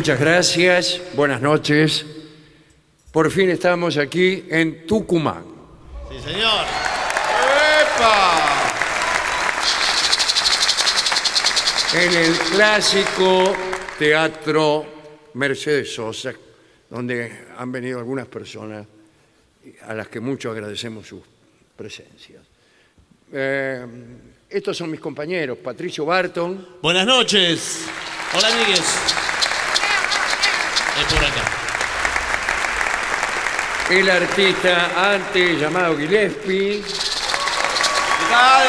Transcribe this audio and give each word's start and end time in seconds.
Muchas 0.00 0.18
gracias, 0.18 0.98
buenas 1.12 1.42
noches. 1.42 2.06
Por 3.12 3.30
fin 3.30 3.50
estamos 3.50 3.98
aquí 3.98 4.46
en 4.48 4.86
Tucumán. 4.86 5.44
Sí, 6.10 6.18
señor. 6.20 6.64
En 11.92 12.16
el 12.16 12.32
clásico 12.32 13.54
Teatro 13.98 14.86
Mercedes 15.34 15.94
Sosa, 15.94 16.32
donde 16.88 17.48
han 17.58 17.70
venido 17.70 17.98
algunas 17.98 18.26
personas 18.26 18.86
a 19.86 19.92
las 19.92 20.08
que 20.08 20.20
mucho 20.20 20.50
agradecemos 20.50 21.06
sus 21.06 21.20
presencias. 21.76 22.40
Eh, 23.30 23.86
estos 24.48 24.78
son 24.78 24.90
mis 24.90 25.00
compañeros, 25.00 25.58
Patricio 25.58 26.06
Barton, 26.06 26.78
Buenas 26.80 27.04
noches. 27.04 27.84
Hola, 28.32 28.48
amigues. 28.48 29.19
Es 31.00 31.06
por 31.06 31.24
acá. 31.24 31.42
el 33.90 34.10
artista 34.10 35.12
antes 35.14 35.58
llamado 35.58 35.96
Gillespie, 35.96 36.82
¿Qué 36.82 38.26
tal? 38.30 38.66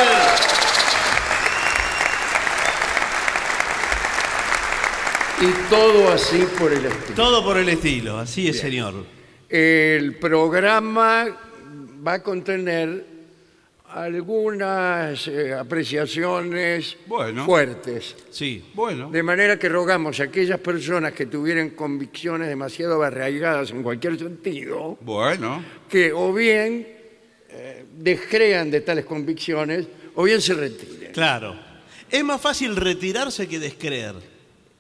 y 5.42 5.70
todo 5.70 6.14
así 6.14 6.48
por 6.58 6.72
el 6.72 6.86
estilo. 6.86 7.16
Todo 7.16 7.44
por 7.44 7.58
el 7.58 7.70
estilo, 7.70 8.20
así 8.20 8.48
es, 8.48 8.59
señor. 8.59 8.94
El 9.50 10.16
programa 10.16 11.26
va 12.08 12.14
a 12.14 12.24
contener 12.24 13.06
algunas 13.94 15.28
eh, 15.28 15.53
apreciaciones 15.53 16.97
Bueno. 17.08 17.45
fuertes. 17.45 18.16
Sí. 18.31 18.64
Bueno, 18.73 19.09
De 19.11 19.22
manera 19.23 19.58
que 19.59 19.67
rogamos 19.70 20.20
a 20.20 20.23
aquellas 20.23 20.59
personas 20.59 21.14
que 21.14 21.25
tuvieran 21.25 21.72
convicciones 21.72 22.47
demasiado 22.47 23.02
arraigadas 23.03 23.72
en 23.72 23.84
cualquier 23.84 24.17
sentido, 24.17 24.97
bueno. 25.02 25.64
que 25.89 26.12
o 26.14 26.34
bien 26.34 26.88
eh, 27.50 27.86
descrean 27.97 28.72
de 28.72 28.81
tales 28.81 29.06
convicciones 29.06 29.88
o 30.16 30.23
bien 30.23 30.42
se 30.42 30.53
retiren. 30.53 31.12
Claro. 31.12 31.56
Es 32.09 32.23
más 32.23 32.42
fácil 32.42 32.75
retirarse 32.75 33.47
que 33.47 33.59
descreer. 33.59 34.16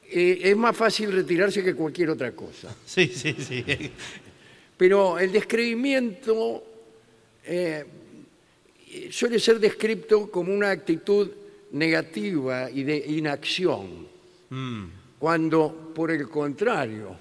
Eh, 0.09 0.39
es 0.43 0.57
más 0.57 0.75
fácil 0.75 1.11
retirarse 1.11 1.63
que 1.63 1.73
cualquier 1.73 2.09
otra 2.09 2.31
cosa. 2.33 2.75
Sí, 2.85 3.07
sí, 3.07 3.35
sí. 3.39 3.63
Pero 4.77 5.17
el 5.19 5.31
descreimiento 5.31 6.63
eh, 7.45 7.85
suele 9.11 9.39
ser 9.39 9.59
descrito 9.59 10.29
como 10.29 10.53
una 10.53 10.71
actitud 10.71 11.29
negativa 11.71 12.69
y 12.69 12.83
de 12.83 12.97
inacción, 12.97 14.07
Mm. 14.49 14.83
cuando 15.17 15.91
por 15.95 16.11
el 16.11 16.27
contrario, 16.27 17.15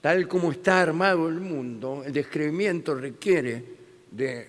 tal 0.00 0.28
como 0.28 0.52
está 0.52 0.82
armado 0.82 1.28
el 1.28 1.40
mundo, 1.40 2.02
el 2.04 2.12
descreimiento 2.12 2.94
requiere 2.94 3.64
de 4.10 4.40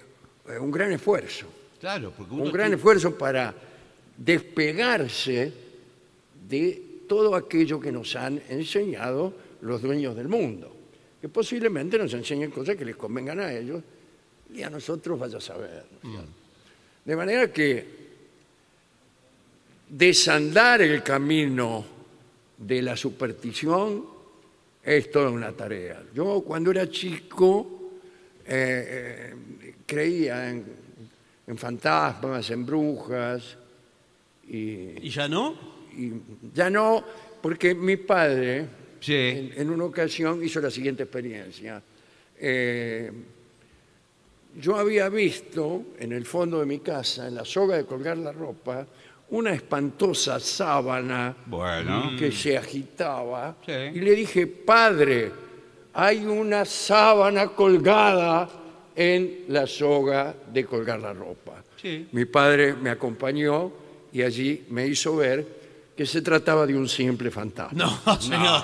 eh, 0.49 0.59
un 0.59 0.69
gran 0.71 0.91
esfuerzo, 0.91 1.45
Claro, 1.79 2.11
porque 2.15 2.33
uno 2.33 2.43
un 2.43 2.51
gran 2.51 2.67
tiene- 2.67 2.75
esfuerzo 2.75 3.17
para 3.17 3.53
despegarse 4.17 5.51
de 6.49 6.83
todo 7.07 7.35
aquello 7.35 7.79
que 7.79 7.91
nos 7.91 8.15
han 8.15 8.41
enseñado 8.49 9.33
los 9.61 9.81
dueños 9.81 10.15
del 10.15 10.27
mundo, 10.27 10.75
que 11.21 11.29
posiblemente 11.29 11.97
nos 11.97 12.13
enseñen 12.13 12.51
cosas 12.51 12.75
que 12.75 12.83
les 12.85 12.95
convengan 12.95 13.39
a 13.39 13.53
ellos 13.53 13.81
y 14.53 14.61
a 14.63 14.69
nosotros 14.69 15.17
vaya 15.19 15.37
a 15.37 15.41
saber. 15.41 15.85
De 17.07 17.15
manera 17.15 17.47
que 17.53 17.85
desandar 19.87 20.81
el 20.81 21.01
camino 21.01 21.85
de 22.57 22.81
la 22.81 22.97
superstición 22.97 24.03
es 24.83 25.09
toda 25.09 25.29
una 25.29 25.53
tarea. 25.53 26.03
Yo 26.13 26.43
cuando 26.45 26.71
era 26.71 26.89
chico 26.89 27.91
eh, 28.45 29.31
eh, 29.63 29.73
creía 29.85 30.49
en, 30.49 30.65
en 31.47 31.57
fantasmas, 31.57 32.49
en 32.49 32.65
brujas, 32.65 33.55
y, 34.49 35.05
¿Y 35.07 35.09
ya 35.09 35.29
no? 35.29 35.57
y 35.97 36.11
ya 36.53 36.69
no, 36.69 37.03
porque 37.41 37.73
mi 37.73 37.95
padre 37.95 38.67
Sí. 38.99 39.13
en, 39.13 39.53
en 39.55 39.69
una 39.69 39.85
ocasión 39.85 40.43
hizo 40.43 40.59
la 40.59 40.71
siguiente 40.71 41.03
experiencia. 41.03 41.81
Eh, 42.37 43.11
yo 44.59 44.75
había 44.77 45.09
visto 45.09 45.83
en 45.99 46.11
el 46.11 46.25
fondo 46.25 46.59
de 46.59 46.65
mi 46.65 46.79
casa, 46.79 47.27
en 47.27 47.35
la 47.35 47.45
soga 47.45 47.77
de 47.77 47.85
colgar 47.85 48.17
la 48.17 48.31
ropa, 48.31 48.85
una 49.29 49.51
espantosa 49.53 50.39
sábana 50.39 51.35
Bueno. 51.45 52.11
que 52.17 52.31
se 52.31 52.57
agitaba 52.57 53.57
Sí. 53.65 53.71
y 53.71 53.99
le 53.99 54.11
dije, 54.15 54.47
padre, 54.47 55.31
hay 55.93 56.25
una 56.25 56.63
sábana 56.65 57.47
colgada 57.49 58.49
en 58.95 59.45
la 59.49 59.67
soga 59.67 60.33
de 60.51 60.65
colgar 60.65 60.99
la 61.01 61.13
ropa. 61.13 61.63
Sí. 61.81 62.07
Mi 62.11 62.25
padre 62.25 62.73
me 62.73 62.89
acompañó 62.89 63.71
y 64.11 64.21
allí 64.21 64.65
me 64.69 64.87
hizo 64.87 65.15
ver 65.17 65.45
que 65.95 66.05
se 66.05 66.21
trataba 66.21 66.65
de 66.65 66.75
un 66.75 66.87
simple 66.87 67.29
fantasma. 67.31 67.99
No, 68.05 68.15
señor. 68.21 68.63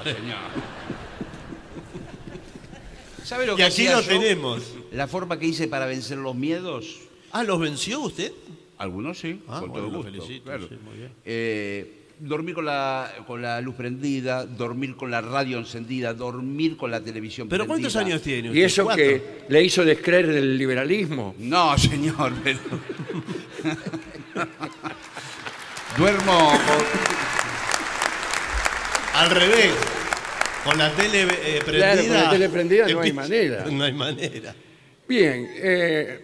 ¿Sabe 3.34 3.46
lo 3.48 3.54
y 3.54 3.56
que 3.58 3.64
aquí 3.64 3.88
hacía 3.88 3.96
lo 3.96 4.02
yo? 4.02 4.08
tenemos. 4.10 4.62
La 4.92 5.08
forma 5.08 5.40
que 5.40 5.48
hice 5.48 5.68
para 5.68 5.86
vencer 5.88 6.18
los 6.20 6.36
miedos. 6.36 7.00
Ah, 7.32 7.44
¿los 7.44 7.60
venció 7.60 8.02
usted? 8.02 8.32
Algunos 8.78 9.18
sí, 9.20 9.40
Ah, 9.48 9.60
con 9.62 9.70
bueno, 9.72 9.88
todo 9.88 9.98
gusto. 9.98 10.12
felicito, 10.12 10.44
claro. 10.46 10.68
sí, 10.68 10.76
muy 10.86 10.98
bien. 10.98 11.12
Eh, 11.26 12.00
dormir 12.20 12.54
con 12.56 12.66
la, 12.66 13.12
con 13.26 13.42
la 13.42 13.60
luz 13.62 13.74
prendida, 13.76 14.46
dormir 14.46 14.96
con 14.96 15.10
la 15.10 15.22
radio 15.22 15.58
encendida, 15.58 16.14
dormir 16.14 16.78
con 16.78 16.92
la 16.92 17.02
televisión 17.02 17.50
¿Pero 17.50 17.66
prendida. 17.66 17.90
cuántos 17.90 17.96
años 17.96 18.22
tiene 18.22 18.50
usted? 18.50 18.62
¿Y 18.62 18.64
eso 18.64 18.84
¿Cuatro? 18.84 19.04
que 19.04 19.46
le 19.50 19.64
hizo 19.64 19.84
descreer 19.84 20.26
en 20.26 20.36
el 20.38 20.58
liberalismo? 20.58 21.34
No, 21.40 21.76
señor, 21.78 22.34
pero... 22.44 22.60
Duermo 25.98 26.50
con- 26.50 26.86
Al 29.22 29.30
revés. 29.30 29.72
Con 30.64 30.78
la 30.78 30.92
tele 30.96 31.24
eh, 31.24 31.62
prendida. 31.66 31.94
Claro, 31.94 32.08
con 32.08 32.14
la 32.18 32.30
tele 32.30 32.50
prendida 32.50 32.88
no 32.88 33.00
hay 33.02 33.14
manera. 33.14 33.66
No 33.72 33.84
hay 33.84 33.94
manera. 33.94 34.56
Bien, 35.08 35.50
eh, 35.56 36.20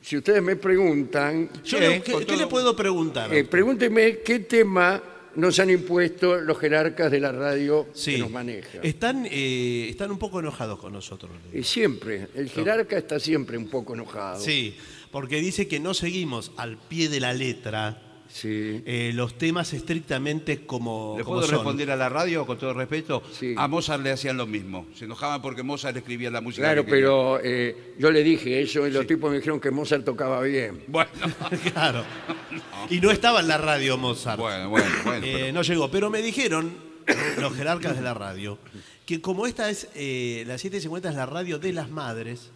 si 0.00 0.16
ustedes 0.16 0.42
me 0.42 0.56
preguntan, 0.56 1.50
Yo 1.64 1.78
le- 1.78 2.00
¿qué, 2.02 2.24
qué 2.26 2.36
le 2.36 2.46
puedo 2.46 2.74
preguntar? 2.74 3.32
eh, 3.34 3.44
pregúntenme 3.44 4.18
qué 4.18 4.40
tema 4.40 5.02
nos 5.34 5.58
han 5.60 5.70
impuesto 5.70 6.40
los 6.40 6.58
jerarcas 6.58 7.10
de 7.10 7.20
la 7.20 7.32
radio 7.32 7.88
que 8.04 8.18
nos 8.18 8.30
manejan. 8.30 8.80
Están, 8.82 9.26
eh, 9.30 9.86
están 9.90 10.10
un 10.10 10.18
poco 10.18 10.40
enojados 10.40 10.78
con 10.78 10.92
nosotros. 10.92 11.30
le 11.32 11.48
digo. 11.50 11.58
Y 11.60 11.64
siempre, 11.64 12.28
el 12.34 12.48
jerarca 12.50 12.96
está 12.98 13.18
siempre 13.20 13.56
un 13.56 13.68
poco 13.68 13.94
enojado. 13.94 14.40
Sí, 14.40 14.76
porque 15.10 15.36
dice 15.40 15.68
que 15.68 15.78
no 15.80 15.94
seguimos 15.94 16.52
al 16.56 16.76
pie 16.78 17.08
de 17.08 17.20
la 17.20 17.32
letra 17.34 18.00
Sí. 18.32 18.82
eh, 18.86 19.10
los 19.14 19.36
temas 19.36 19.74
estrictamente 19.74 20.64
como, 20.64 21.16
¿Le 21.18 21.22
como 21.24 21.36
puedo 21.36 21.46
son. 21.48 21.56
responder 21.56 21.90
a 21.90 21.96
la 21.96 22.08
radio 22.08 22.46
con 22.46 22.56
todo 22.56 22.72
respeto? 22.72 23.22
Sí. 23.30 23.54
A 23.58 23.68
Mozart 23.68 24.02
le 24.02 24.10
hacían 24.10 24.38
lo 24.38 24.46
mismo. 24.46 24.86
Se 24.94 25.04
enojaban 25.04 25.42
porque 25.42 25.62
Mozart 25.62 25.94
escribía 25.98 26.30
la 26.30 26.40
música. 26.40 26.62
Claro, 26.68 26.84
que 26.86 26.90
pero 26.90 27.38
eh, 27.44 27.94
yo 27.98 28.10
le 28.10 28.22
dije 28.24 28.62
eso 28.62 28.86
y 28.86 28.90
los 28.90 29.06
tipos 29.06 29.30
me 29.30 29.36
dijeron 29.36 29.60
que 29.60 29.70
Mozart 29.70 30.04
tocaba 30.04 30.40
bien. 30.40 30.82
Bueno, 30.88 31.10
Claro. 31.74 32.04
Y 32.88 33.00
no 33.00 33.10
estaba 33.10 33.40
en 33.40 33.48
la 33.48 33.58
radio 33.58 33.98
Mozart. 33.98 34.40
bueno, 34.40 34.70
bueno. 34.70 34.86
bueno 35.04 35.26
Eh, 35.26 35.32
pero- 35.40 35.52
no 35.52 35.62
llegó, 35.62 35.90
pero 35.90 36.08
me 36.10 36.22
dijeron 36.22 36.72
los 37.38 37.54
jerarcas 37.54 37.96
de 37.96 38.02
la 38.02 38.14
radio 38.14 38.58
que 39.04 39.20
como 39.20 39.46
esta 39.46 39.68
es, 39.68 39.88
eh, 39.94 40.44
la 40.46 40.56
750 40.56 41.10
es 41.10 41.16
la 41.16 41.26
radio 41.26 41.58
de 41.58 41.72
las 41.72 41.90
madres, 41.90 42.50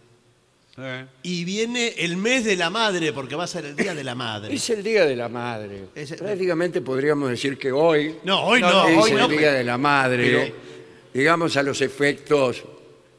y 1.23 1.43
viene 1.43 1.87
el 1.97 2.17
mes 2.17 2.45
de 2.45 2.55
la 2.55 2.69
madre, 2.69 3.11
porque 3.11 3.35
va 3.35 3.45
a 3.45 3.47
ser 3.47 3.65
el 3.65 3.75
día 3.75 3.95
de 3.95 4.03
la 4.03 4.13
madre. 4.13 4.53
Es 4.53 4.69
el 4.69 4.83
Día 4.83 5.05
de 5.05 5.15
la 5.15 5.27
Madre. 5.27 5.85
Es 5.95 6.11
el- 6.11 6.19
Prácticamente 6.19 6.81
podríamos 6.81 7.29
decir 7.31 7.57
que 7.57 7.71
hoy 7.71 8.15
No, 8.23 8.45
hoy 8.45 8.61
no, 8.61 8.87
es 8.87 8.97
hoy 8.97 9.11
el 9.11 9.17
no. 9.17 9.27
Día 9.27 9.53
de 9.53 9.63
la 9.63 9.77
Madre. 9.79 10.23
pero- 10.23 10.55
digamos 11.13 11.57
a 11.57 11.63
los 11.63 11.81
efectos 11.81 12.63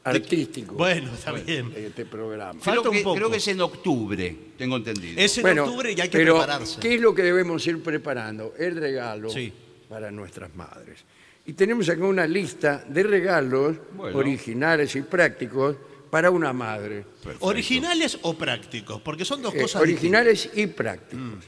artístico 0.05 0.73
Bueno, 0.75 1.13
está 1.13 1.33
bien. 1.33 1.73
de 1.73 1.87
este 1.87 2.05
programa. 2.05 2.61
Falta 2.61 2.79
Creo 2.79 2.91
un 2.91 2.97
que, 2.97 3.03
poco. 3.03 3.15
creo 3.17 3.29
que 3.29 3.37
es 3.37 3.47
en 3.49 3.59
octubre, 3.61 4.35
tengo 4.57 4.77
entendido. 4.77 5.19
Es 5.21 5.37
en 5.37 5.41
Bueno, 5.41 5.65
octubre 5.65 5.91
y 5.91 5.99
hay 5.99 6.07
que 6.09 6.17
pero 6.17 6.35
prepararse. 6.37 6.79
¿qué 6.79 6.95
es 6.95 7.01
lo 7.01 7.13
que 7.13 7.23
debemos 7.23 7.67
ir 7.67 7.83
preparando? 7.83 8.53
El 8.57 8.77
regalo 8.77 9.29
Sí. 9.29 9.51
para 9.89 10.09
nuestras 10.11 10.55
madres. 10.55 10.99
Y 11.45 11.53
tenemos 11.53 11.89
acá 11.89 12.05
una 12.05 12.25
lista 12.25 12.85
de 12.87 13.03
regalos 13.03 13.75
Bueno. 13.93 14.17
originales 14.17 14.95
y 14.95 15.01
prácticos 15.01 15.75
para 16.09 16.31
una 16.31 16.53
madre. 16.53 17.05
¿Originales 17.39 18.17
o 18.23 18.33
prácticos? 18.37 19.01
Porque 19.01 19.25
son 19.25 19.41
dos 19.41 19.53
Eh, 19.55 19.61
cosas 19.61 19.81
originales 19.81 20.49
y 20.55 20.67
prácticos. 20.67 21.45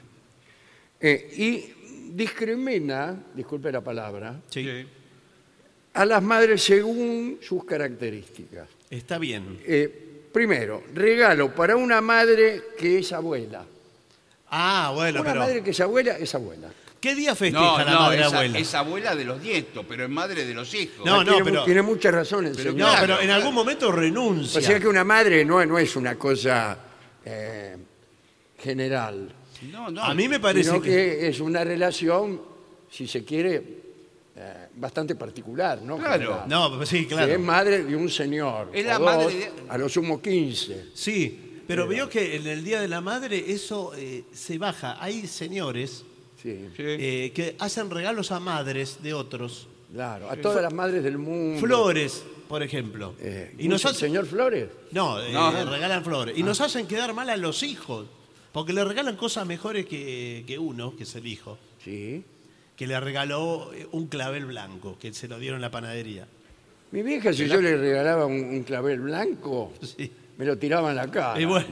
Eh, 1.00 1.34
y 1.38 2.14
discrimina, 2.14 3.18
disculpe 3.34 3.72
la 3.72 3.82
palabra. 3.82 4.40
Sí. 4.50 4.68
a 5.94 6.06
las 6.06 6.24
madres 6.24 6.64
según 6.64 7.40
sus 7.42 7.66
características. 7.66 8.68
Está 8.90 9.18
bien. 9.18 9.60
Eh, 9.66 10.22
primero, 10.32 10.84
regalo 10.94 11.54
para 11.54 11.76
una 11.76 12.00
madre 12.00 12.62
que 12.78 13.00
es 13.00 13.12
abuela. 13.12 13.66
Ah, 14.50 14.92
bueno, 14.96 15.20
una 15.22 15.30
pero. 15.32 15.42
madre 15.42 15.62
que 15.64 15.72
es 15.72 15.80
abuela 15.82 16.18
es 16.18 16.34
abuela. 16.36 16.70
¿Qué 17.02 17.16
día 17.16 17.34
festeja 17.36 17.60
No, 17.64 17.78
la 17.80 17.92
no, 17.92 18.00
madre 18.02 18.20
es, 18.22 18.26
abuela? 18.28 18.60
es 18.60 18.74
abuela 18.76 19.16
de 19.16 19.26
los 19.26 19.42
nietos, 19.42 19.84
pero 19.90 20.04
es 20.04 20.10
madre 20.10 20.46
de 20.46 20.54
los 20.54 20.72
hijos. 20.76 21.04
No, 21.06 21.22
Ah, 21.22 21.24
tiene, 21.26 21.44
pero- 21.44 21.60
mu- 21.62 21.66
tiene 21.66 21.82
muchas 21.82 22.14
razones. 22.14 22.54
Pero 22.56 22.72
señor. 22.72 22.88
No, 22.88 22.92
Claro, 22.94 23.02
pero 23.08 23.20
en 23.20 23.26
claro. 23.26 23.40
algún 23.42 23.56
momento 23.56 23.92
renuncia. 23.92 24.60
O 24.60 24.64
sea 24.64 24.80
que 24.80 24.88
una 24.88 25.04
madre 25.04 25.44
no, 25.44 25.66
no 25.66 25.80
es 25.80 25.96
una 25.96 26.16
cosa 26.16 26.78
eh, 27.26 27.76
general, 28.60 29.34
No, 29.72 29.90
no. 29.92 30.04
A 30.04 30.14
mí 30.14 30.28
me 30.28 30.40
parece 30.40 30.70
sino 30.70 30.82
que... 30.82 30.90
que 30.90 31.28
es 31.28 31.40
una 31.40 31.64
relación, 31.64 32.42
si 32.90 33.08
se 33.08 33.24
quiere, 33.26 33.56
eh, 34.36 34.68
bastante 34.76 35.16
particular, 35.16 35.82
¿no? 35.82 35.98
Claro. 35.98 36.14
General. 36.20 36.44
No, 36.48 36.78
pues 36.78 36.90
sí, 36.90 37.02
Que 37.04 37.16
claro. 37.16 37.32
es 37.32 37.40
madre 37.40 37.84
de 37.84 37.96
un 37.96 38.10
señor. 38.10 38.70
Es 38.74 38.86
o 38.86 38.88
la 38.90 38.98
dos, 39.00 39.06
madre 39.06 39.36
de- 39.36 39.52
A 39.70 39.78
lo 39.78 39.88
sumo 39.90 40.22
15. 40.22 40.88
Sí, 40.94 41.62
pero 41.68 41.88
veo 41.88 42.08
que 42.10 42.36
en 42.36 42.46
el 42.48 42.64
Día 42.64 42.80
de 42.82 42.88
la 42.88 43.02
Madre 43.02 43.44
eso 43.52 43.94
eh, 43.96 44.24
se 44.34 44.58
baja. 44.58 44.98
Hay 45.00 45.26
señores 45.28 46.06
Sí, 46.42 46.70
Sí. 46.76 46.84
eh, 46.84 47.32
que 47.36 47.56
hacen 47.60 47.90
regalos 47.90 48.32
a 48.32 48.40
madres 48.40 49.00
de 49.04 49.14
otros. 49.14 49.68
claro. 49.94 50.30
A 50.30 50.36
todas 50.38 50.62
las 50.64 50.74
madres 50.74 51.04
del 51.04 51.18
mundo. 51.18 51.60
Flores, 51.60 52.24
por 52.48 52.64
ejemplo. 52.64 53.14
Eh, 53.20 53.54
y 53.60 53.68
nos 53.68 53.82
¿mucho 53.82 53.90
hacen... 53.90 54.00
¿Señor 54.10 54.26
Flores? 54.26 54.70
No, 54.92 55.22
eh, 55.22 55.32
No. 55.34 55.52
regalan 55.70 56.04
flores. 56.04 56.38
Y 56.38 56.44
nos 56.44 56.62
hacen 56.62 56.88
quedar 56.88 57.14
mal 57.14 57.30
a 57.30 57.38
los 57.38 57.62
hijos. 57.64 58.08
Porque 58.54 58.74
le 58.74 58.84
regalan 58.84 59.16
cosas 59.18 59.46
mejores 59.46 59.86
que, 59.86 60.44
que 60.48 60.58
uno, 60.60 60.96
que 60.96 61.04
es 61.04 61.16
el 61.16 61.26
hijo. 61.28 61.58
Sí. 61.84 62.24
Que 62.76 62.88
le 62.88 63.00
regaló 63.00 63.72
eh, 63.74 63.88
un 63.92 64.08
clavel 64.08 64.46
blanco, 64.46 64.98
que 65.00 65.14
se 65.14 65.28
lo 65.28 65.38
dieron 65.40 65.58
en 65.58 65.62
la 65.62 65.72
panadería. 65.72 66.28
Mi 66.92 67.02
vieja, 67.04 67.32
si 67.32 67.48
yo 67.48 67.62
le 67.62 67.78
regalaba 67.78 68.26
un, 68.26 68.34
un 68.44 68.64
clavel 68.64 69.00
blanco, 69.02 69.72
Sí. 69.82 70.12
me 70.38 70.46
lo 70.46 70.58
tiraba 70.58 70.90
en 70.90 70.96
la 70.98 71.10
cara. 71.12 71.40
Y 71.40 71.46
bueno, 71.46 71.68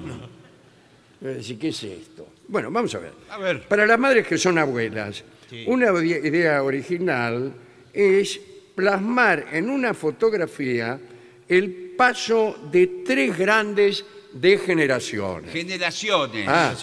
decir, 1.20 1.58
¿qué 1.60 1.70
es 1.70 1.84
esto? 1.84 2.28
Bueno, 2.50 2.72
vamos 2.72 2.94
a 2.96 3.00
ver. 3.00 3.14
A 3.30 3.38
ver. 3.38 3.68
Para 3.68 3.86
las 3.86 4.00
madres 4.00 4.26
que 4.28 4.38
son 4.38 4.58
abuelas, 4.58 5.24
Sí. 5.50 5.64
una 5.68 5.92
ide- 6.02 6.28
idea 6.28 6.64
original 6.64 7.54
es 7.94 8.40
plasmar 8.76 9.46
en 9.52 9.70
una 9.70 9.94
fotografía 9.94 11.00
el 11.48 11.94
paso 11.96 12.56
de 12.72 12.88
tres 13.06 13.38
grandes 13.38 14.04
degeneraciones. 14.34 15.52
Generaciones. 15.52 16.46
Ah, 16.48 16.74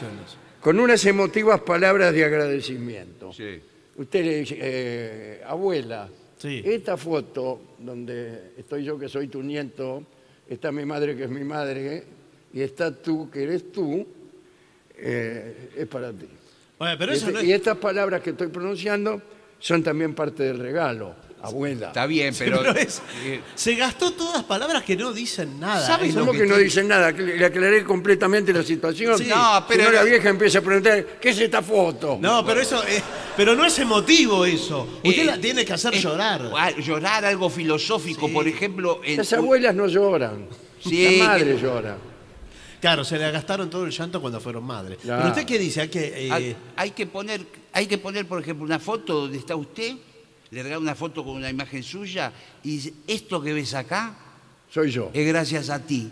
con 0.60 0.78
unas 0.80 1.04
emotivas 1.06 1.60
palabras 1.60 2.12
de 2.12 2.24
agradecimiento. 2.24 3.32
Sí. 3.32 3.60
Usted 3.96 4.24
le 4.24 4.38
dice, 4.40 4.58
eh, 4.60 5.42
abuela, 5.46 6.08
Sí. 6.38 6.62
esta 6.64 6.96
foto 6.96 7.74
donde 7.78 8.52
estoy 8.58 8.84
yo 8.84 8.98
que 8.98 9.08
soy 9.08 9.28
tu 9.28 9.42
nieto, 9.42 10.04
está 10.48 10.70
mi 10.70 10.84
madre 10.84 11.16
que 11.16 11.24
es 11.24 11.30
mi 11.30 11.44
madre, 11.44 12.04
y 12.52 12.60
está 12.60 12.90
tú 12.94 13.30
que 13.30 13.42
eres 13.44 13.72
tú, 13.72 14.06
eh, 14.98 15.70
es 15.76 15.86
para 15.86 16.12
ti. 16.12 16.26
Bueno, 16.78 16.96
pero 16.98 17.12
y, 17.12 17.16
eso 17.16 17.26
este- 17.28 17.38
no 17.38 17.44
y 17.44 17.52
es... 17.52 17.58
estas 17.58 17.76
palabras 17.78 18.20
que 18.22 18.30
estoy 18.30 18.48
pronunciando 18.48 19.20
son 19.58 19.82
también 19.82 20.14
parte 20.14 20.42
del 20.42 20.58
regalo, 20.58 21.14
abuela. 21.42 21.86
Está 21.88 22.04
bien, 22.06 22.34
pero. 22.38 22.58
pero 22.58 22.78
es- 22.78 23.00
eh, 23.24 23.40
Se 23.54 23.74
gastó 23.74 24.12
todas 24.12 24.44
palabras 24.44 24.82
que 24.82 24.94
no 24.96 25.12
dicen 25.12 25.58
nada. 25.58 25.86
¿Sabes 25.86 26.14
lo 26.14 26.20
¿Cómo 26.20 26.32
que 26.32 26.40
que 26.40 26.46
no 26.46 26.56
dicen 26.58 26.86
nada? 26.88 27.10
Le 27.12 27.42
aclaré 27.44 27.82
completamente 27.84 28.52
la 28.52 28.62
situación. 28.62 29.16
Sí. 29.18 29.24
No, 29.28 29.64
pero- 29.66 29.84
Si 29.84 29.86
no, 29.88 29.92
la 29.94 30.02
vieja 30.04 30.28
empieza 30.28 30.58
a 30.58 30.62
preguntar, 30.62 31.06
¿qué 31.20 31.30
es 31.30 31.38
esta 31.40 31.62
foto? 31.62 32.18
No, 32.20 32.44
pero 32.44 32.60
eso 32.60 32.82
es, 32.84 33.02
pero 33.36 33.54
no 33.54 33.64
es 33.64 33.78
emotivo 33.78 34.44
eso. 34.44 35.00
Usted 35.02 35.22
eh, 35.22 35.24
la 35.24 35.38
tiene 35.40 35.64
que 35.64 35.72
hacer 35.72 35.94
llorar. 35.94 36.50
ah, 36.54 36.70
Llorar 36.72 37.24
algo 37.24 37.48
filosófico, 37.48 38.26
Sí. 38.26 38.32
por 38.34 38.46
ejemplo. 38.46 39.00
en- 39.02 39.16
Las 39.16 39.32
abuelas 39.32 39.74
no 39.74 39.86
lloran. 39.86 40.46
Sí, 40.80 41.18
la 41.20 41.24
madre 41.28 41.54
que- 41.56 41.60
llora. 41.62 41.96
Claro, 42.86 43.02
se 43.04 43.18
le 43.18 43.28
gastaron 43.32 43.68
todo 43.68 43.84
el 43.84 43.90
llanto 43.90 44.20
cuando 44.20 44.38
fueron 44.40 44.62
madres. 44.62 44.98
Claro. 45.02 45.22
Pero 45.22 45.30
usted 45.34 45.44
qué 45.44 45.58
dice, 45.58 45.80
hay 45.80 45.88
que 45.88 46.26
eh, 46.28 46.30
Hay, 46.30 46.56
hay 46.76 46.90
que 46.92 47.04
poner, 47.08 47.40
hay 47.72 47.86
que 47.88 47.98
poner, 47.98 48.26
por 48.28 48.40
ejemplo, 48.40 48.64
una 48.64 48.78
foto 48.78 49.22
donde 49.22 49.38
está 49.38 49.56
usted, 49.56 49.94
le 50.52 50.62
regala 50.62 50.78
una 50.78 50.94
foto 50.94 51.24
con 51.24 51.34
una 51.34 51.50
imagen 51.50 51.82
suya 51.82 52.30
y 52.62 52.76
dice, 52.76 52.92
esto 53.08 53.42
que 53.42 53.52
ves 53.52 53.74
acá 53.74 54.14
Soy 54.70 54.92
yo. 54.92 55.10
es 55.12 55.26
gracias 55.26 55.68
a 55.68 55.80
ti. 55.84 56.08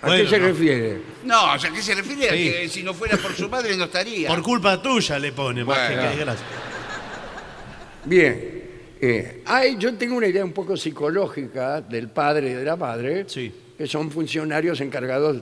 ¿A 0.00 0.06
Bueno, 0.06 0.22
qué 0.22 0.30
se 0.30 0.38
no. 0.38 0.46
refiere? 0.46 1.02
No, 1.24 1.54
o 1.54 1.58
sea, 1.58 1.70
¿qué 1.72 1.82
se 1.82 1.94
refiere? 1.96 2.28
A 2.28 2.32
Sí. 2.34 2.44
que 2.52 2.68
si 2.68 2.82
no 2.84 2.94
fuera 2.94 3.16
por 3.16 3.34
su 3.34 3.48
madre 3.48 3.76
no 3.76 3.86
estaría. 3.86 4.28
por 4.28 4.40
culpa 4.42 4.80
tuya 4.80 5.18
le 5.18 5.32
pone, 5.32 5.64
más 5.64 5.88
que, 5.88 5.94
Bueno. 5.96 6.10
que 6.12 6.16
gracias. 6.18 6.46
Bien. 8.04 8.58
Eh, 9.00 9.42
hay, 9.44 9.76
yo 9.76 9.92
tengo 9.96 10.16
una 10.16 10.28
idea 10.28 10.44
un 10.44 10.52
poco 10.52 10.76
psicológica 10.76 11.80
del 11.80 12.10
padre 12.10 12.50
y 12.50 12.54
de 12.54 12.64
la 12.64 12.76
madre, 12.76 13.24
Sí. 13.28 13.52
Que 13.78 13.86
son 13.86 14.10
funcionarios 14.10 14.80
encargados 14.80 15.40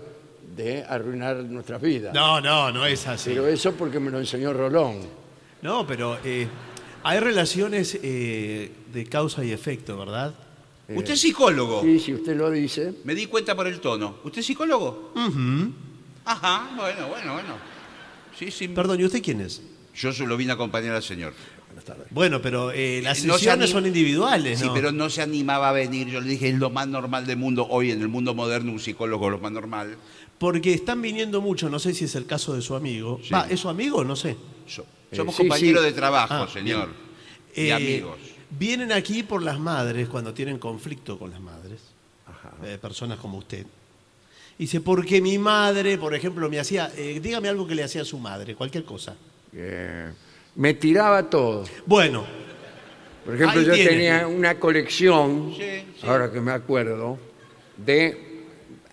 de 0.55 0.85
arruinar 0.85 1.43
nuestras 1.45 1.81
vidas. 1.81 2.15
No, 2.15 2.39
no, 2.41 2.71
no 2.71 2.85
es 2.85 3.07
así. 3.07 3.31
Pero 3.31 3.47
eso 3.49 3.73
porque 3.73 3.99
me 3.99 4.11
lo 4.11 4.19
enseñó 4.19 4.53
Rolón. 4.53 5.01
No, 5.63 5.87
pero 5.87 6.19
eh, 6.23 6.47
hay 7.03 7.19
relaciones 7.19 7.99
eh, 8.03 8.71
de 8.93 9.07
causa 9.07 9.43
y 9.43 9.53
efecto, 9.53 9.97
¿verdad? 9.97 10.35
Usted 10.89 11.15
es 11.15 11.21
psicólogo. 11.21 11.83
Sí, 11.83 11.99
si 11.99 12.15
usted 12.15 12.37
lo 12.37 12.51
dice. 12.51 12.93
Me 13.05 13.15
di 13.15 13.27
cuenta 13.27 13.57
por 13.57 13.67
el 13.67 13.81
tono. 13.81 14.19
¿Usted 14.23 14.41
es 14.41 14.47
psicólogo? 14.47 15.13
Ujú. 15.17 15.73
Ajá, 16.27 16.71
bueno, 16.77 17.09
bueno, 17.09 17.33
bueno. 17.33 17.55
Sí, 18.39 18.51
sí. 18.51 18.69
Perdón, 18.69 19.01
¿y 19.01 19.05
usted 19.05 19.23
quién 19.23 19.41
es? 19.41 19.63
Yo 19.95 20.13
solo 20.13 20.37
vine 20.37 20.53
a 20.53 20.55
acompañar 20.55 20.95
al 20.95 21.03
señor. 21.03 21.33
Bueno, 22.11 22.41
pero 22.43 22.71
eh, 22.73 23.01
las 23.03 23.25
No 23.25 23.35
se 23.35 23.41
sesiones 23.41 23.71
anim- 23.71 23.73
son 23.73 23.87
individuales, 23.87 24.59
Sí, 24.61 24.69
pero 24.73 24.93
no 24.93 25.11
se 25.11 25.23
animaba 25.23 25.69
a 25.69 25.73
venir. 25.73 26.09
Yo 26.09 26.21
le 26.21 26.29
dije, 26.29 26.49
es 26.49 26.55
lo 26.59 26.71
más 26.71 26.87
normal 26.89 27.27
del 27.27 27.37
mundo. 27.37 27.67
Hoy, 27.69 27.91
en 27.91 28.01
el 28.03 28.09
mundo 28.09 28.35
moderno, 28.35 28.73
un 28.73 28.81
psicólogo 28.81 29.27
es 29.27 29.33
lo 29.33 29.39
más 29.39 29.53
normal. 29.53 29.97
Porque 30.39 30.75
están 30.75 31.01
viniendo 31.03 31.41
mucho, 31.41 31.69
no 31.71 31.79
sé 31.79 31.95
si 31.95 32.05
es 32.05 32.15
el 32.15 32.27
caso 32.27 32.55
de 32.55 32.63
su 32.63 32.75
amigo. 32.75 33.21
Sí. 33.23 33.31
Va, 33.31 33.47
¿es 33.49 33.61
su 33.61 33.69
amigo? 33.69 34.05
No 34.05 34.17
sé. 34.17 34.37
So- 34.67 34.87
Eh, 35.11 35.17
somos 35.17 35.35
sí, 35.37 35.43
compañeros 35.43 35.83
sí. 35.83 35.87
de 35.91 35.93
trabajo, 35.93 36.35
Ah, 36.35 36.49
señor. 36.53 36.89
Y 37.55 37.67
Eh, 37.69 37.73
amigos. 37.73 38.19
Vienen 38.51 38.93
aquí 38.93 39.23
por 39.23 39.43
las 39.43 39.59
madres, 39.59 40.09
cuando 40.09 40.33
tienen 40.35 40.59
conflicto 40.59 41.19
con 41.19 41.31
las 41.31 41.41
madres, 41.41 41.81
eh, 42.65 42.79
personas 42.81 43.19
como 43.19 43.39
usted. 43.39 43.67
Y 44.59 44.63
dice, 44.65 44.81
porque 44.81 45.21
mi 45.21 45.37
madre, 45.39 45.99
por 45.99 46.15
ejemplo, 46.15 46.49
me 46.49 46.59
hacía, 46.59 46.91
eh, 46.97 47.21
dígame 47.23 47.49
algo 47.49 47.67
que 47.67 47.75
le 47.75 47.85
hacía 47.85 48.03
a 48.03 48.05
su 48.05 48.19
madre, 48.19 48.55
cualquier 48.55 48.85
cosa. 48.85 49.15
Eh, 50.57 50.61
me 50.61 50.75
tiraba 50.75 51.29
todo. 51.29 51.65
Bueno, 51.85 52.25
Por 53.25 53.35
ejemplo, 53.35 53.61
Ahí 53.61 53.67
yo 53.67 53.73
tiene. 53.75 53.91
tenía 53.91 54.27
una 54.29 54.55
colección, 54.61 55.53
Sí, 55.57 55.63
sí. 56.01 56.07
ahora 56.07 56.31
que 56.31 56.41
me 56.41 56.53
acuerdo, 56.53 57.19
de 57.77 58.17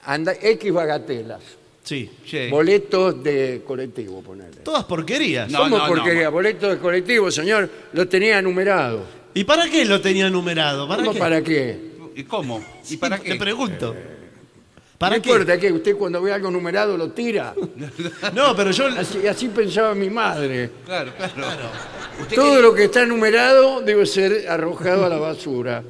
anda, 0.04 0.34
X 0.42 0.74
bagatelas. 0.74 1.42
sí. 1.84 2.10
Sí. 2.26 2.48
Boletos 2.50 3.24
de 3.24 3.62
colectivo, 3.66 4.22
ponerle. 4.24 4.62
Todas 4.62 4.86
porquerías. 4.86 5.52
No, 5.52 5.60
¿Cómo 5.60 5.78
no, 5.78 5.88
porquería? 5.88 6.24
no. 6.26 6.32
Boletos 6.32 6.72
de 6.72 6.78
colectivo, 6.80 7.30
señor, 7.30 7.70
lo 7.94 8.08
tenía 8.08 8.42
numerado. 8.42 9.06
¿Y 9.36 9.44
para 9.44 9.70
qué 9.70 9.86
lo 9.86 10.02
tenía 10.02 10.30
numerado? 10.32 10.88
¿Para 10.88 11.02
¿Cómo 11.04 11.14
qué? 11.14 11.20
para 11.20 11.42
qué? 11.44 11.80
¿Y 12.16 12.24
cómo? 12.24 12.60
¿Y 12.84 12.88
Sí, 12.88 12.98
para 12.98 13.18
Te 13.20 13.24
qué? 13.24 13.36
pregunto. 13.36 13.96
¿No 15.04 15.10
¿Para 15.10 15.22
qué? 15.22 15.30
importa 15.30 15.60
que 15.60 15.72
usted 15.72 15.96
cuando 15.96 16.22
ve 16.22 16.32
algo 16.34 16.50
numerado 16.52 16.96
lo 16.98 17.10
tira? 17.12 17.54
No, 18.34 18.56
pero 18.56 18.72
yo... 18.72 18.86
Así, 18.88 19.26
así 19.28 19.48
pensaba 19.50 19.94
mi 19.96 20.10
madre. 20.10 20.70
Claro, 20.86 21.12
claro. 21.18 21.70
Usted 22.22 22.36
Todo 22.36 22.62
lo 22.62 22.74
que 22.74 22.86
está 22.86 23.06
numerado 23.06 23.82
debe 23.82 24.06
ser 24.06 24.48
arrojado 24.50 25.06
a 25.06 25.10
la 25.10 25.18
basura. 25.18 25.84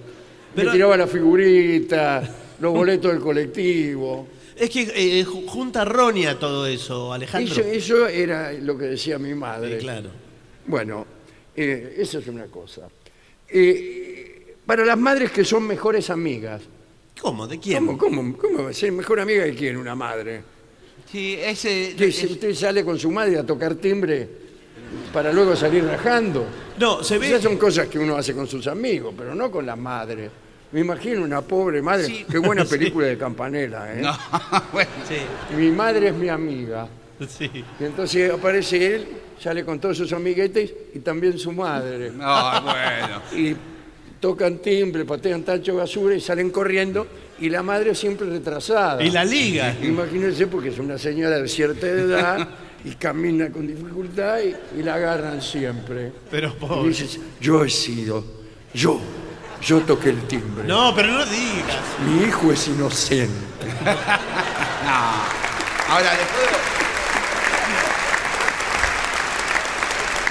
Pero- 0.56 0.68
Me 0.68 0.74
tiraba 0.74 0.98
la 0.98 1.08
figurita, 1.08 2.24
los 2.60 2.74
boletos 2.74 3.12
del 3.12 3.22
colectivo. 3.22 4.28
Es 4.56 4.70
que 4.70 4.82
eh, 4.96 5.26
ju- 5.26 5.48
junta 5.48 5.84
Ronia 5.84 6.38
todo 6.38 6.66
eso, 6.68 7.12
Alejandro. 7.12 7.54
Eso, 7.54 7.62
eso 7.64 8.08
era 8.08 8.52
lo 8.54 8.78
que 8.78 8.86
decía 8.86 9.18
mi 9.18 9.34
madre. 9.34 9.78
Sí, 9.80 9.84
claro. 9.84 10.10
Bueno, 10.68 11.06
eh, 11.56 11.96
eso 11.98 12.20
es 12.20 12.28
una 12.28 12.46
cosa. 12.46 12.82
Eh, 13.50 14.56
para 14.66 14.86
las 14.86 14.98
madres 14.98 15.32
que 15.32 15.44
son 15.44 15.64
mejores 15.68 16.10
amigas, 16.10 16.62
¿Cómo? 17.24 17.48
¿De 17.48 17.58
quién? 17.58 17.86
¿cómo, 17.86 17.98
cómo, 17.98 18.38
cómo 18.38 18.64
va 18.66 18.70
a 18.70 18.74
ser 18.74 18.92
mejor 18.92 19.20
amiga 19.22 19.46
de 19.46 19.56
quién 19.56 19.78
una 19.78 19.96
madre? 19.96 20.44
Sí, 21.10 21.38
ese... 21.40 21.96
Que 21.98 22.12
si 22.12 22.26
usted 22.26 22.54
sale 22.54 22.84
con 22.84 23.00
su 23.00 23.10
madre 23.12 23.38
a 23.40 23.46
tocar 23.46 23.76
timbre 23.76 24.28
para 25.14 25.32
luego 25.32 25.56
salir 25.56 25.86
rajando. 25.86 26.46
No, 26.78 27.02
se 27.02 27.18
ve... 27.18 27.30
Esas 27.30 27.44
son 27.44 27.58
cosas 27.58 27.88
que 27.88 27.98
uno 27.98 28.18
hace 28.18 28.34
con 28.34 28.46
sus 28.46 28.68
amigos, 28.68 29.14
pero 29.18 29.34
no 29.34 29.50
con 29.50 29.66
la 29.66 29.78
madre. 29.78 30.30
Me 30.74 30.82
imagino 30.82 31.24
una 31.24 31.42
pobre 31.42 31.82
madre. 31.82 32.06
Sí. 32.08 32.26
Qué 32.30 32.40
buena 32.40 32.66
película 32.70 33.08
de 33.08 33.18
Campanella, 33.18 33.94
¿eh? 33.94 34.02
No, 34.02 34.18
bueno. 34.74 34.90
Sí, 35.08 35.16
Mi 35.56 35.72
madre 35.72 36.10
es 36.10 36.16
mi 36.16 36.28
amiga. 36.28 36.90
sí. 37.26 37.50
Y 37.80 37.84
entonces 37.86 38.32
aparece 38.34 38.96
él, 38.96 39.08
sale 39.40 39.64
con 39.64 39.80
todos 39.80 39.96
sus 39.98 40.12
amiguetes 40.12 40.74
y 40.94 41.00
también 41.00 41.40
su 41.40 41.54
madre. 41.54 42.12
No, 42.12 42.62
bueno. 42.64 43.22
Y 43.34 43.56
tocan 44.24 44.60
timbre, 44.60 45.04
patean 45.04 45.44
tacho 45.44 45.74
de 45.74 45.80
basura 45.80 46.16
y 46.16 46.22
salen 46.22 46.50
corriendo 46.50 47.06
y 47.42 47.50
la 47.50 47.62
madre 47.62 47.94
siempre 47.94 48.26
retrasada. 48.30 49.04
Y 49.04 49.10
la 49.12 49.26
liga. 49.26 49.76
Imagínense 49.84 50.48
porque 50.48 50.70
es 50.70 50.80
una 50.80 50.98
señora 50.98 51.40
de 51.42 51.48
cierta 51.50 51.86
edad 51.88 52.48
y 52.86 52.92
camina 52.96 53.50
con 53.52 53.68
dificultad 53.68 54.38
y, 54.40 54.80
y 54.80 54.84
la 54.84 54.94
agarran 54.96 55.42
siempre. 55.42 56.14
Pero 56.32 56.48
Y 56.48 56.52
pobre. 56.66 56.88
dices, 56.88 57.20
yo 57.42 57.66
he 57.66 57.70
sido, 57.70 58.24
yo, 58.74 58.98
yo 59.62 59.82
toqué 59.82 60.12
el 60.12 60.22
timbre. 60.26 60.64
No, 60.66 60.94
pero 60.96 61.10
no 61.10 61.26
digas. 61.26 61.82
Mi 62.08 62.24
hijo 62.24 62.54
es 62.54 62.66
inocente. 62.70 63.34
Ahora, 65.90 66.14
¿le 66.14 66.24
puedo...? 66.32 66.64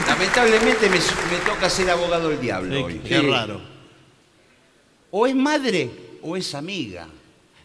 Lamentablemente 0.09 0.89
me, 0.89 0.97
me 0.97 1.45
toca 1.45 1.69
ser 1.69 1.91
abogado 1.91 2.31
del 2.31 2.41
diablo 2.41 2.75
Sí, 2.75 2.83
hoy. 2.83 3.01
qué 3.07 3.21
Sí. 3.21 3.31
raro. 3.31 3.72
O 5.13 5.27
es 5.27 5.35
madre 5.35 5.89
o 6.23 6.37
es 6.37 6.55
amiga. 6.55 7.07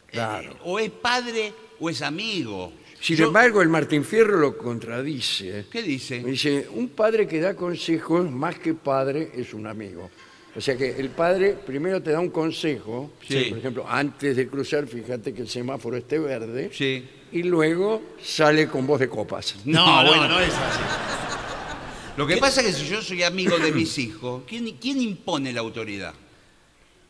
Claro. 0.06 0.51
Eh, 0.51 0.58
o 0.63 0.80
es 0.80 0.89
padre 0.92 1.54
o 1.80 1.89
es 1.89 2.01
amigo. 2.01 2.72
Sin 3.01 3.16
Yo- 3.18 3.27
embargo, 3.27 3.62
el 3.62 3.70
Martín 3.70 4.04
Fierro 4.04 4.38
lo 4.38 4.58
contradice. 4.58 5.66
¿Qué 5.72 5.82
dice? 5.84 6.20
Dice, 6.24 6.68
un 6.74 6.89
padre 6.89 7.27
que 7.27 7.39
da 7.39 7.56
consejos 7.56 8.30
más 8.32 8.58
que 8.60 8.74
padre 8.74 9.32
es 9.36 9.54
un 9.54 9.68
amigo. 9.68 10.10
O 10.56 10.62
sea 10.62 10.75
que 10.75 10.89
el 11.00 11.10
padre 11.12 11.54
primero 11.54 12.01
te 12.01 12.12
da 12.12 12.20
un 12.20 12.32
consejo, 12.32 13.12
Sí. 13.27 13.46
por 13.50 13.60
ejemplo, 13.60 13.86
antes 13.88 14.36
de 14.36 14.48
cruzar, 14.48 14.88
fíjate 14.88 15.32
que 15.34 15.44
el 15.44 15.48
semáforo 15.50 15.96
esté 15.98 16.18
verde, 16.18 16.72
Sí. 16.74 17.06
y 17.32 17.44
luego 17.44 18.01
sale 18.24 18.68
con 18.68 18.88
voz 18.88 19.00
de 19.00 19.08
copas. 19.08 19.56
No, 19.66 20.01
no, 20.04 20.08
bueno. 20.10 20.27
no 20.27 20.39
es 20.39 20.54
así. 20.54 20.82
Lo 22.18 22.25
que 22.25 22.38
pasa 22.38 22.62
es 22.62 22.68
que 22.68 22.74
si 22.74 22.88
yo 22.88 23.01
soy 23.04 23.22
amigo 23.22 23.60
de 23.60 23.72
mis 23.72 23.96
hijos, 24.00 24.42
¿quién, 24.48 24.75
quién 24.82 25.00
impone 25.00 25.54
la 25.54 25.60
autoridad? 25.62 26.16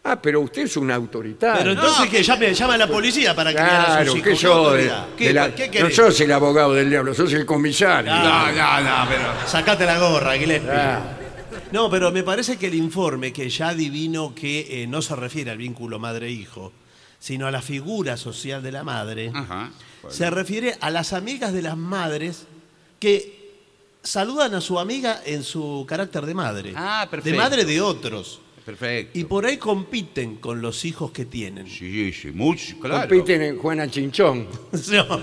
Ah, 0.09 0.19
pero 0.21 0.41
usted 0.41 0.63
es 0.63 0.77
un 0.77 0.89
autoritario. 0.89 1.57
Pero 1.59 1.71
entonces 1.73 2.09
que 2.09 2.23
llame, 2.23 2.53
llama 2.53 2.75
a 2.75 2.77
la 2.77 2.87
policía 2.87 3.35
para 3.35 3.51
que 3.51 3.57
vean 3.61 3.81
a 3.81 3.85
claro, 3.85 4.11
sus 4.13 4.21
que 4.21 4.29
hijos. 4.29 4.39
¿Qué 4.39 4.43
yo 4.45 4.49
de, 4.49 4.65
autoridad? 4.65 5.07
de 5.07 5.15
¿Qué, 5.17 5.33
la- 5.33 5.55
qué 5.55 5.65
no 5.65 5.71
querés? 5.71 5.95
sos 5.95 6.21
el 6.21 6.31
abogado 6.31 6.73
del 6.73 6.89
diablo, 6.89 7.13
sos 7.13 7.33
el 7.33 7.45
comisario. 7.45 8.09
No, 8.13 8.51
no, 8.51 8.81
no, 8.81 9.09
pero... 9.09 9.23
Sacate 9.47 9.85
la 9.85 9.99
gorra, 9.99 10.37
Gillespie. 10.37 10.69
Ah, 10.71 11.01
No, 11.71 11.89
pero 11.89 12.11
me 12.11 12.23
parece 12.23 12.57
que 12.57 12.67
el 12.67 12.75
informe, 12.75 13.33
que 13.33 13.49
ya 13.49 13.69
adivino 13.69 14.33
que 14.33 14.83
eh, 14.83 14.87
no 14.87 15.01
se 15.01 15.15
refiere 15.15 15.51
al 15.51 15.57
vínculo 15.57 15.99
madre-hijo, 15.99 16.71
sino 17.19 17.45
a 17.47 17.51
la 17.51 17.61
figura 17.61 18.15
social 18.15 18.63
de 18.63 18.71
la 18.71 18.83
madre, 18.83 19.31
Ajá. 19.33 19.71
se 20.09 20.29
refiere 20.29 20.77
a 20.79 20.89
las 20.89 21.11
amigas 21.11 21.51
de 21.51 21.61
las 21.63 21.75
madres 21.75 22.45
que 22.99 23.51
saludan 24.03 24.53
a 24.55 24.61
su 24.61 24.79
amiga 24.79 25.21
en 25.25 25.43
su 25.43 25.85
carácter 25.89 26.25
de 26.25 26.33
madre. 26.33 26.73
Ah, 26.75 27.01
De 27.03 27.09
perfecto. 27.11 27.37
madre 27.37 27.65
de 27.65 27.81
otros. 27.81 28.39
Perfecto. 28.67 29.17
Y 29.17 29.23
por 29.23 29.45
ahí 29.45 29.55
compiten 29.57 30.35
con 30.35 30.61
los 30.61 30.83
hijos 30.83 31.11
que 31.11 31.23
tienen. 31.25 31.67
Sí, 31.67 32.11
sí, 32.11 32.31
mucho, 32.31 32.77
claro. 32.79 33.07
compiten 33.07 33.41
en 33.41 33.57
Juana 33.57 33.89
Chinchón. 33.89 34.45
No. 34.91 35.19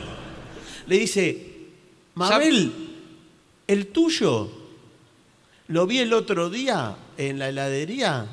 Le 0.86 0.98
dice, 0.98 1.46
Mabel, 2.14 2.72
el 3.66 3.86
tuyo 3.88 4.50
lo 5.68 5.86
vi 5.86 5.98
el 5.98 6.12
otro 6.14 6.48
día 6.50 6.96
en 7.18 7.38
la 7.38 7.48
heladería 7.50 8.26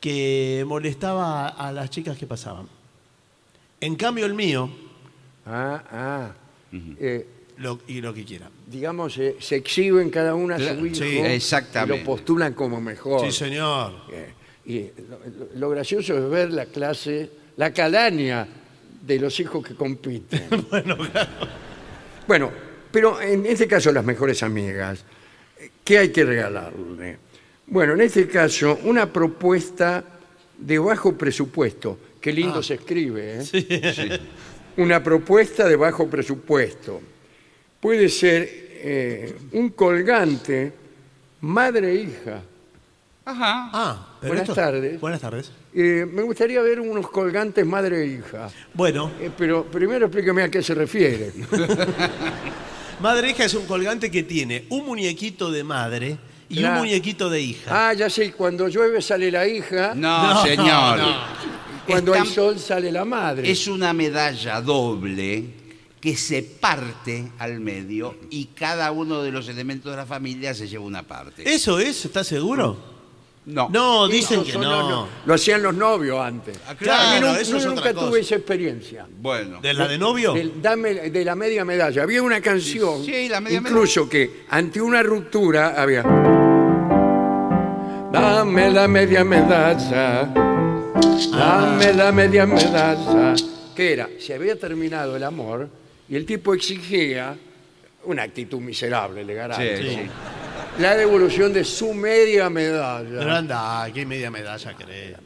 que 0.00 0.64
molestaba 0.66 1.46
a 1.48 1.70
las 1.72 1.90
chicas 1.90 2.18
que 2.18 2.26
pasaban. 2.26 2.66
En 3.80 3.94
cambio 3.96 4.26
el 4.26 4.34
mío, 4.34 4.68
Ah, 5.46 5.82
ah. 5.90 6.32
Eh, 6.72 7.26
lo, 7.58 7.80
y 7.88 8.00
lo 8.00 8.12
que 8.14 8.24
quiera. 8.24 8.50
digamos, 8.66 9.16
eh, 9.18 9.36
se 9.40 9.56
exhiben 9.56 10.10
cada 10.10 10.34
una 10.34 10.56
a 10.56 10.58
su 10.58 10.64
Claro, 10.64 10.86
hijo 10.86 10.94
sí, 10.96 11.18
exactamente. 11.18 11.96
y 11.96 11.98
lo 12.00 12.04
postulan 12.04 12.54
como 12.54 12.80
mejor. 12.80 13.20
Sí, 13.24 13.32
señor. 13.36 13.92
Eh, 14.12 14.32
y 14.64 14.90
lo, 15.56 15.70
gracioso 15.70 16.16
es 16.16 16.30
ver 16.30 16.52
la 16.52 16.66
clase, 16.66 17.30
la 17.56 17.72
calaña 17.72 18.46
de 19.02 19.18
los 19.18 19.38
hijos 19.40 19.66
que 19.66 19.74
compiten. 19.74 20.42
bueno, 20.70 20.96
claro. 20.96 21.30
Bueno, 22.26 22.50
pero 22.90 23.20
en 23.20 23.46
este 23.46 23.66
caso 23.66 23.92
las 23.92 24.04
mejores 24.04 24.42
amigas, 24.42 25.04
¿qué 25.84 25.98
hay 25.98 26.10
que 26.10 26.24
regalarle? 26.24 27.18
Bueno, 27.66 27.94
en 27.94 28.00
este 28.02 28.26
caso, 28.26 28.78
una 28.84 29.12
propuesta 29.12 30.04
de 30.58 30.78
bajo 30.78 31.16
presupuesto. 31.16 31.98
Qué 32.20 32.32
lindo 32.32 32.62
se 32.62 32.74
escribe, 32.74 33.40
¿eh? 33.40 34.20
Una 34.76 35.02
propuesta 35.02 35.66
de 35.68 35.76
bajo 35.76 36.08
presupuesto. 36.08 37.00
Puede 37.80 38.08
ser 38.08 38.48
eh, 38.82 39.34
un 39.52 39.70
colgante 39.70 40.72
madre-hija. 41.40 42.42
Ajá. 43.24 43.70
Ah, 43.72 44.06
pero 44.20 44.32
Buenas 44.32 44.48
esto- 44.48 44.54
tardes. 44.60 45.00
Buenas 45.00 45.20
tardes. 45.20 45.52
Eh, 45.74 46.06
me 46.10 46.22
gustaría 46.22 46.60
ver 46.62 46.80
unos 46.80 47.08
colgantes 47.10 47.64
madre-hija. 47.64 48.50
Bueno, 48.74 49.10
Eh, 49.20 49.30
pero 49.36 49.64
primero 49.64 50.06
explíqueme 50.06 50.42
a 50.42 50.50
qué 50.50 50.62
se 50.62 50.74
refiere. 50.74 51.32
madre 53.00 53.30
hija 53.30 53.44
es 53.44 53.54
un 53.54 53.66
colgante 53.66 54.10
que 54.10 54.22
tiene 54.22 54.64
un 54.70 54.84
muñequito 54.86 55.50
de 55.50 55.64
madre 55.64 56.18
y 56.48 56.56
Claro. 56.58 56.74
un 56.76 56.80
muñequito 56.80 57.30
de 57.30 57.40
hija. 57.40 57.88
Ah, 57.90 57.92
ya 57.94 58.10
sé, 58.10 58.32
cuando 58.32 58.68
llueve 58.68 59.00
sale 59.00 59.30
la 59.30 59.46
hija, 59.46 59.92
No, 59.94 60.34
No, 60.34 60.42
señor. 60.42 60.98
no. 60.98 61.16
cuando 61.86 62.14
hay 62.14 62.26
sol 62.26 62.58
sale 62.58 62.90
la 62.90 63.04
madre. 63.04 63.50
Es 63.50 63.66
una 63.68 63.92
medalla 63.92 64.60
doble 64.60 65.44
que 66.00 66.16
se 66.16 66.42
parte 66.42 67.30
al 67.38 67.60
medio 67.60 68.16
y 68.30 68.46
cada 68.46 68.90
uno 68.90 69.22
de 69.22 69.30
los 69.30 69.48
elementos 69.48 69.90
de 69.92 69.96
la 69.98 70.06
familia 70.06 70.54
se 70.54 70.66
lleva 70.66 70.84
una 70.84 71.02
parte. 71.02 71.42
¿Eso 71.52 71.78
es? 71.78 72.04
¿Estás 72.06 72.26
seguro? 72.26 72.89
No. 73.50 73.68
No, 73.70 74.08
dicen 74.08 74.44
que 74.44 74.52
no. 74.58 75.08
Lo 75.26 75.34
hacían 75.34 75.62
los 75.62 75.74
novios 75.74 76.18
antes. 76.20 76.58
Ah, 76.66 76.74
claro, 76.74 77.34
eso 77.36 77.56
es 77.56 77.64
nunca 77.66 77.80
otra 77.80 77.92
tuve 77.94 78.04
cosa. 78.08 78.18
esa 78.20 78.34
experiencia. 78.36 79.06
Bueno. 79.20 79.60
¿De 79.60 79.74
la 79.74 79.88
de 79.88 79.98
novio? 79.98 80.32
Del- 80.34 80.60
dame, 80.62 80.94
de 81.10 81.24
la 81.24 81.34
media 81.34 81.64
medalla. 81.64 82.02
Había 82.02 82.22
una 82.22 82.40
canción, 82.40 83.04
Sí, 83.04 83.28
la 83.28 83.40
media 83.40 83.58
incluso 83.58 84.08
que 84.08 84.44
ante 84.50 84.80
una 84.80 85.02
ruptura 85.02 85.80
había. 85.80 86.02
Dame 88.12 88.70
la 88.70 88.88
media 88.88 89.24
medalla, 89.24 90.24
dame 91.30 91.92
la 91.92 92.10
media 92.12 92.44
medalla. 92.46 93.34
¿Qué 93.74 93.92
era? 93.92 94.08
Se 94.18 94.34
había 94.34 94.58
terminado 94.58 95.16
el 95.16 95.22
amor 95.22 95.68
y 96.08 96.16
el 96.16 96.26
tipo 96.26 96.52
exigía 96.54 97.36
una 98.04 98.22
actitud 98.24 98.58
miserable, 98.60 99.24
le 99.24 99.34
garanto, 99.34 99.62
Sí, 99.82 99.88
sí. 99.90 100.00
La 100.80 100.96
devolución 100.96 101.52
de 101.52 101.64
su 101.64 101.92
media 101.94 102.48
Pero 102.48 102.50
medalla. 102.50 103.36
anda, 103.38 103.88
¿qué 103.92 104.06
media 104.06 104.30
medalla 104.30 104.74
querés? 104.76 105.16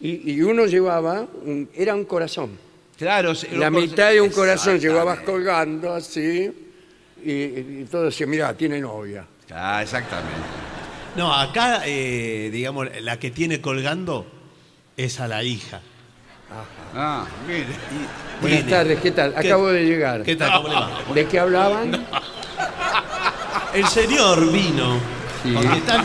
Y, 0.00 0.32
y 0.32 0.42
uno 0.42 0.66
llevaba, 0.66 1.26
un- 1.44 1.68
era 1.74 1.94
un 1.94 2.04
corazón. 2.04 2.58
Claro, 2.96 3.34
se- 3.34 3.56
La 3.56 3.70
mitad 3.70 4.10
de 4.10 4.20
un 4.20 4.30
corazón 4.30 4.74
Exactamente. 4.76 4.88
llevabas 4.88 5.20
colgando 5.20 5.92
así 5.94 6.50
y, 7.24 7.30
y 7.32 7.86
todo 7.90 8.04
decía, 8.04 8.26
mira, 8.26 8.54
tiene 8.56 8.80
novia. 8.80 9.24
Ah, 9.52 9.80
exactamente. 9.82 10.38
No, 11.16 11.32
acá, 11.34 11.82
eh, 11.86 12.48
digamos, 12.52 12.88
la 13.02 13.18
que 13.18 13.30
tiene 13.30 13.60
colgando 13.60 14.26
es 14.96 15.18
a 15.20 15.26
la 15.28 15.42
hija. 15.42 15.80
Ah, 16.94 17.26
mire. 17.46 17.66
Buenas 18.40 18.60
Tiene. 18.60 18.70
tardes, 18.70 19.00
¿qué 19.00 19.10
tal? 19.10 19.34
¿Qué- 19.34 19.48
Acabo 19.48 19.68
de 19.68 19.84
llegar. 19.84 20.22
¿Qué 20.22 20.36
tal? 20.36 20.52
¿Cómo 20.56 20.68
le 20.68 20.74
va? 20.74 20.90
¿De 21.14 21.26
qué 21.26 21.38
hablaban? 21.40 22.06
El 23.74 23.86
señor 23.88 24.50
vino. 24.50 24.98
Sí. 25.42 25.52
Porque 25.54 25.78
están, 25.78 26.04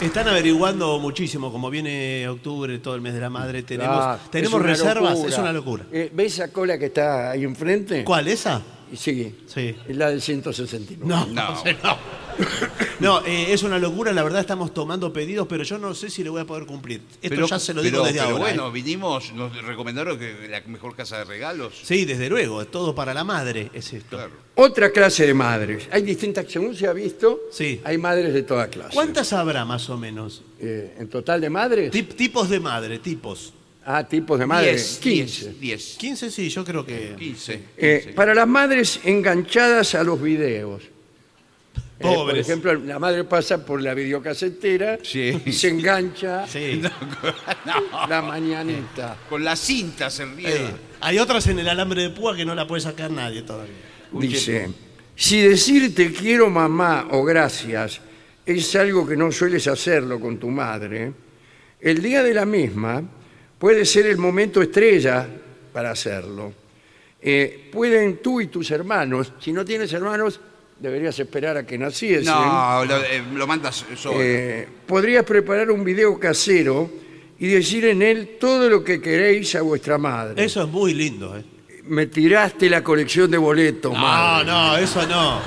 están 0.00 0.28
averiguando 0.28 0.98
muchísimo, 0.98 1.52
como 1.52 1.70
viene 1.70 2.26
octubre, 2.28 2.78
todo 2.78 2.94
el 2.96 3.00
mes 3.00 3.14
de 3.14 3.20
la 3.20 3.30
madre, 3.30 3.62
tenemos, 3.62 3.96
Ah, 3.98 4.18
tenemos 4.30 4.54
es 4.54 4.60
una 4.60 4.68
reservas, 4.68 5.12
locura. 5.14 5.28
es 5.30 5.38
una 5.38 5.52
locura. 5.52 5.84
Eh, 5.92 6.10
¿Ves 6.12 6.34
esa 6.34 6.48
cola 6.52 6.78
que 6.78 6.86
está 6.86 7.30
ahí 7.30 7.44
enfrente? 7.44 8.02
¿Cuál, 8.04 8.28
esa? 8.28 8.62
Sí, 8.96 9.34
Sí. 9.46 9.74
es 9.88 9.96
la 9.96 10.10
del 10.10 10.20
169. 10.20 11.04
No, 11.06 11.24
No. 11.26 11.52
no. 11.54 11.96
no. 13.00 13.24
Eh, 13.24 13.52
es 13.52 13.62
una 13.62 13.78
locura, 13.78 14.12
la 14.12 14.22
verdad 14.22 14.40
estamos 14.40 14.72
tomando 14.74 15.12
pedidos, 15.12 15.46
pero 15.48 15.62
yo 15.64 15.78
no 15.78 15.94
sé 15.94 16.10
si 16.10 16.22
le 16.22 16.30
voy 16.30 16.40
a 16.40 16.44
poder 16.44 16.66
cumplir. 16.66 17.00
Esto 17.20 17.46
ya 17.46 17.58
se 17.58 17.74
lo 17.74 17.82
digo 17.82 17.98
pero- 17.98 18.04
desde 18.06 18.18
pero 18.20 18.30
ahora. 18.32 18.44
bueno, 18.44 18.68
¿eh? 18.68 18.72
vinimos, 18.72 19.32
nos 19.32 19.56
recomendaron 19.64 20.18
que 20.18 20.48
la 20.48 20.60
mejor 20.62 20.94
casa 20.96 21.18
de 21.18 21.24
regalos. 21.24 21.74
Sí, 21.82 22.04
desde 22.04 22.28
luego, 22.28 22.64
todo 22.66 22.94
para 22.94 23.14
la 23.14 23.24
madre 23.24 23.70
es 23.74 23.92
esto. 23.92 24.16
Claro. 24.16 24.32
Otra 24.54 24.90
clase 24.90 25.26
de 25.26 25.34
madres. 25.34 25.88
Hay 25.90 26.02
distintas, 26.02 26.46
según 26.50 26.74
se 26.76 26.86
ha 26.86 26.92
visto, 26.92 27.40
Sí. 27.50 27.80
hay 27.84 27.98
madres 27.98 28.34
de 28.34 28.42
toda 28.42 28.68
clase. 28.68 28.94
¿Cuántas 28.94 29.32
habrá 29.32 29.64
más 29.64 29.88
o 29.90 29.96
menos? 29.96 30.42
Eh, 30.60 30.94
¿En 30.98 31.08
total 31.08 31.40
de 31.40 31.50
madres? 31.50 31.90
Tip- 31.92 32.14
tipos 32.14 32.48
de 32.50 32.60
madre, 32.60 32.98
tipos. 32.98 33.52
ah, 33.84 34.06
tipos 34.06 34.38
de 34.38 34.46
madres. 34.46 34.98
15. 35.02 35.54
10. 35.54 35.96
15 35.98 36.30
sí, 36.30 36.48
yo 36.50 36.64
creo 36.64 36.84
que... 36.86 37.16
15. 37.18 37.54
Eh, 37.76 38.00
15. 38.04 38.12
para 38.14 38.32
las 38.34 38.46
madres 38.46 39.00
enganchadas 39.04 39.94
a 39.96 40.04
los 40.04 40.20
videos. 40.22 40.82
Eh, 42.02 42.14
por 42.14 42.14
Pobres. 42.14 42.48
ejemplo, 42.48 42.74
la 42.74 42.98
madre 42.98 43.24
pasa 43.24 43.64
por 43.64 43.80
la 43.80 43.94
videocasetera 43.94 44.98
Sí. 45.02 45.40
y 45.44 45.52
se 45.52 45.68
engancha 45.68 46.46
Sí. 46.46 46.82
la 48.08 48.22
mañanita. 48.22 49.16
Con 49.28 49.44
la 49.44 49.56
cinta 49.56 50.10
se 50.10 50.24
ríe. 50.26 50.54
Eh, 50.54 50.70
hay 51.00 51.18
otras 51.18 51.46
en 51.46 51.58
el 51.58 51.68
alambre 51.68 52.02
de 52.02 52.10
púa 52.10 52.36
que 52.36 52.44
no 52.44 52.54
la 52.54 52.66
puede 52.66 52.82
sacar 52.82 53.10
nadie 53.10 53.42
todavía. 53.42 53.74
Dice, 54.12 54.68
si 55.16 55.40
decir 55.42 55.94
te 55.94 56.12
quiero 56.12 56.50
mamá 56.50 57.08
o 57.12 57.24
gracias 57.24 58.00
es 58.44 58.74
algo 58.76 59.06
que 59.06 59.16
no 59.16 59.30
sueles 59.32 59.66
hacerlo 59.68 60.18
con 60.20 60.38
tu 60.38 60.48
madre, 60.48 61.12
el 61.80 62.02
día 62.02 62.22
de 62.22 62.34
la 62.34 62.44
misma 62.44 63.02
puede 63.58 63.84
ser 63.84 64.06
el 64.06 64.18
momento 64.18 64.60
estrella 64.60 65.26
para 65.72 65.92
hacerlo. 65.92 66.52
Eh, 67.24 67.68
pueden 67.72 68.18
tú 68.20 68.40
y 68.40 68.48
tus 68.48 68.70
hermanos, 68.72 69.32
si 69.38 69.52
no 69.52 69.64
tienes 69.64 69.92
hermanos, 69.92 70.40
deberías 70.82 71.18
esperar 71.18 71.56
a 71.56 71.64
que 71.64 71.78
naciesen. 71.78 72.26
No, 72.26 72.84
lo, 72.84 72.96
eh, 73.04 73.22
lo 73.34 73.46
mandas 73.46 73.84
solo. 73.96 74.16
Eh, 74.20 74.68
podrías 74.86 75.24
preparar 75.24 75.70
un 75.70 75.84
video 75.84 76.18
casero 76.18 76.90
y 77.38 77.46
decir 77.46 77.84
en 77.86 78.02
él 78.02 78.36
todo 78.40 78.68
lo 78.68 78.82
que 78.82 79.00
queréis 79.00 79.54
a 79.54 79.62
vuestra 79.62 79.96
madre. 79.96 80.44
Eso 80.44 80.62
es 80.62 80.68
muy 80.68 80.92
lindo, 80.94 81.36
¿eh? 81.36 81.44
Me 81.84 82.06
tiraste 82.06 82.68
la 82.70 82.82
colección 82.84 83.30
de 83.30 83.38
boletos, 83.38 83.92
No, 83.92 83.98
madre. 83.98 84.46
no, 84.46 84.76
eso 84.76 85.06
no. 85.06 85.40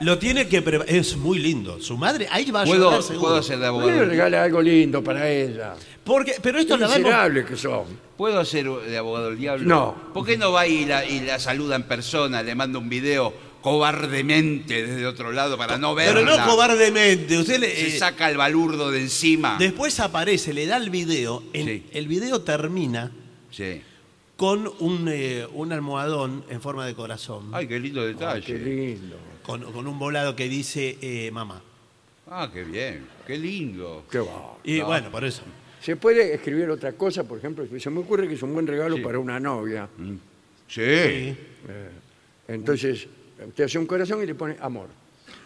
Lo 0.00 0.18
tiene 0.18 0.46
que 0.46 0.60
preparar. 0.60 0.94
Es 0.94 1.16
muy 1.16 1.38
lindo. 1.38 1.80
Su 1.80 1.96
madre, 1.96 2.28
ahí 2.30 2.50
va 2.50 2.62
a 2.62 2.64
¿Puedo, 2.64 2.84
llorar 2.90 3.02
seguro. 3.02 3.20
¿Puedo 3.28 3.36
hacer 3.36 3.58
de 3.58 3.68
¿Por 3.70 3.80
qué 3.80 3.86
no 3.86 3.92
abogado? 3.92 4.10
regala 4.10 4.42
algo 4.42 4.60
lindo 4.60 5.02
para 5.02 5.30
ella? 5.30 5.74
Porque, 6.04 6.34
pero 6.42 6.58
esto 6.58 6.74
Qué 6.74 6.80
la 6.82 6.86
vemos. 6.88 7.02
miserables 7.04 7.46
que 7.46 7.56
son. 7.56 7.84
¿Puedo 8.14 8.44
ser 8.44 8.68
de 8.68 8.96
abogado 8.98 9.30
del 9.30 9.38
diablo? 9.38 9.66
No. 9.66 9.94
¿Por 10.12 10.26
qué 10.26 10.36
no 10.36 10.52
va 10.52 10.66
y 10.66 10.84
la, 10.84 11.02
y 11.06 11.20
la 11.20 11.38
saluda 11.38 11.76
en 11.76 11.84
persona, 11.84 12.42
le 12.42 12.54
manda 12.54 12.78
un 12.78 12.90
video 12.90 13.32
cobardemente 13.66 14.86
desde 14.86 15.06
otro 15.06 15.32
lado 15.32 15.58
para 15.58 15.76
no 15.76 15.92
verla? 15.96 16.14
Pero 16.20 16.24
no 16.36 16.46
cobardemente. 16.46 17.36
Usted 17.36 17.58
le, 17.58 17.74
Se 17.74 17.88
eh, 17.88 17.98
saca 17.98 18.30
el 18.30 18.36
balurdo 18.36 18.92
de 18.92 19.00
encima. 19.00 19.56
después 19.58 19.98
aparece, 19.98 20.52
le 20.54 20.66
da 20.66 20.76
el 20.76 20.88
video. 20.90 21.42
el- 21.52 21.64
Sí. 21.66 21.86
El 21.92 22.06
video 22.06 22.42
termina 22.42 23.10
Sí. 23.50 23.82
con 24.36 24.70
un, 24.78 25.08
eh, 25.10 25.46
un 25.52 25.72
almohadón 25.72 26.44
en 26.48 26.60
forma 26.60 26.86
de 26.86 26.94
corazón. 26.94 27.50
Ay, 27.52 27.66
qué 27.66 27.80
lindo 27.80 28.06
detalle. 28.06 28.46
Qué 28.46 28.56
lindo. 28.56 29.16
Con, 29.42 29.62
con 29.72 29.86
un 29.88 29.98
volado 29.98 30.36
que 30.36 30.48
dice 30.48 30.96
eh, 31.00 31.30
mamá. 31.32 31.60
Ah, 32.30 32.48
qué 32.52 32.62
bien. 32.62 33.04
Qué 33.26 33.36
lindo. 33.36 34.04
Qué 34.08 34.18
va. 34.18 34.58
Y 34.62 34.78
No. 34.78 34.86
bueno, 34.86 35.10
por 35.10 35.24
eso. 35.24 35.42
Se 35.80 35.96
puede 35.96 36.32
escribir 36.34 36.70
otra 36.70 36.92
cosa, 36.92 37.24
por 37.24 37.38
ejemplo, 37.38 37.64
se 37.78 37.90
me 37.90 37.98
ocurre 37.98 38.28
que 38.28 38.34
es 38.34 38.42
un 38.44 38.52
buen 38.54 38.66
regalo 38.68 38.94
Sí. 38.96 39.02
para 39.02 39.18
una 39.18 39.40
novia. 39.40 39.88
Sí. 40.68 40.80
Sí. 40.82 41.36
Entonces, 42.48 43.08
usted 43.48 43.64
hace 43.64 43.78
un 43.78 43.86
corazón 43.86 44.22
y 44.22 44.26
le 44.26 44.34
pone 44.34 44.56
amor. 44.60 44.88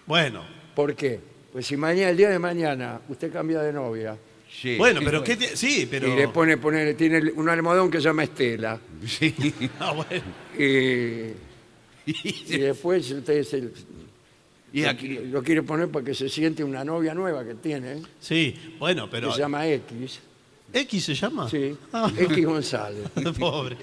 Bueno. 0.06 0.44
¿Por 0.75 0.94
qué? 0.94 1.20
Pues 1.52 1.66
si 1.66 1.76
mañana, 1.76 2.11
el 2.11 2.16
día 2.16 2.30
de 2.30 2.38
mañana, 2.38 3.00
usted 3.09 3.32
cambia 3.32 3.61
de 3.62 3.73
novia 3.73 4.16
Sí. 4.52 4.76
Bueno, 4.76 5.00
pero 5.04 5.23
¿qué 5.23 5.37
Sí, 5.56 5.87
pero. 5.88 6.09
y 6.09 6.16
le 6.16 6.26
pone, 6.28 6.56
pone, 6.56 6.94
tiene 6.94 7.30
un 7.37 7.49
almohadón 7.49 7.88
que 7.88 7.99
se 7.99 8.04
llama 8.04 8.25
Estela. 8.25 8.80
Sí. 9.06 9.32
Ah, 9.78 9.92
bueno. 9.92 10.25
Y, 10.59 11.32
y 12.54 12.59
después 12.59 13.09
usted 13.12 13.44
se- 13.44 13.70
Y 14.73 14.82
lo, 14.82 14.88
aquí. 14.90 15.09
lo 15.09 15.42
quiere 15.42 15.62
poner 15.62 15.88
para 15.88 16.04
que 16.04 16.14
se 16.14 16.28
siente 16.28 16.64
una 16.64 16.82
novia 16.85 17.14
nueva 17.14 17.44
que 17.44 17.54
tiene, 17.54 18.02
Sí, 18.18 18.75
bueno, 18.80 19.04
que 19.06 19.11
pero. 19.12 19.32
se 19.32 19.38
llama 19.38 19.66
X. 19.68 20.18
¿X 20.73 21.04
se 21.04 21.14
llama? 21.14 21.49
Sí, 21.49 21.76
Ah, 21.92 22.11
X 22.16 22.44
González. 22.44 23.04
pobre. 23.38 23.76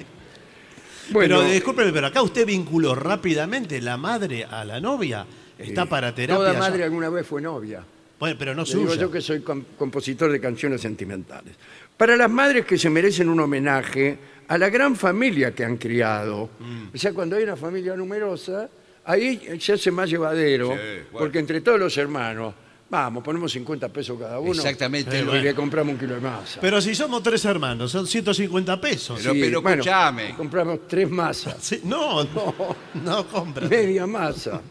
Bueno, 1.12 1.38
pero 1.40 1.50
discúlpeme, 1.52 1.92
pero 1.92 2.08
acá 2.08 2.22
usted 2.22 2.46
vinculó 2.46 2.96
rápidamente 2.96 3.82
la 3.82 3.98
madre 3.98 4.44
a 4.46 4.64
la 4.66 4.80
novia. 4.80 5.26
Está 5.58 5.86
para 5.86 6.14
terapia. 6.14 6.36
toda 6.38 6.54
ya. 6.54 6.60
madre 6.60 6.84
alguna 6.84 7.10
vez 7.10 7.26
fue 7.26 7.42
novia. 7.42 7.84
Bueno, 8.20 8.36
pero 8.38 8.54
no 8.56 8.64
Le 8.64 8.70
digo 8.74 8.88
suya. 8.90 9.02
yo 9.02 9.12
que 9.12 9.22
soy 9.22 9.42
com- 9.42 9.64
compositor 9.78 10.32
de 10.32 10.40
canciones 10.40 10.82
sentimentales. 10.82 11.56
Para 11.96 12.16
las 12.16 12.30
madres 12.30 12.66
que 12.66 12.78
se 12.78 12.90
merecen 12.90 13.30
un 13.30 13.40
homenaje 13.40 14.18
a 14.48 14.58
la 14.58 14.70
gran 14.70 14.96
familia 14.96 15.54
que 15.54 15.64
han 15.66 15.78
criado. 15.78 16.50
Mm. 16.60 16.96
O 16.96 16.98
sea, 16.98 17.14
cuando 17.14 17.36
hay 17.36 17.44
una 17.44 17.56
familia 17.56 17.96
numerosa, 17.96 18.70
ahí 19.06 19.58
se 19.60 19.74
hace 19.74 19.92
más 19.92 20.10
llevadero, 20.10 20.72
Sí, 20.72 20.78
bueno. 20.78 21.18
porque 21.20 21.40
entre 21.40 21.62
todos 21.62 21.80
los 21.80 21.98
hermanos, 21.98 22.54
vamos, 22.90 23.24
ponemos 23.24 23.52
50 23.52 23.90
pesos 23.90 24.20
cada 24.20 24.40
uno. 24.40 24.54
Exactamente. 24.54 25.20
Y 25.20 25.24
le 25.42 25.54
compramos 25.54 25.94
un 25.94 26.00
kilo 26.00 26.16
de 26.16 26.22
masa. 26.22 26.60
Pero 26.62 26.80
si 26.82 26.96
somos 26.96 27.22
tres 27.24 27.44
hermanos, 27.46 27.92
son 27.92 28.08
150 28.08 28.80
pesos. 28.82 29.20
Pero- 29.22 29.34
pero 29.34 29.62
bueno, 29.62 29.82
escuchame. 29.82 30.36
compramos 30.36 30.88
tres 30.88 31.10
masas, 31.10 31.58
Sí, 31.62 31.82
no, 31.86 32.24
no, 32.24 32.56
no 33.04 33.28
compra. 33.28 33.68
media 33.68 34.06
masa. 34.08 34.62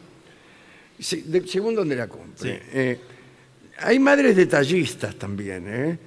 Sí, 0.99 1.23
de- 1.27 1.47
según 1.47 1.75
donde 1.75 1.95
la 1.97 2.09
compre. 2.09 2.55
Sí. 2.55 2.59
Eh, 2.73 3.01
hay 3.79 3.99
madres 3.99 4.35
detallistas 4.35 5.15
también, 5.17 5.65
¿eh? 5.69 5.99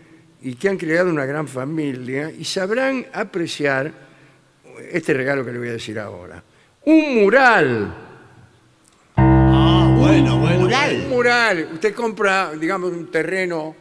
y 0.42 0.56
que 0.56 0.70
han 0.70 0.78
creado 0.78 1.10
una 1.10 1.26
gran 1.26 1.48
familia 1.48 2.32
y 2.32 2.44
sabrán 2.46 3.06
apreciar 3.14 3.92
este 4.92 5.14
regalo 5.14 5.46
que 5.46 5.52
le 5.52 5.60
voy 5.60 5.68
a 5.68 5.74
decir 5.74 6.00
ahora. 6.00 6.42
Un 6.86 7.16
mural. 7.22 7.94
Bueno, 10.10 10.40
bueno. 10.40 10.60
mural. 10.62 10.96
Un 11.04 11.10
mural. 11.10 11.70
Usted 11.74 11.94
compra, 11.94 12.52
digamos, 12.60 12.92
un 12.92 13.12
terreno 13.12 13.76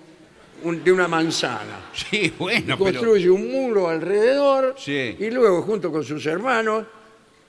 un- 0.62 0.84
de 0.84 0.92
una 0.92 1.08
manzana. 1.08 1.88
Sí, 1.94 2.34
bueno, 2.38 2.66
pero. 2.66 2.78
construye 2.78 3.30
un 3.30 3.50
muro 3.50 3.88
alrededor 3.88 4.74
Sí. 4.76 5.16
y 5.18 5.30
luego 5.30 5.62
junto 5.62 5.90
con 5.90 6.04
sus 6.04 6.26
hermanos 6.26 6.84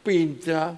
pinta 0.01 0.77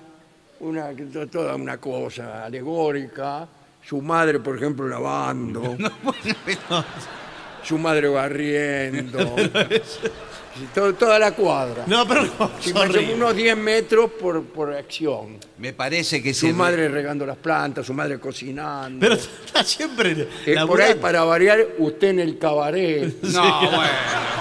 una, 0.61 0.89
toda 1.31 1.53
una 1.55 1.77
cosa 1.77 2.45
alegórica, 2.45 3.47
su 3.83 4.01
madre 4.01 4.39
por 4.39 4.57
ejemplo 4.57 4.87
lavando, 4.87 5.77
su 7.63 7.77
madre 7.77 8.07
barriendo, 8.07 9.35
to- 10.73 10.93
toda 10.95 11.17
la 11.19 11.31
cuadra. 11.33 11.83
No, 11.87 12.07
pero 12.07 12.23
no, 12.23 12.51
Sí, 12.59 12.73
más 12.73 12.83
o 12.83 12.87
sorry. 12.87 13.05
menos 13.05 13.15
unos 13.17 13.35
10 13.35 13.57
metros 13.57 14.11
por, 14.11 14.43
por 14.43 14.73
acción. 14.73 15.37
Me 15.57 15.73
parece 15.73 16.21
que 16.21 16.33
Su 16.33 16.47
se. 16.47 16.53
madre 16.53 16.87
regando 16.89 17.25
las 17.25 17.37
plantas, 17.37 17.85
su 17.85 17.93
madre 17.93 18.19
cocinando. 18.19 18.99
Pero 18.99 19.15
está 19.15 19.63
siempre. 19.63 20.11
Eh, 20.11 20.25
por 20.25 20.49
ahí, 20.49 20.55
laburando. 20.55 21.01
para 21.01 21.23
variar, 21.23 21.65
usted 21.79 22.09
en 22.09 22.19
el 22.19 22.37
cabaret. 22.37 23.15
No, 23.23 23.59
bueno. 23.61 23.81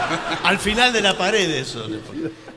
Al 0.45 0.59
final 0.59 0.93
de 0.93 1.01
la 1.03 1.17
pared, 1.17 1.49
eso. 1.51 1.87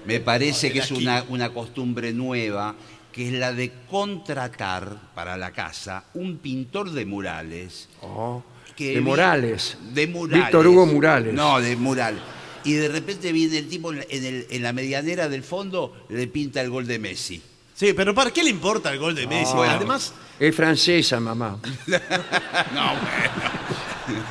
Me 0.05 0.19
parece 0.19 0.71
que 0.71 0.79
es 0.79 0.91
una, 0.91 1.23
una 1.29 1.49
costumbre 1.53 2.11
nueva, 2.13 2.75
que 3.11 3.27
es 3.27 3.33
la 3.33 3.53
de 3.53 3.71
contratar 3.89 4.97
para 5.13 5.37
la 5.37 5.51
casa 5.51 6.05
un 6.15 6.37
pintor 6.39 6.91
de 6.91 7.05
murales. 7.05 7.89
Oh, 8.01 8.43
que 8.75 8.89
de 8.89 8.95
vi- 8.95 9.01
Morales. 9.01 9.77
De 9.93 10.07
murales. 10.07 10.45
Víctor 10.45 10.65
Hugo 10.67 10.85
Murales. 10.87 11.33
No, 11.33 11.61
de 11.61 11.75
mural. 11.75 12.19
Y 12.65 12.73
de 12.73 12.87
repente 12.87 13.31
viene 13.31 13.57
el 13.57 13.67
tipo 13.67 13.91
en 13.91 13.99
la- 13.99 14.05
en, 14.09 14.23
el- 14.25 14.47
en 14.49 14.63
la 14.63 14.71
medianera 14.73 15.27
del 15.29 15.43
fondo, 15.43 16.05
le 16.09 16.27
pinta 16.27 16.61
el 16.61 16.69
gol 16.69 16.87
de 16.87 16.99
Messi. 16.99 17.41
Sí, 17.75 17.93
pero 17.93 18.13
¿para 18.15 18.31
qué 18.31 18.43
le 18.43 18.49
importa 18.51 18.91
el 18.93 18.99
gol 18.99 19.15
de 19.15 19.27
Messi? 19.27 19.53
bueno. 19.55 19.73
Además, 19.73 20.13
Es 20.39 20.55
francesa, 20.55 21.19
mamá. 21.19 21.59
No, 21.87 22.91
bueno. 22.95 24.23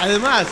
además. 0.00 0.46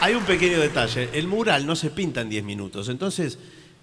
Hay 0.00 0.14
un 0.14 0.24
pequeño 0.24 0.60
detalle. 0.60 1.08
El 1.14 1.26
mural 1.28 1.66
no 1.66 1.74
se 1.76 1.90
pinta 1.90 2.20
en 2.20 2.28
10 2.28 2.44
minutos. 2.44 2.88
Entonces, 2.90 3.38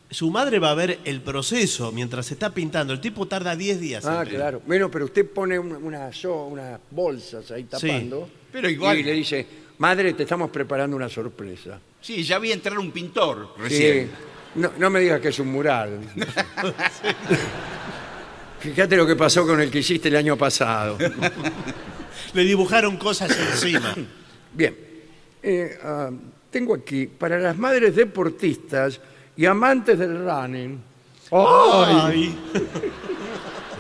su 0.10 0.30
madre 0.30 0.60
va 0.60 0.70
a 0.72 0.76
ver 0.76 1.00
el 1.04 1.22
proceso 1.22 1.92
mientras 1.92 2.28
se 2.28 2.36
está 2.36 2.54
pintando. 2.54 2.94
El 2.94 3.02
tipo 3.02 3.28
tarda 3.28 3.56
10 3.56 3.80
días. 3.80 4.06
Ah, 4.06 4.18
en 4.18 4.20
pintar. 4.24 4.36
claro. 4.36 4.62
Bueno, 4.68 4.92
pero 4.92 5.06
usted 5.06 5.26
pone 5.28 5.58
una- 5.58 5.78
una 5.80 6.14
so- 6.14 6.46
unas 6.46 6.80
bolsas 6.92 7.50
ahí 7.52 7.64
tapando. 7.64 8.30
Pero 8.52 8.70
igual- 8.70 8.98
Y 9.00 9.04
le 9.04 9.14
dice, 9.14 9.46
madre, 9.80 10.14
te 10.14 10.24
estamos 10.24 10.50
preparando 10.50 10.96
una 10.96 11.10
sorpresa. 11.10 11.80
Sí, 12.02 12.24
ya 12.24 12.40
vi 12.40 12.52
entrar 12.52 12.78
un 12.80 12.92
pintor 12.92 13.54
Sí. 13.58 13.62
recién. 13.64 14.12
No, 14.56 14.72
no 14.78 14.90
me 14.90 15.00
digas 15.00 15.22
que 15.22 15.30
es 15.30 15.40
un 15.40 15.48
mural. 15.50 16.00
Fíjate 18.60 18.96
lo 18.96 19.08
que 19.08 19.16
pasó 19.16 19.46
con 19.48 19.60
el 19.60 19.72
que 19.72 19.80
hiciste 19.80 20.10
el 20.10 20.16
año 20.18 20.38
pasado. 20.38 20.98
Le 22.34 22.44
dibujaron 22.44 22.98
cosas 22.98 23.36
encima. 23.38 23.96
Bien. 24.54 24.76
Eh, 25.42 25.78
ah, 25.84 26.12
tengo 26.52 26.76
aquí, 26.76 27.08
para 27.08 27.40
las 27.40 27.58
madres 27.58 27.96
deportistas 27.96 29.00
y 29.36 29.46
amantes 29.46 29.98
del 29.98 30.24
running. 30.24 30.80
¡Ay! 31.32 32.38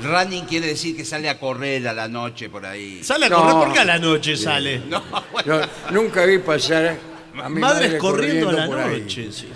Running 0.03 0.45
quiere 0.45 0.67
decir 0.67 0.95
que 0.95 1.05
sale 1.05 1.29
a 1.29 1.39
correr 1.39 1.87
a 1.87 1.93
la 1.93 2.07
noche 2.07 2.49
por 2.49 2.65
ahí. 2.65 3.03
Sale 3.03 3.25
a 3.27 3.29
No. 3.29 3.37
correr 3.41 3.55
porque 3.65 3.79
a 3.79 3.85
la 3.85 3.99
noche 3.99 4.35
sale. 4.37 4.81
No, 4.89 5.03
bueno. 5.31 5.61
Yo 5.61 5.67
nunca 5.91 6.25
vi 6.25 6.37
pasar 6.39 6.97
a 7.41 7.49
mi 7.49 7.59
Madres 7.59 7.87
madre 7.89 7.97
corriendo 7.97 8.49
a 8.49 8.53
la 8.53 8.65
por 8.67 8.79
ahí. 8.79 9.01
noche. 9.01 9.31
sí. 9.31 9.47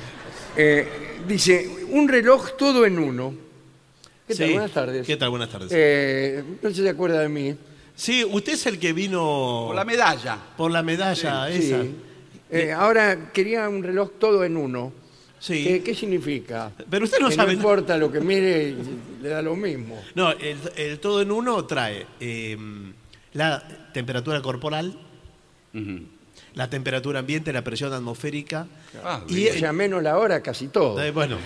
Eh, 0.58 0.88
dice, 1.28 1.70
un 1.90 2.08
reloj 2.08 2.52
todo 2.58 2.86
en 2.86 2.98
uno. 3.00 3.34
¿Qué 4.28 4.34
tal? 4.36 4.48
Sí. 4.48 4.54
Buenas 4.54 4.72
tardes. 4.72 5.06
¿Qué 5.08 5.18
tal? 5.18 5.30
Buenas 5.30 5.50
tardes. 5.50 5.70
Eh, 5.74 6.44
no 6.62 6.72
se 6.72 6.90
acuerda 6.90 7.20
de 7.22 7.30
mí. 7.30 7.56
Sí, 7.96 8.24
usted 8.26 8.54
es 8.54 8.66
el 8.66 8.80
que 8.80 8.92
vino 8.94 9.66
Por 9.68 9.76
la 9.76 9.86
medalla. 9.86 10.38
por 10.58 10.72
la 10.72 10.82
medalla 10.84 11.48
Sí. 11.52 11.58
esa. 11.72 11.84
Eh, 12.52 12.72
ahora 12.72 13.32
quería 13.34 13.68
un 13.70 13.84
reloj 13.84 14.12
todo 14.20 14.44
en 14.44 14.58
uno. 14.58 14.94
Sí. 15.46 15.64
¿Qué, 15.64 15.84
qué 15.84 15.94
significa? 15.94 16.72
Pero 16.90 17.06
usted 17.06 17.20
no 17.20 17.30
Que 17.30 17.36
sabe 17.36 17.52
No 17.54 17.58
importa 17.60 17.98
lo 17.98 18.12
que 18.12 18.20
mire, 18.20 18.76
le 19.22 19.30
da 19.30 19.42
lo 19.44 19.56
mismo. 19.56 20.02
No, 20.16 20.32
el, 20.32 20.58
el 20.76 21.00
todo 21.00 21.22
en 21.22 21.32
uno 21.32 21.66
trae 21.66 22.08
eh, 22.20 22.58
la 23.34 23.62
temperatura 23.94 24.42
corporal, 24.42 24.98
la 26.56 26.70
temperatura 26.70 27.20
ambiente, 27.20 27.54
la 27.54 27.64
presión 27.64 27.94
atmosférica. 27.94 28.66
Ah, 29.04 29.22
y, 29.28 29.48
O 29.50 29.54
sea, 29.54 29.72
menos 29.72 30.02
la 30.02 30.18
hora, 30.18 30.42
casi 30.42 30.68
todo. 30.70 31.00
eh, 31.04 31.12
bueno, 31.12 31.38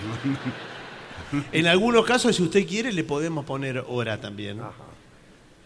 en 1.52 1.66
algunos 1.66 2.04
casos, 2.06 2.36
si 2.36 2.42
usted 2.42 2.66
quiere, 2.66 2.92
le 2.92 3.04
podemos 3.04 3.44
poner 3.44 3.84
hora 3.86 4.18
también. 4.20 4.60
Ajá. 4.60 4.72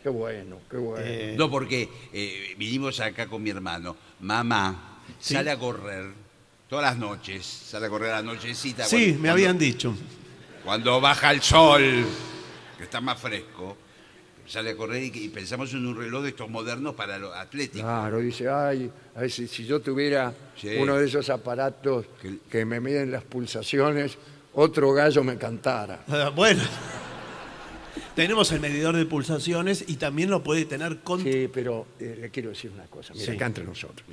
Qué 0.03 0.09
bueno, 0.09 0.59
qué 0.71 0.77
bueno. 0.77 1.05
Eh, 1.07 1.35
No, 1.39 1.51
porque 1.51 1.89
eh, 2.13 2.55
vinimos 2.59 2.99
acá 3.01 3.27
con 3.29 3.43
mi 3.43 3.51
hermano. 3.51 3.97
Mamá 4.21 4.91
Sí. 5.21 5.35
sale 5.35 5.51
a 5.51 5.59
correr 5.59 6.24
todas 6.75 6.91
las 6.91 6.99
noches. 6.99 7.47
Sale 7.47 7.87
a 7.87 7.89
correr 7.89 8.11
a 8.11 8.17
la 8.17 8.23
nochecita. 8.23 8.85
sí, 8.85 8.97
cuando- 9.07 9.23
me 9.23 9.29
habían 9.31 9.57
dicho. 9.59 9.95
Cuando 10.65 11.01
baja 11.01 11.31
el 11.31 11.41
sol, 11.41 12.05
que 12.77 12.83
está 12.83 13.01
más 13.01 13.21
fresco, 13.21 13.77
sale 14.45 14.71
a 14.71 14.77
correr 14.77 15.05
y, 15.05 15.25
y 15.25 15.29
pensamos 15.29 15.73
en 15.73 15.87
un 15.87 15.97
reloj 15.97 16.25
de 16.25 16.31
estos 16.31 16.51
modernos 16.51 16.97
para 16.97 17.17
los 17.19 17.33
atléticos. 17.33 17.83
Claro, 17.83 18.19
dice, 18.19 18.49
ay, 18.49 18.91
a 19.15 19.21
ver 19.21 19.31
si, 19.31 19.47
si 19.47 19.65
yo 19.67 19.81
tuviera 19.81 20.35
Sí. 20.61 20.71
uno 20.81 20.97
de 20.97 21.07
esos 21.07 21.31
aparatos 21.31 22.07
Que- 22.21 22.39
que 22.51 22.65
me 22.65 22.81
miden 22.81 23.13
las 23.13 23.23
pulsaciones, 23.23 24.19
otro 24.55 24.93
gallo 24.93 25.23
me 25.23 25.37
cantara. 25.39 26.03
Ah, 26.09 26.33
Bueno, 26.35 26.63
tenemos 28.17 28.51
el 28.51 28.59
medidor 28.61 28.97
de 28.97 29.07
pulsaciones 29.07 29.85
y 29.87 29.95
también 29.97 30.29
lo 30.31 30.43
puede 30.43 30.65
tener 30.65 30.99
con... 31.01 31.23
Sí, 31.23 31.49
pero 31.55 31.87
eh, 32.01 32.19
le 32.21 32.31
quiero 32.31 32.49
decir 32.51 32.73
una 32.75 32.87
cosa, 32.87 33.13
mira, 33.15 33.27
Sí. 33.27 33.33
acá 33.33 33.47
entre 33.47 33.63
nosotros. 33.65 34.05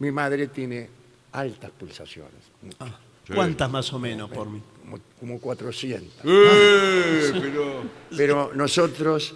Mi 0.00 0.10
madre 0.10 0.48
tiene 0.48 0.99
altas 1.32 1.70
pulsaciones, 1.70 2.50
Ah, 2.78 2.98
¿Cuántas 3.34 3.70
más 3.70 3.92
o 3.92 3.98
menos 3.98 4.28
por 4.30 4.48
mí? 4.50 4.60
como, 4.82 4.98
como 5.18 5.40
400. 5.40 6.12
¡Eh! 6.24 7.30
Pero... 7.40 7.82
Pero 8.16 8.50
nosotros 8.54 9.34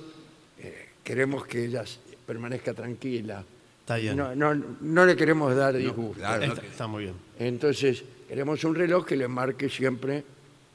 eh, 0.59 0.89
queremos 1.05 1.47
que 1.47 1.65
ella 1.67 1.85
permanezca 2.27 2.75
tranquila. 2.75 3.45
Está 3.81 3.97
bien. 3.97 4.17
No, 4.17 4.35
no, 4.35 4.55
no 4.81 5.07
le 5.07 5.15
queremos 5.15 5.55
dar 5.55 5.77
disgusto. 5.77 6.15
claro. 6.19 6.43
Está, 6.43 6.63
está 6.67 6.87
muy 6.87 7.05
bien. 7.05 7.15
Entonces, 7.39 8.03
queremos 8.29 8.65
un 8.65 8.75
reloj 8.75 9.05
que 9.05 9.17
le 9.17 9.29
marque 9.29 9.69
siempre 9.69 10.25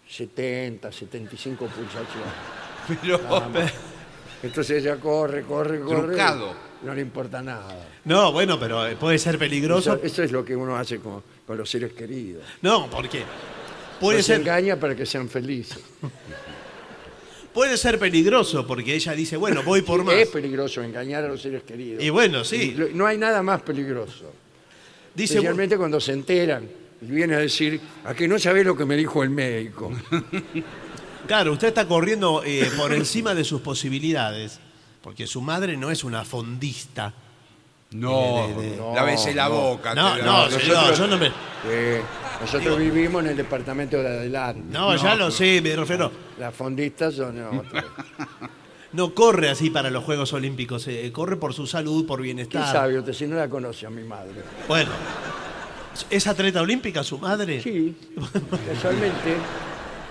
70, 0.08 0.91
75 0.91 1.65
pulsaciones. 1.65 2.34
Pero... 3.01 3.19
Entonces 4.41 4.82
ella 4.84 4.95
corre, 4.97 5.43
corre, 5.43 5.82
corre. 5.82 6.08
Trucado. 6.08 6.68
No 6.83 6.93
le 6.95 7.01
importa 7.01 7.41
nada. 7.41 7.87
No, 8.05 8.31
bueno, 8.31 8.57
pero 8.59 8.87
eh, 8.87 8.95
puede 8.95 9.17
ser 9.19 9.37
peligroso. 9.37 9.95
Eso, 9.95 10.03
eso 10.05 10.23
es 10.23 10.31
lo 10.31 10.45
que 10.45 10.55
uno 10.55 10.77
hace 10.77 10.99
con, 10.99 11.21
con 11.45 11.57
los 11.57 11.69
seres 11.69 11.91
queridos. 11.93 12.43
No, 12.61 12.89
porque 12.89 13.23
puede 13.99 14.19
Los 14.19 14.25
ser, 14.25 14.39
engaña 14.39 14.77
para 14.77 14.95
que 14.95 15.05
sean 15.05 15.27
felices. 15.27 15.79
puede 17.53 17.77
ser 17.77 17.99
peligroso 17.99 18.65
porque 18.65 18.93
ella 18.95 19.13
dice, 19.13 19.35
bueno, 19.37 19.63
voy 19.63 19.81
por 19.81 20.03
más. 20.03 20.15
Es 20.15 20.29
peligroso 20.29 20.81
engañar 20.81 21.23
a 21.25 21.27
los 21.27 21.41
seres 21.41 21.63
queridos. 21.63 22.01
Y 22.03 22.09
bueno, 22.09 22.43
sí. 22.43 22.73
Lo- 22.77 22.89
No 22.89 23.05
hay 23.05 23.17
nada 23.17 23.41
más 23.43 23.61
peligroso. 23.61 24.31
Dice, 25.13 25.33
Especialmente 25.35 25.77
cuando 25.77 25.99
se 25.99 26.13
enteran 26.13 26.69
y 27.01 27.05
viene 27.11 27.35
a 27.35 27.39
decir, 27.39 27.79
a 28.05 28.13
que 28.13 28.27
no 28.27 28.37
sabés 28.39 28.65
lo 28.65 28.77
que 28.77 28.85
me 28.85 28.95
dijo 28.95 29.21
el 29.23 29.29
médico. 29.31 29.91
claro, 31.27 31.53
usted 31.53 31.69
está 31.69 31.87
corriendo 31.87 32.41
eh, 32.45 32.69
por 32.77 32.93
encima 32.93 33.33
de 33.35 33.43
sus 33.43 33.59
posibilidades, 33.61 34.59
porque 35.01 35.27
su 35.27 35.41
madre 35.41 35.77
no 35.77 35.91
es 35.91 36.03
una 36.03 36.23
fondista. 36.25 37.13
No, 37.91 38.47
De- 38.47 38.53
de- 38.53 38.69
de- 38.77 38.93
lávese 38.93 39.33
la 39.33 39.45
No, 39.49 39.55
boca. 39.55 39.95
No, 39.95 40.13
te 40.13 40.19
la- 40.19 40.25
no, 40.25 40.45
nosotros- 40.45 40.97
yo 40.97 41.07
no 41.07 41.17
me... 41.17 41.31
Eh, 41.65 42.01
nosotros 42.39 42.77
vivimos 42.77 43.23
en 43.23 43.29
el 43.31 43.38
departamento 43.38 43.97
de 43.97 44.07
adelante. 44.07 44.62
No, 44.71 44.95
ya 44.95 45.15
lo 45.15 45.31
sé, 45.31 45.59
me 45.62 45.75
refiero. 45.75 46.12
Las 46.38 46.53
fondistas 46.53 47.15
son 47.15 47.39
otras. 47.59 47.85
No 48.91 49.13
corre 49.13 49.49
así 49.51 49.69
para 49.69 49.91
los 49.91 50.03
Juegos 50.03 50.33
Olímpicos, 50.33 50.88
eh, 50.88 51.12
corre 51.12 51.35
por 51.35 51.53
su 51.53 51.67
salud, 51.67 52.07
por 52.07 52.17
¿Qué 52.19 52.23
bienestar. 52.23 52.71
sabe 52.71 52.97
usted 52.97 53.13
si 53.13 53.27
no 53.27 53.35
la 53.35 53.47
conoce 53.47 53.85
a 53.85 53.91
mi 53.91 54.01
madre? 54.03 54.41
Bueno, 54.67 54.89
¿es 56.09 56.25
atleta 56.25 56.59
olímpica 56.62 57.03
su 57.03 57.19
madre? 57.19 57.62
Sí, 57.62 57.95
casualmente 58.67 59.35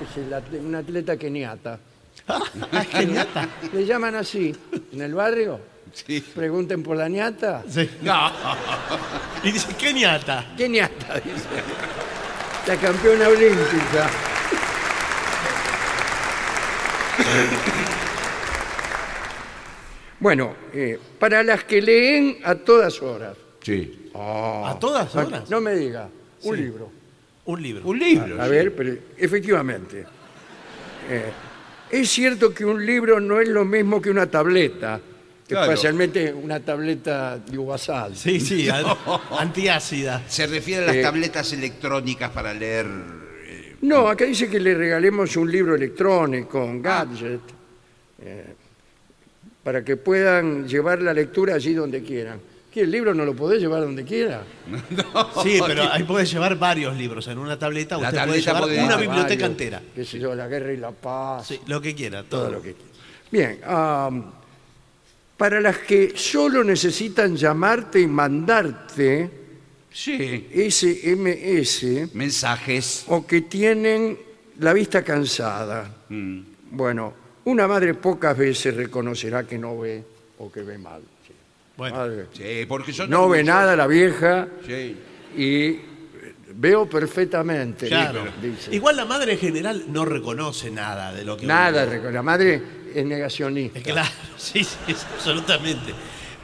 es 0.09 0.17
el 0.19 0.33
atle- 0.33 0.61
un 0.61 0.75
atleta 0.77 1.17
keniata. 1.17 1.81
Ah, 2.29 2.85
geniata. 2.85 3.49
Le 3.73 3.85
llaman 3.85 4.15
así, 4.15 4.55
en 4.93 5.01
el 5.03 5.15
barrio. 5.15 5.61
Sí. 5.93 6.21
Pregunten 6.35 6.83
por 6.83 6.97
la 6.97 7.09
ñata. 7.09 7.63
Sí. 7.69 7.89
No. 8.03 8.31
Y 9.45 9.53
dice, 9.53 9.75
¿qué 9.79 9.93
ñata? 9.93 10.45
¿Qué 10.57 10.69
ñata? 10.69 11.15
Dice. 11.25 11.47
La 12.67 12.77
campeona 12.77 13.29
olímpica. 13.29 14.11
Bueno, 20.21 20.55
eh, 20.73 20.99
para 21.19 21.43
las 21.45 21.63
que 21.65 21.81
leen 21.81 22.39
a 22.45 22.57
todas 22.57 23.01
horas. 23.03 23.37
Sí. 23.63 24.11
¿A 24.15 24.77
todas 24.81 25.15
horas? 25.15 25.49
No 25.49 25.61
me 25.61 25.75
diga, 25.77 26.09
un 26.43 26.57
Sí. 26.57 26.63
libro. 26.63 26.91
Un 27.45 27.63
libro. 27.63 27.83
Un 27.89 27.99
libro. 27.99 28.43
A 28.43 28.47
sí. 28.47 28.51
ver, 28.51 28.75
pero 28.75 28.95
efectivamente. 29.17 30.05
eh, 31.09 31.31
es 31.91 32.09
cierto 32.11 32.53
que 32.55 32.65
un 32.65 32.85
libro 32.85 33.21
no 33.21 33.41
es 33.41 33.49
lo 33.49 33.65
mismo 33.65 34.01
que 34.01 34.11
una 34.11 34.27
tableta, 34.27 35.01
Claro. 35.47 35.65
especialmente 35.73 36.33
una 36.33 36.61
tableta 36.61 37.39
de 37.39 37.57
WhatsApp. 37.59 38.13
Sí, 38.15 38.39
sí, 38.39 38.69
an- 38.71 38.85
antiácida. 39.39 40.23
Se 40.29 40.47
refiere 40.47 40.85
a 40.85 40.87
las 40.89 40.97
Eh, 40.97 41.03
tabletas 41.03 41.53
electrónicas 41.55 42.31
para 42.31 42.53
leer. 42.53 42.87
eh, 43.47 43.77
No, 43.83 44.09
acá 44.09 44.25
dice 44.27 44.49
que 44.51 44.61
le 44.61 44.75
regalemos 44.75 45.35
un 45.37 45.51
libro 45.51 45.75
electrónico, 45.75 46.63
un 46.63 46.83
gadget, 46.83 47.41
eh, 48.21 48.45
para 49.65 49.83
que 49.85 49.97
puedan 49.97 50.67
llevar 50.69 51.01
la 51.01 51.13
lectura 51.15 51.55
allí 51.55 51.73
donde 51.75 52.03
quieran. 52.03 52.41
¿Qué, 52.79 52.85
el 52.85 52.91
libro 52.91 53.13
no 53.13 53.25
lo 53.25 53.35
podés 53.35 53.61
llevar 53.61 53.81
donde 53.83 54.05
quiera? 54.05 54.43
Sí, 55.43 55.59
pero 55.67 55.91
ahí 55.91 56.05
puede 56.05 56.25
llevar 56.27 56.57
varios 56.59 56.97
libros. 56.97 57.27
En 57.29 57.39
una 57.39 57.59
tableta 57.59 57.99
La 57.99 58.09
usted 58.09 58.27
puede 58.27 58.41
llevar 58.41 58.63
puede- 58.63 58.85
una 58.85 58.97
biblioteca 58.97 59.27
Varios, 59.43 59.51
entera. 59.51 59.83
Qué 59.95 60.05
sé 60.05 60.19
yo, 60.19 60.35
la 60.35 60.47
guerra 60.49 60.73
y 60.73 60.77
la 60.77 60.91
paz. 60.93 61.47
Sí, 61.49 61.61
lo 61.67 61.81
que 61.81 61.95
quiera, 61.95 62.23
todo. 62.23 62.43
todo 62.43 62.51
lo 62.53 62.63
que 62.63 62.75
quiera. 62.75 62.89
Bien, 63.31 63.61
para 65.37 65.61
las 65.61 65.79
que 65.79 66.13
solo 66.17 66.65
necesitan 66.65 67.37
llamarte 67.37 68.01
y 68.01 68.07
mandarte 68.07 69.31
Sí. 69.93 70.49
SMS 70.53 72.11
Mensajes. 72.15 73.05
o 73.09 73.27
que 73.27 73.43
tienen 73.43 74.19
la 74.61 74.73
vista 74.73 75.03
cansada. 75.03 75.91
Mm. 76.09 76.41
Bueno, 76.73 77.13
una 77.45 77.67
madre 77.67 77.95
pocas 77.95 78.37
veces 78.37 78.75
reconocerá 78.77 79.45
que 79.47 79.59
no 79.59 79.79
ve 79.79 80.05
o 80.39 80.51
que 80.53 80.63
ve 80.63 80.79
mal. 80.79 81.03
Sí. 81.79 81.83
Bueno, 81.83 81.97
Madre, 81.97 82.27
Sí, 82.33 82.67
porque 82.67 82.93
yo 82.93 83.07
no 83.07 83.29
ve 83.29 83.45
nada 83.45 83.77
la 83.77 83.87
vieja 83.87 84.49
Sí. 84.67 84.97
y 85.37 85.77
veo 86.55 86.89
perfectamente. 86.89 87.87
claro. 87.87 88.25
dice. 88.43 88.75
Igual 88.75 88.97
la 88.97 89.05
madre 89.05 89.35
en 89.35 89.39
general 89.39 89.85
no 89.89 90.05
reconoce 90.05 90.71
nada 90.73 91.13
de 91.13 91.25
lo 91.25 91.37
que 91.37 91.47
Nada, 91.47 91.87
reco- 91.87 92.11
la 92.11 92.23
madre 92.23 92.61
es 92.95 93.05
negacionista. 93.07 93.79
Eh, 93.79 93.83
Claro, 93.83 94.09
sí, 94.37 94.65
sí, 94.65 94.77
absolutamente. 94.89 95.93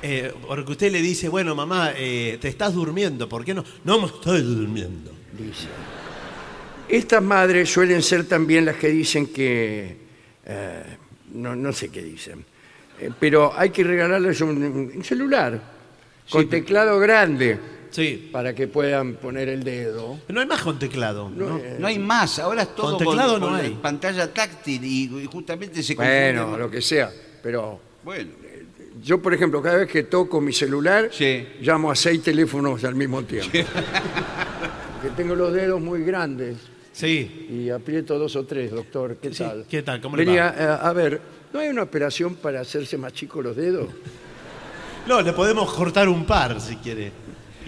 Eh, 0.06 0.32
porque 0.46 0.72
usted 0.72 0.92
le 0.92 1.00
dice, 1.00 1.28
bueno, 1.28 1.54
mamá, 1.54 1.92
eh, 1.96 2.38
te 2.40 2.48
estás 2.48 2.74
durmiendo, 2.74 3.28
¿por 3.28 3.44
qué 3.44 3.54
no? 3.54 3.64
No 3.84 3.98
me 4.00 4.06
estoy 4.06 4.42
durmiendo. 4.42 5.10
dice. 5.36 5.66
Estas 6.88 7.22
madres 7.22 7.72
suelen 7.72 8.02
ser 8.02 8.24
también 8.28 8.66
las 8.66 8.76
que 8.76 8.88
dicen 8.88 9.26
que, 9.28 9.96
eh, 10.44 10.82
no, 11.32 11.56
no 11.56 11.72
sé 11.72 11.88
qué 11.88 12.02
dicen, 12.02 12.44
eh, 13.00 13.10
pero 13.18 13.52
hay 13.56 13.70
que 13.70 13.84
regalarles 13.84 14.40
un, 14.40 14.62
un 14.96 15.04
celular 15.04 15.60
con 16.30 16.48
teclado 16.48 16.98
grande 16.98 17.58
Sí. 17.90 18.28
para 18.32 18.52
que 18.54 18.66
puedan 18.66 19.14
poner 19.14 19.48
el 19.48 19.62
dedo. 19.62 20.18
No 20.28 20.40
hay 20.40 20.46
más 20.46 20.62
con 20.62 20.78
teclado. 20.80 21.30
¿no? 21.30 21.60
No 21.78 21.86
hay 21.86 21.98
más, 22.00 22.40
ahora 22.40 22.62
es 22.62 22.74
todo 22.74 22.96
Con 22.96 23.06
teclado 23.06 23.38
no 23.38 23.46
con 23.46 23.54
hay. 23.54 23.70
pantalla 23.80 24.32
táctil 24.32 24.84
y, 24.84 25.04
y 25.22 25.26
justamente 25.26 25.80
se 25.82 25.94
confunde. 25.94 26.32
Bueno, 26.42 26.58
lo 26.58 26.68
que 26.70 26.82
sea, 26.82 27.10
pero 27.40 27.78
Bueno, 28.02 28.30
yo, 29.02 29.22
por 29.22 29.32
ejemplo, 29.32 29.62
cada 29.62 29.76
vez 29.78 29.88
que 29.88 30.02
toco 30.04 30.40
mi 30.40 30.52
celular, 30.52 31.10
Sí. 31.12 31.46
llamo 31.60 31.90
a 31.90 31.94
seis 31.94 32.20
teléfonos 32.22 32.82
al 32.82 32.96
mismo 32.96 33.22
tiempo. 33.24 33.50
Porque 33.52 35.16
tengo 35.16 35.34
los 35.36 35.52
dedos 35.52 35.80
muy 35.80 36.02
grandes 36.02 36.56
Sí. 36.92 37.46
y 37.50 37.70
aprieto 37.70 38.18
dos 38.18 38.34
o 38.36 38.44
tres, 38.44 38.70
doctor. 38.72 39.16
¿Qué 39.20 39.32
Sí, 39.32 39.42
tal? 39.44 39.66
¿qué 39.68 39.82
tal? 39.82 40.00
¿Cómo 40.00 40.16
le 40.16 40.24
Venía, 40.24 40.54
eh, 40.58 40.78
a 40.80 40.92
ver, 40.92 41.20
¿no 41.54 41.60
hay 41.60 41.68
una 41.68 41.84
operación 41.84 42.34
para 42.34 42.60
hacerse 42.60 42.98
más 42.98 43.12
chicos 43.12 43.42
los 43.42 43.56
dedos? 43.56 43.88
No, 45.06 45.22
le 45.22 45.32
podemos 45.32 45.72
cortar 45.72 46.08
un 46.08 46.26
par 46.26 46.60
si 46.60 46.76
quiere. 46.76 47.12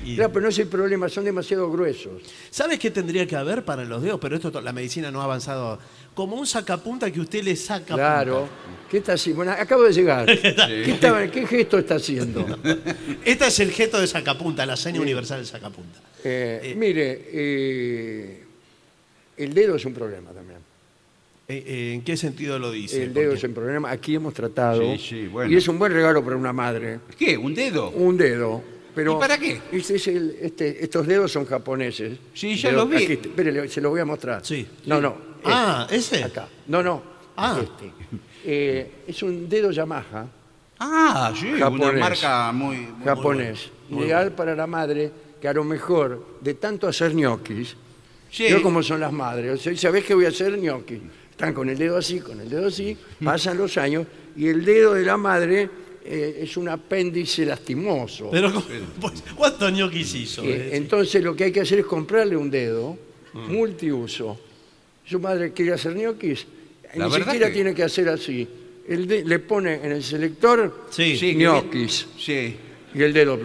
Y- 0.05 0.15
Claro, 0.17 0.33
pero 0.33 0.43
no 0.45 0.49
es 0.49 0.59
el 0.59 0.67
problema, 0.69 1.09
son 1.09 1.25
demasiado 1.25 1.71
gruesos. 1.71 2.23
¿Sabes 2.51 2.79
qué 2.79 2.91
tendría 2.91 3.27
que 3.27 3.35
haber 3.37 3.65
para 3.65 3.85
los 3.85 4.03
dedos? 4.03 4.19
Pero 4.21 4.37
esto 4.37 4.51
to- 4.53 4.61
la 4.61 4.73
medicina 4.73 5.11
no 5.11 5.21
ha 5.21 5.25
avanzado. 5.25 5.79
Como 6.15 6.37
un 6.37 6.47
sacapunta 6.47 7.11
que 7.11 7.21
usted 7.21 7.43
le 7.45 7.55
saca 7.57 7.95
Claro. 7.95 8.49
¿Qué 8.91 8.99
está 8.99 9.15
haciendo? 9.15 9.39
Bueno, 9.45 9.53
acabo 9.53 9.83
de 9.85 9.93
llegar. 9.93 10.27
¿Qué, 11.33 11.47
gesto 11.49 11.79
está 11.79 11.97
haciendo? 11.97 12.45
Este 13.25 13.47
es 13.47 13.61
el 13.61 13.71
gesto 13.73 14.01
de 14.01 14.07
sacapunta, 14.07 14.65
la 14.67 14.77
seña 14.77 15.01
universal 15.01 15.39
del 15.39 15.47
sacapunta. 15.47 16.01
Eh, 16.25 16.75
mire, 16.77 17.23
eh, 17.33 18.45
El 19.37 19.53
dedo 19.55 19.77
es 19.77 19.85
un 19.85 19.93
problema 19.95 20.31
también. 20.31 20.56
Eh, 21.49 21.63
eh, 21.67 21.93
¿En 21.95 22.03
qué 22.03 22.17
sentido 22.17 22.59
lo 22.59 22.73
dice? 22.73 23.05
El 23.05 23.15
dedo 23.15 23.27
Porque- 23.31 23.39
es 23.39 23.45
un 23.45 23.55
problema. 23.55 23.91
Aquí 23.91 24.15
hemos 24.17 24.35
tratado. 24.35 24.81
Sí, 24.97 24.99
sí, 24.99 25.27
bueno. 25.29 25.53
Y 25.53 25.57
es 25.57 25.69
un 25.69 25.79
buen 25.79 25.93
regalo 25.93 26.25
para 26.25 26.37
una 26.37 26.53
madre. 26.53 26.99
¿Qué? 27.17 27.37
¿Un 27.39 27.55
dedo? 27.55 27.91
Un 27.91 28.17
dedo. 28.17 28.63
Pero 28.95 29.17
¿Y 29.17 29.21
para 29.21 29.39
qué? 29.39 29.61
este 29.73 29.97
es 29.97 30.07
el- 30.09 30.37
este- 30.41 30.83
estos 30.83 31.07
dedos 31.07 31.31
son 31.31 31.45
japoneses. 31.45 32.19
Sí, 32.35 32.57
ya 32.57 32.73
los 32.73 32.89
vi. 32.89 32.97
aquí, 33.05 33.13
espere, 33.13 33.53
le- 33.53 33.69
se 33.69 33.81
los 33.81 33.91
voy 33.91 34.01
a 34.01 34.05
mostrar. 34.05 34.45
Sí. 34.45 34.67
No, 34.87 35.01
no. 35.01 35.17
Ah, 35.45 35.87
este, 35.91 36.17
¿ese? 36.17 36.25
Acá. 36.25 36.49
No, 36.67 36.83
no. 36.83 37.03
Ah. 37.37 37.61
Este. 37.63 37.93
Eh, 38.45 38.91
es 39.07 39.23
un 39.23 39.49
dedo 39.49 39.71
Yamaha 39.71 40.27
Ah, 40.79 41.33
sí, 41.39 41.47
una 41.47 41.59
Japonés. 41.67 42.01
marca 42.01 42.53
muy... 42.53 42.77
muy- 42.77 43.05
japonés. 43.05 43.71
Ideal 43.91 44.33
para 44.33 44.55
la 44.57 44.67
madre 44.67 45.11
que 45.41 45.47
a 45.49 45.53
lo 45.53 45.63
mejor 45.65 46.39
de 46.41 46.55
tanto 46.55 46.89
hacer 46.89 47.15
ñoquis, 47.15 47.77
Sí. 48.31 48.49
yo 48.49 48.61
como 48.63 48.83
son 48.83 49.01
las 49.01 49.13
madres, 49.13 49.53
o 49.61 49.63
sea, 49.63 49.77
¿sabés 49.77 50.05
qué 50.05 50.15
voy 50.15 50.25
a 50.25 50.29
hacer 50.29 50.59
ñoquis? 50.59 51.01
Están 51.37 51.53
con 51.53 51.69
el 51.69 51.77
dedo 51.77 51.99
así, 51.99 52.21
con 52.21 52.41
el 52.41 52.49
dedo 52.49 52.69
así, 52.69 52.97
pasan 53.23 53.59
los 53.59 53.77
años 53.77 54.07
y 54.35 54.47
el 54.49 54.65
dedo 54.65 54.95
de 54.95 55.05
la 55.05 55.19
madre 55.19 55.69
eh, 56.03 56.39
es 56.41 56.57
un 56.57 56.67
apéndice 56.71 57.45
lastimoso. 57.45 58.31
Pero, 58.31 58.51
pues, 58.99 59.23
¿cuántos 59.37 59.71
ñoquis 59.71 60.15
hizo? 60.15 60.43
Eh, 60.45 60.49
Eh, 60.49 60.71
entonces 60.73 61.23
lo 61.23 61.37
que 61.37 61.45
hay 61.45 61.53
que 61.53 61.61
hacer 61.61 61.81
es 61.81 61.85
comprarle 61.85 62.39
un 62.39 62.51
dedo 62.51 62.97
multiuso. 63.35 64.41
Su 65.05 65.21
madre 65.21 65.53
quiere 65.53 65.75
hacer 65.75 65.95
ñoquis, 65.95 66.47
La 66.95 67.05
ni 67.05 67.13
verdad 67.13 67.27
siquiera 67.27 67.47
que- 67.49 67.53
tiene 67.53 67.75
que 67.75 67.83
hacer 67.83 68.09
así. 68.09 68.49
El 68.89 69.07
de- 69.07 69.23
le 69.25 69.39
pone 69.41 69.75
en 69.75 69.93
el 69.93 70.03
selector 70.03 70.87
Sí. 70.89 71.19
Sí, 71.19 71.33
que 71.33 71.45
ñoquis 71.45 72.07
Sí. 72.19 72.57
y 72.95 73.03
el 73.03 73.13
dedo 73.13 73.39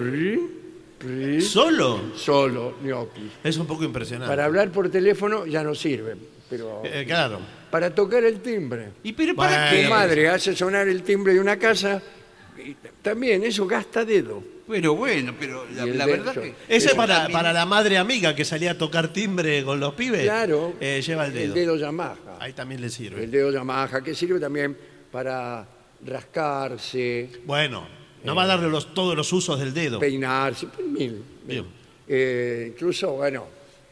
¿Solo? 1.41 1.99
solo 2.15 2.75
ñoquis. 2.85 3.31
Es 3.43 3.57
un 3.57 3.65
poco 3.67 3.83
impresionante. 3.83 4.29
Para 4.31 4.45
hablar 4.45 4.71
por 4.71 4.89
teléfono 4.89 5.45
ya 5.45 5.61
no 5.61 5.75
sirve, 5.75 6.15
pero 6.51 6.81
Eh, 6.85 7.03
claro. 7.07 7.39
para 7.71 7.89
tocar 7.95 8.23
el 8.23 8.41
timbre. 8.41 8.89
¿Y 9.01 9.13
pero 9.13 9.33
para 9.35 9.69
Bueno, 9.71 9.83
qué? 9.83 9.89
madre 9.89 10.29
hace 10.29 10.55
sonar 10.55 10.87
el 10.87 11.01
timbre 11.01 11.33
de 11.33 11.39
una 11.39 11.57
casa, 11.57 11.99
y 12.63 12.75
también 13.01 13.43
eso 13.43 13.65
gasta 13.65 14.05
dedo. 14.05 14.43
Pero 14.67 14.95
bueno, 14.95 15.33
pero 15.37 15.65
la, 15.75 15.85
Y 15.85 15.89
el 15.89 15.97
la 15.97 16.05
de- 16.05 16.11
verdad 16.11 16.33
que... 16.33 16.53
Ese 16.69 16.87
Eso 16.89 16.95
para, 16.95 17.15
también- 17.23 17.37
para 17.39 17.51
la 17.53 17.65
madre 17.65 17.97
amiga 17.97 18.35
que 18.35 18.45
salía 18.45 18.71
a 18.71 18.77
tocar 18.77 19.11
timbre 19.11 19.63
con 19.63 19.79
los 19.79 19.93
pibes. 19.95 20.21
Claro, 20.23 20.75
eh, 20.79 21.01
lleva 21.05 21.25
el 21.25 21.33
dedo. 21.33 21.43
el 21.45 21.53
dedo 21.53 21.75
Yamaha. 21.77 22.37
Ahí 22.39 22.53
también 22.53 22.79
le 22.81 22.89
sirve. 22.89 23.23
El 23.23 23.31
dedo 23.31 23.51
Yamaha, 23.51 24.01
que 24.03 24.13
sirve 24.13 24.39
también 24.39 24.77
para 25.11 25.65
rascarse, 26.05 27.29
Bueno, 27.45 27.85
no 28.23 28.35
va 28.35 28.43
a 28.43 28.47
darle 28.47 28.69
los- 28.69 28.93
todos 28.93 29.15
los 29.15 29.31
usos 29.33 29.59
del 29.59 29.73
dedo. 29.73 29.99
peinarse, 29.99 30.67
pues, 30.67 30.87
mil. 30.87 31.21
Bien. 31.45 31.65
Eh, 32.07 32.71
incluso, 32.73 33.11
bueno, 33.13 33.47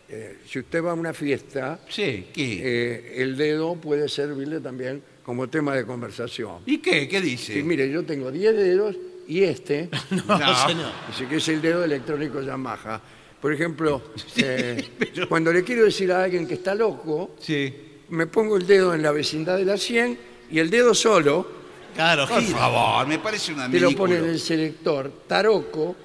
eh, 0.09 0.37
si 0.47 0.59
usted 0.59 0.83
va 0.83 0.91
a 0.91 0.93
una 0.93 1.13
fiesta, 1.13 1.79
Sí, 1.89 2.27
¿qué? 2.33 2.59
eh, 2.63 3.13
el 3.21 3.37
dedo 3.37 3.75
puede 3.75 4.09
servirle 4.09 4.59
también 4.59 5.01
como 5.23 5.47
tema 5.47 5.75
de 5.75 5.85
conversación. 5.85 6.57
¿Y 6.65 6.79
qué? 6.79 7.07
¿Qué 7.07 7.21
dice? 7.21 7.53
Sí, 7.53 7.63
mire, 7.63 7.89
yo 7.91 8.03
tengo 8.03 8.31
10 8.31 8.55
dedos 8.55 8.95
y 9.27 9.43
este, 9.43 9.89
No, 10.11 10.37
No. 10.39 10.67
señor. 10.67 10.91
así 11.09 11.25
que 11.25 11.35
es 11.37 11.47
el 11.49 11.61
dedo 11.61 11.83
electrónico 11.83 12.41
Yamaha. 12.41 13.01
Por 13.39 13.53
ejemplo, 13.53 14.01
eh, 14.37 14.89
cuando 15.29 15.53
le 15.53 15.63
quiero 15.63 15.85
decir 15.85 16.11
a 16.11 16.23
alguien 16.23 16.47
que 16.47 16.55
está 16.55 16.73
loco, 16.75 17.35
Sí. 17.39 17.73
me 18.09 18.25
pongo 18.27 18.57
el 18.57 18.65
dedo 18.67 18.93
en 18.95 19.01
la 19.03 19.11
vecindad 19.11 19.57
de 19.57 19.65
la 19.65 19.77
100 19.77 20.17
y 20.51 20.59
el 20.59 20.69
dedo 20.69 20.93
solo 20.93 21.59
Claro, 21.95 22.27
Por 22.27 22.41
gira. 22.41 22.57
favor, 22.57 23.07
me 23.07 23.17
parece 23.19 23.51
una 23.51 23.69
te 23.69 23.79
lo 23.79 23.91
pone 23.91 24.17
en 24.17 24.25
el 24.25 24.39
selector 24.39 25.11
taroco 25.27 25.95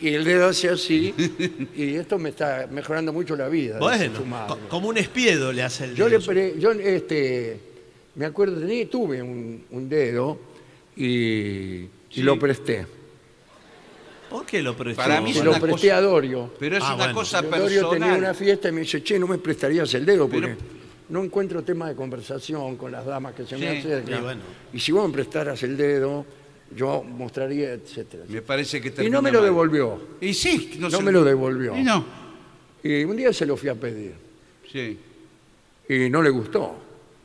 y 0.00 0.08
el 0.14 0.24
dedo 0.24 0.46
hace 0.48 0.68
así 0.70 1.14
y 1.76 1.94
esto 1.96 2.18
me 2.18 2.30
está 2.30 2.66
mejorando 2.70 3.12
mucho 3.12 3.36
la 3.36 3.48
vida. 3.48 3.74
dice 3.74 3.80
Bueno, 3.80 4.16
su 4.16 4.24
madre. 4.24 4.48
co- 4.54 4.68
como 4.68 4.88
un 4.88 4.98
espiedo 4.98 5.52
le 5.52 5.62
hace 5.62 5.84
el 5.84 5.94
Yo 5.94 6.08
dedo. 6.08 6.18
le 6.20 6.24
pre- 6.26 6.54
yo 6.58 6.72
este 6.72 7.60
me 8.16 8.26
acuerdo 8.26 8.60
tenía, 8.60 8.88
tuve 8.88 9.20
un, 9.22 9.64
un 9.70 9.88
dedo 9.88 10.38
y, 10.96 11.84
y 12.10 12.22
lo 12.22 12.38
presté. 12.38 12.86
¿Por 14.30 14.46
qué 14.46 14.62
lo 14.62 14.76
prestó? 14.76 15.02
Para 15.02 15.20
mí 15.20 15.30
es 15.30 15.36
Se 15.36 15.42
una 15.42 15.52
lo 15.52 15.60
presté 15.60 15.88
cosa- 15.88 15.96
a 15.96 16.00
Dorio. 16.00 16.54
Pero 16.58 16.76
es 16.76 16.82
Ah, 16.82 16.94
una 16.94 17.04
bueno. 17.04 17.14
cosa 17.14 17.42
Dorio 17.42 17.66
tenía 17.68 17.88
personal. 17.90 18.18
una 18.18 18.34
fiesta 18.34 18.68
y 18.68 18.72
me 18.72 18.80
dice, 18.80 19.02
che, 19.02 19.18
no 19.18 19.26
me 19.28 19.38
prestarías 19.38 19.92
el 19.94 20.04
dedo 20.06 20.28
porque 20.28 20.48
Pero- 20.48 20.60
no 21.10 21.22
encuentro 21.22 21.62
tema 21.62 21.88
de 21.88 21.94
conversación 21.94 22.76
con 22.76 22.90
las 22.90 23.04
damas 23.04 23.34
que 23.34 23.44
se 23.46 23.56
me 23.58 23.72
Sí, 23.72 23.78
acercan. 23.86 24.18
y 24.18 24.22
bueno. 24.22 24.40
Y 24.72 24.80
si 24.80 24.90
vos 24.92 25.06
me 25.06 25.12
prestaras 25.12 25.62
el 25.62 25.76
dedo, 25.76 26.24
yo 26.74 27.02
mostraría, 27.02 27.72
etcétera. 27.72 28.24
Me 28.28 28.42
parece 28.42 28.80
que 28.80 28.88
Y 29.04 29.10
no 29.10 29.22
me 29.22 29.30
lo 29.30 29.38
mal. 29.40 29.46
devolvió. 29.46 30.00
Y 30.20 30.34
sí, 30.34 30.76
no, 30.78 30.88
No 30.88 30.96
se- 30.98 31.02
me 31.02 31.12
lo 31.12 31.24
devolvió. 31.24 31.76
Y 31.76 31.82
no. 31.82 32.04
Y 32.82 33.04
un 33.04 33.16
día 33.16 33.32
se 33.32 33.46
lo 33.46 33.56
fui 33.56 33.68
a 33.68 33.74
pedir. 33.74 34.14
Sí. 34.70 34.98
Y 35.88 36.10
no 36.10 36.20
le 36.22 36.30
gustó. 36.30 36.76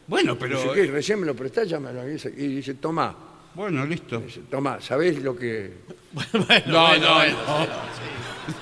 Bueno, 0.07 0.37
pero... 0.37 0.61
Dice, 0.61 0.73
¿qué? 0.73 0.87
Recién 0.87 1.19
me 1.19 1.25
lo 1.25 1.35
prestás, 1.35 1.67
ya 1.69 1.79
me 1.79 1.91
lo 1.93 2.05
dice. 2.05 2.33
Y 2.35 2.47
dice, 2.47 2.73
toma, 2.75 3.15
Bueno, 3.55 3.85
listo. 3.85 4.19
dice, 4.19 4.41
toma, 4.49 4.79
¿sabés 4.81 5.21
lo 5.21 5.35
que...? 5.35 5.73
Bueno, 6.11 6.45
No, 6.65 6.87
bueno, 6.87 7.07
no, 7.07 7.15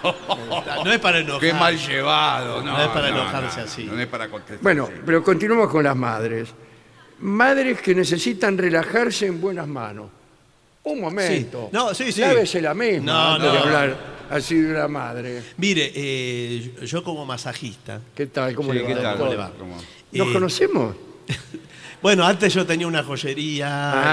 bueno, 0.03 0.83
no 0.83 0.91
es 0.93 0.99
para 0.99 1.19
enojar. 1.19 1.39
Qué 1.41 1.53
mal 1.53 1.77
llevado. 1.77 2.61
No, 2.61 2.73
No 2.77 2.81
es 2.83 2.87
para 2.89 3.09
enojarse 3.09 3.61
así. 3.61 3.83
No 3.85 3.99
es 3.99 4.07
para 4.07 4.27
contestar. 4.29 4.59
Bueno, 4.61 4.89
pero 5.05 5.23
continuamos 5.23 5.69
con 5.69 5.83
las 5.83 5.95
madres. 5.95 6.49
Madres 7.19 7.81
que 7.81 7.95
necesitan 7.95 8.57
relajarse 8.57 9.27
en 9.27 9.39
buenas 9.39 9.67
manos. 9.67 10.09
Un 10.91 11.01
momento. 11.01 11.67
Sí. 11.69 11.69
No, 11.77 11.93
sí, 11.93 12.11
sí. 12.11 12.21
Lávese 12.21 12.61
la 12.61 12.73
misma 12.73 13.05
No, 13.11 13.33
antes 13.35 13.51
de 13.51 13.57
no. 13.57 13.63
hablar 13.65 13.97
así 14.29 14.55
de 14.55 14.71
una 14.71 14.87
madre. 14.87 15.41
Mire, 15.57 15.91
eh, 15.95 16.75
yo 16.85 17.03
como 17.03 17.25
masajista. 17.25 18.01
¿Qué 18.15 18.27
tal? 18.27 18.55
¿Cómo 18.55 18.71
Sí, 18.73 18.79
le 18.79 18.83
va? 18.83 18.87
¿qué 18.89 18.95
tal? 18.95 19.17
¿Cómo 19.17 19.29
le 19.31 19.37
va? 19.37 19.51
¿Cómo? 19.57 19.75
¿Nos 20.11 20.27
eh, 20.29 20.33
conocemos? 20.33 20.95
Bueno, 21.99 22.23
antes 22.25 22.53
yo 22.53 22.63
tenía 22.65 22.85
una 22.85 23.03
joyería 23.03 23.67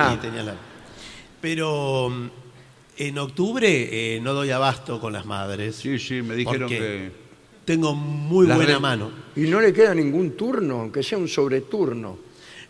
Ah. 0.09 0.15
y 0.15 0.17
tenía 0.17 0.43
la. 0.43 0.55
Pero 1.41 2.09
mm, 2.09 2.29
en 2.97 3.19
octubre 3.19 3.69
eh, 4.17 4.21
no 4.23 4.33
doy 4.33 4.51
abasto 4.51 4.99
con 4.99 5.13
las 5.13 5.27
madres. 5.27 5.77
Sí, 5.77 5.99
sí, 5.99 6.23
me 6.23 6.35
dijeron 6.35 6.69
que... 6.69 7.11
Tengo 7.67 7.95
muy 7.95 8.47
buena 8.47 8.75
re- 8.75 8.79
mano. 8.81 9.11
Y 9.37 9.43
no 9.43 9.61
le 9.61 9.73
queda 9.73 9.95
ningún 9.95 10.33
turno, 10.37 10.81
aunque 10.81 11.03
sea 11.03 11.19
un 11.19 11.29
sobreturno. 11.29 12.19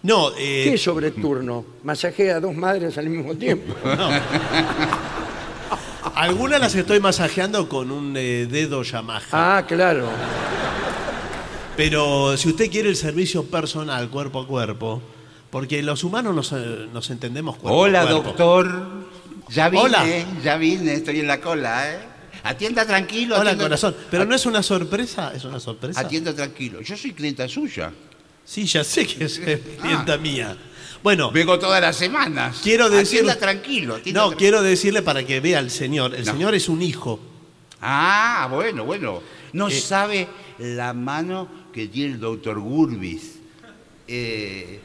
No, 0.05 0.33
eh, 0.37 0.69
¿Qué 0.71 0.77
sobreturno? 0.77 1.65
Masajea 1.83 2.37
a 2.37 2.41
dos 2.41 2.55
madres 2.55 2.99
al 2.99 3.09
mismo 3.09 3.35
tiempo. 3.37 3.75
algunas 6.15 6.61
las 6.61 6.75
estoy 6.75 7.01
masajeando 7.01 7.71
con 7.71 7.91
un 7.91 8.15
eh, 8.15 8.47
dedo 8.51 8.83
Yamaha. 8.83 9.23
Ah, 9.33 9.65
claro. 9.67 10.11
Pero 11.79 12.37
si 12.37 12.51
usted 12.51 12.71
quiere 12.71 12.91
el 12.91 12.97
servicio 12.97 13.47
personal, 13.47 14.11
cuerpo 14.11 14.41
a 14.41 14.47
cuerpo, 14.47 15.01
porque 15.49 15.83
los 15.83 16.05
humanos 16.05 16.35
nos, 16.35 16.53
eh, 16.53 16.87
nos 16.93 17.09
entendemos 17.09 17.57
cuerpo 17.57 17.79
Hola, 17.79 18.03
a 18.03 18.07
cuerpo. 18.07 18.23
doctor. 18.25 18.83
Ya 19.49 19.71
vine, 19.71 19.83
Hola. 19.85 20.05
ya 20.43 20.57
vine, 20.59 20.93
estoy 20.93 21.21
en 21.21 21.29
la 21.29 21.41
cola, 21.41 21.91
¿eh? 21.93 21.99
Atienda 22.43 22.85
tranquilo. 22.85 23.37
Hola, 23.37 23.53
atienda- 23.53 23.65
corazón. 23.65 23.97
Pero 24.11 24.27
no 24.27 24.35
es 24.35 24.45
una 24.45 24.63
sorpresa, 24.63 25.33
es 25.35 25.47
una 25.47 25.59
sorpresa. 25.61 25.99
Atienda 25.99 26.35
tranquilo. 26.35 26.83
Yo 26.83 26.95
soy 26.95 27.13
clienta 27.13 27.49
suya. 27.49 27.91
Sí, 28.45 28.65
ya 28.67 28.85
sé 28.85 29.07
que 29.07 29.25
es 29.25 29.41
clienta 29.81 30.17
mía. 30.19 30.57
Bueno, 31.03 31.31
Vengo 31.31 31.59
todas 31.59 31.81
las 31.81 31.97
semanas. 31.97 32.61
quiero 32.63 32.89
decir. 32.89 33.21
Atienda 33.21 33.39
tranquilo. 33.39 33.97
atienda 33.97 34.21
No, 34.23 34.33
quiero 34.33 34.63
decirle 34.63 35.03
para 35.03 35.25
que 35.25 35.41
vea 35.41 35.59
al 35.59 35.71
señor. 35.71 36.15
El 36.15 36.25
No. 36.25 36.33
señor 36.33 36.55
es 36.55 36.69
un 36.69 36.81
hijo. 36.83 37.21
Ah, 37.81 38.49
bueno, 38.51 38.85
bueno. 38.85 39.23
No 39.53 39.69
Eh. 39.69 39.73
sabe 39.81 40.29
la 40.59 40.93
mano 40.95 41.49
que 41.73 41.89
tiene 41.89 42.15
el 42.15 42.21
doctor 42.21 42.59
Gurbis. 42.59 43.39
Eh, 44.09 44.81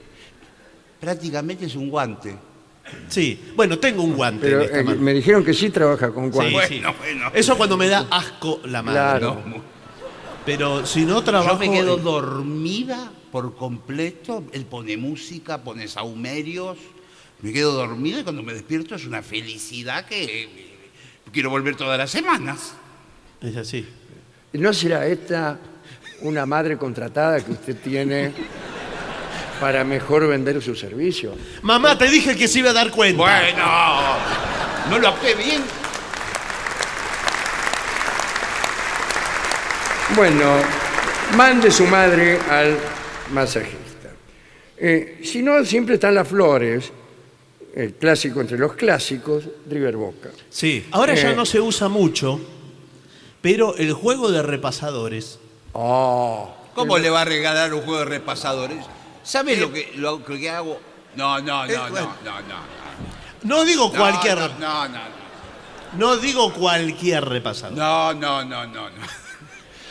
prácticamente 0.99 1.65
es 1.65 1.75
un 1.75 1.89
guante. 1.89 2.35
Sí. 3.07 3.39
Bueno, 3.55 3.77
tengo 3.77 4.01
un 4.03 4.15
guante 4.15 4.45
Pero 4.47 4.57
en 4.59 4.65
esta 4.65 4.79
eh, 4.79 4.83
mano. 4.83 5.01
me 5.01 5.13
dijeron 5.13 5.43
que 5.45 5.53
sí 5.53 5.69
trabaja 5.69 6.11
con 6.11 6.25
Sí, 6.25 6.31
guantes. 6.31 6.67
sí. 6.67 6.75
Bueno, 6.79 6.95
bueno. 6.97 7.31
Eso 7.33 7.55
cuando 7.55 7.77
me 7.77 7.87
da 7.87 8.07
asco 8.09 8.61
la 8.65 8.81
mano. 8.81 8.95
Claro. 8.97 9.43
No, 9.45 9.61
Pero 10.49 10.83
si 10.83 11.05
no 11.05 11.23
trabajo. 11.23 11.53
Yo 11.53 11.59
me 11.59 11.77
quedo 11.77 11.97
dormida 11.97 13.12
por 13.31 13.55
completo. 13.55 14.43
Él 14.51 14.65
pone 14.65 14.97
música, 14.97 15.62
pone 15.62 15.88
saumerios. 15.88 16.75
Me 17.43 17.53
quedo 17.53 17.73
dormida 17.73 18.21
y 18.21 18.23
cuando 18.23 18.41
me 18.41 18.53
despierto 18.53 18.95
es 18.95 19.05
una 19.05 19.21
felicidad 19.21 20.07
que 20.07 20.49
quiero 21.31 21.51
volver 21.51 21.75
todas 21.75 21.99
las 21.99 22.09
semanas. 22.09 22.73
Es 23.39 23.55
así. 23.57 23.88
¿No 24.53 24.73
será 24.73 25.05
esta 25.05 25.59
una 26.21 26.47
madre 26.47 26.79
contratada 26.79 27.45
que 27.45 27.51
usted 27.51 27.77
tiene 27.83 28.33
para 29.62 29.83
mejor 29.83 30.27
vender 30.27 30.63
su 30.63 30.73
servicio? 30.73 31.35
Mamá, 31.62 31.95
te 31.95 32.09
dije 32.09 32.35
que 32.35 32.47
se 32.47 32.57
iba 32.57 32.71
a 32.71 32.73
dar 32.73 32.89
cuenta. 32.89 33.21
Bueno, 33.21 33.65
no 34.89 34.97
lo 34.97 35.09
actué 35.09 35.35
bien. 35.35 35.62
Bueno, 40.19 40.51
mande 41.38 41.71
su 41.71 41.86
madre 41.86 42.38
al 42.49 42.77
masajista. 43.32 44.10
Eh, 44.77 45.21
si 45.23 45.41
no, 45.41 45.63
siempre 45.63 45.95
están 45.95 46.13
las 46.13 46.27
flores, 46.27 46.91
el 47.73 47.93
clásico 47.93 48.41
entre 48.41 48.58
los 48.58 48.73
clásicos, 48.73 49.45
River 49.69 49.95
Boca. 49.95 50.27
Sí. 50.49 50.86
Ahora 50.91 51.15
ya 51.15 51.32
Eh. 51.32 51.36
no 51.38 51.45
se 51.45 51.62
usa 51.62 51.88
mucho, 51.88 52.38
pero 53.41 53.77
el 53.77 53.93
juego 53.93 54.29
de 54.29 54.41
repasadores. 54.43 55.39
Oh, 55.71 56.53
¿Cómo 56.75 56.97
le 56.97 57.10
va 57.10 57.21
a 57.21 57.25
regalar 57.25 57.73
un 57.73 57.79
juego 57.84 57.99
de 57.99 58.05
repasadores? 58.05 58.86
¿Sabe 59.23 59.55
lo, 59.55 59.71
que, 59.71 59.93
lo 59.95 60.21
que 60.25 60.49
hago? 60.49 60.82
No, 61.15 61.39
no, 61.39 61.65
no, 61.65 61.71
Eh, 61.71 61.77
no, 61.77 61.89
bueno. 61.91 62.15
no, 62.25 62.41
no. 62.41 62.58
No 63.43 63.63
digo 63.63 63.89
No, 63.93 63.97
cualquier, 63.97 64.38
No, 64.38 64.49
no, 64.60 64.89
no. 64.89 64.99
no 65.97 66.17
digo 66.17 66.51
cualquier 66.51 67.23
repasador. 67.23 67.77
No, 67.77 68.13
no, 68.13 68.43
no, 68.43 68.67
no, 68.67 68.89
no. 68.89 69.28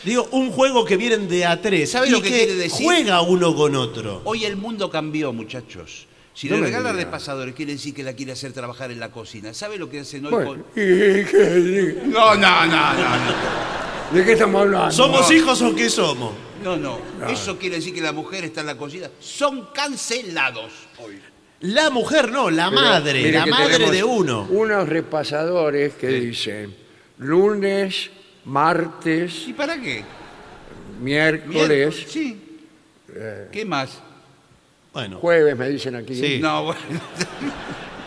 Digo 0.08 0.28
un 0.32 0.50
juego 0.50 0.84
que 0.84 0.96
vienen 0.96 1.28
de 1.28 1.44
A3. 1.46 1.86
¿Sabe 1.86 2.08
y 2.08 2.10
lo 2.10 2.22
que 2.22 2.28
quiere 2.30 2.54
decir? 2.54 2.84
Juega 2.84 3.20
uno 3.20 3.54
con 3.54 3.74
otro. 3.76 4.22
Hoy 4.24 4.44
el 4.44 4.56
mundo 4.56 4.88
cambió, 4.90 5.32
muchachos. 5.32 6.06
Si 6.34 6.48
No 6.48 6.54
le 6.56 6.60
me 6.62 6.66
regala 6.68 6.92
diga. 6.92 7.04
repasadores, 7.04 7.54
quiere 7.54 7.72
decir 7.72 7.92
que 7.94 8.02
la 8.04 8.12
quiere 8.14 8.32
hacer 8.32 8.52
trabajar 8.52 8.90
en 8.92 9.00
la 9.00 9.10
cocina. 9.10 9.52
¿Sabe 9.52 9.76
lo 9.76 9.90
que 9.90 10.00
hacen 10.00 10.24
hoy 10.26 10.30
Bueno, 10.32 10.50
con.? 10.50 10.60
¿y 10.74 11.24
qué- 11.24 12.02
No, 12.06 12.34
no, 12.36 12.66
no, 12.66 12.92
no, 12.94 13.16
no. 13.16 14.16
¿De 14.16 14.24
qué 14.24 14.32
estamos 14.32 14.62
hablando? 14.62 14.90
¿Somos 14.92 15.30
hijos 15.30 15.60
o 15.62 15.74
qué 15.74 15.90
somos? 15.90 16.32
No, 16.64 16.76
no. 16.76 16.98
Eso 17.28 17.58
quiere 17.58 17.76
decir 17.76 17.92
que 17.92 18.00
la 18.00 18.12
mujer 18.12 18.44
está 18.44 18.60
en 18.62 18.68
la 18.68 18.76
cocina. 18.78 19.10
Son 19.20 19.68
cancelados 19.74 20.72
hoy. 20.98 21.18
La 21.60 21.90
mujer 21.90 22.30
no, 22.30 22.50
la 22.50 22.70
Pero 22.70 22.80
madre, 22.82 23.18
mire 23.22 23.32
la 23.38 23.44
que 23.44 23.50
madre 23.50 23.72
tenemos 23.72 23.92
de 23.92 24.04
uno. 24.04 24.46
Unos 24.48 24.88
repasadores 24.88 25.94
que 25.94 26.06
dicen 26.08 26.74
lunes, 27.18 28.10
martes, 28.48 29.44
¿Y 29.46 29.52
para 29.52 29.80
qué? 29.80 30.02
miércoles, 31.00 32.06
Sí. 32.08 32.44
¿Qué 33.52 33.64
más? 33.64 33.98
Bueno, 34.92 35.18
jueves, 35.18 35.56
me 35.56 35.68
dicen 35.68 35.94
aquí. 35.96 36.14
Sí. 36.14 36.38
No, 36.40 36.64
bueno. 36.64 36.80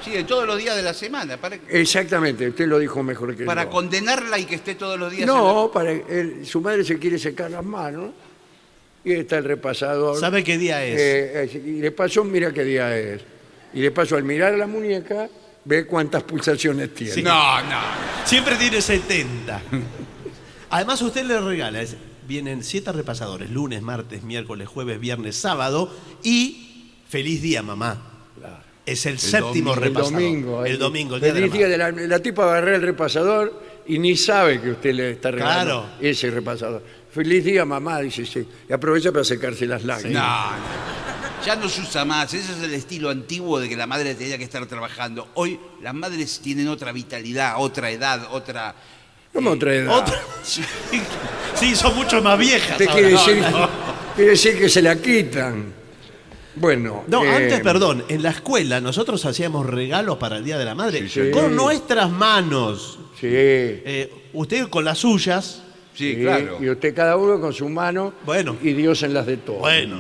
Sí, 0.04 0.10
de 0.10 0.24
todos 0.24 0.48
los 0.48 0.58
días 0.58 0.76
de 0.76 0.82
la 0.82 0.96
semana. 0.96 1.38
¿Para, 1.38 1.60
qué? 1.60 1.80
Exactamente, 1.80 2.48
usted 2.50 2.66
lo 2.66 2.80
dijo 2.80 3.04
mejor 3.04 3.36
que 3.38 3.46
para 3.46 3.66
yo. 3.66 3.70
condenarla 3.70 4.40
y 4.40 4.46
que 4.46 4.56
esté 4.56 4.74
todos 4.74 4.98
los 5.00 5.12
días. 5.12 5.22
en 5.22 5.28
No, 5.28 5.70
para 5.72 5.92
él- 5.92 6.40
su 6.44 6.60
madre 6.60 6.84
se 6.84 6.98
quiere 6.98 7.20
secar 7.20 7.52
las 7.52 7.64
manos 7.64 8.10
y 9.06 9.14
está 9.14 9.38
el 9.38 9.44
repasador. 9.44 10.20
¿sabe 10.20 10.44
qué 10.44 10.58
día 10.58 10.84
es? 10.84 11.00
Eh, 11.00 11.44
eh, 11.44 11.62
y 11.68 11.80
de 11.82 11.92
paso 11.92 12.24
mira 12.24 12.52
qué 12.52 12.64
día 12.64 12.98
es. 12.98 13.22
Y 13.76 13.82
de 13.82 13.92
paso 13.92 14.16
al 14.16 14.24
mirar 14.24 14.56
la 14.56 14.66
muñeca 14.66 15.30
ve 15.66 15.86
cuántas 15.86 16.24
pulsaciones 16.24 16.96
tiene. 16.96 17.22
la- 17.22 17.62
No, 17.62 17.70
no. 17.70 17.80
Siempre 18.26 18.56
tiene 18.56 18.82
70. 18.82 19.62
Además, 20.72 21.02
usted 21.02 21.26
le 21.26 21.40
regala, 21.40 21.82
es- 21.82 21.96
vienen 22.28 22.64
siete 22.64 22.92
repasadores, 22.92 23.50
lunes, 23.50 23.82
martes, 23.82 24.24
miércoles, 24.24 24.68
jueves, 24.68 25.00
viernes, 25.00 25.36
sábado 25.36 25.94
y 26.24 26.94
feliz 27.08 27.42
día, 27.42 27.62
mamá. 27.62 28.08
Es 28.86 29.06
el, 29.06 29.20
séptimo 29.20 29.48
domingo, 29.50 29.74
el 29.76 29.80
repasador. 29.80 30.14
domingo. 30.14 30.66
El 30.66 30.74
eh, 30.74 30.78
domingo, 30.78 31.16
el 31.16 31.22
día 31.22 31.34
de 31.34 31.40
la 31.42 31.48
feliz 31.48 31.54
día 31.54 31.78
madre. 31.78 32.02
de 32.02 32.08
la, 32.08 32.16
la 32.18 32.20
tipa 32.24 32.44
agarra 32.44 32.76
el 32.76 32.82
repasador 32.82 33.62
y 33.86 34.00
ni 34.00 34.18
sabe 34.18 34.60
que 34.60 34.72
usted 34.72 34.94
le 34.96 35.12
está 35.12 35.30
regalando 35.30 35.82
Claro. 35.84 35.90
ese 36.02 36.32
repasador. 36.32 36.84
Feliz 37.12 37.44
día, 37.44 37.64
mamá, 37.64 38.00
dice 38.00 38.26
sí. 38.26 38.48
Y 38.68 38.74
aprovecha 38.74 39.12
para 39.12 39.24
secarse 39.24 39.68
las 39.68 39.84
lágrimas. 39.84 40.24
No, 40.24 40.52
no. 40.58 41.46
Ya 41.46 41.56
no 41.58 41.70
se 41.70 41.82
usa 41.82 42.06
más. 42.06 42.34
Ese 42.34 42.54
es 42.54 42.60
el 42.64 42.74
estilo 42.74 43.10
antiguo 43.10 43.60
de 43.60 43.68
que 43.70 43.76
la 43.76 43.86
madre 43.88 44.16
tenía 44.16 44.38
que 44.38 44.44
estar 44.46 44.66
trabajando. 44.66 45.28
Hoy 45.36 45.60
las 45.82 45.94
madres 45.94 46.40
tienen 46.40 46.68
otra 46.68 46.92
vitalidad, 46.92 47.56
otra 47.58 47.92
edad, 47.92 48.28
otra. 48.32 48.76
¿Cómo 49.34 49.52
otra 49.52 49.74
edad? 49.76 49.98
Otra- 49.98 50.22
Sí, 50.44 50.62
sí, 51.56 51.76
son 51.76 51.96
mucho 51.96 52.22
más 52.22 52.38
viejas. 52.38 52.80
Ahora. 52.82 52.94
quiere, 52.94 53.12
No, 53.12 53.20
decir, 53.20 53.42
no. 53.52 53.70
quiere 54.16 54.32
decir 54.32 54.58
que 54.58 54.70
se 54.70 54.82
la 54.82 54.96
quitan. 54.96 55.74
Bueno. 56.56 57.04
No, 57.08 57.24
eh, 57.24 57.30
antes, 57.36 57.60
perdón, 57.62 58.04
en 58.10 58.24
la 58.24 58.32
escuela 58.32 58.82
nosotros 58.82 59.24
hacíamos 59.26 59.66
regalos 59.66 60.18
para 60.18 60.38
el 60.38 60.44
Día 60.44 60.58
de 60.58 60.66
la 60.66 60.76
Madre 60.76 61.08
sí. 61.08 61.32
con 61.32 61.56
nuestras 61.56 62.10
manos. 62.10 63.00
Sí. 63.20 63.28
Eh, 63.32 64.12
usted 64.34 64.68
con 64.70 64.84
las 64.84 64.98
suyas, 64.98 65.64
Sí, 65.94 66.16
sí, 66.16 66.22
claro. 66.22 66.58
Y 66.62 66.70
usted 66.70 66.96
cada 66.96 67.18
uno 67.18 67.40
con 67.40 67.54
su 67.54 67.68
mano 67.70 68.14
Bueno. 68.26 68.56
y 68.62 68.74
Dios 68.74 69.04
en 69.04 69.14
las 69.14 69.26
de 69.26 69.38
todos. 69.38 69.60
bueno. 69.60 70.00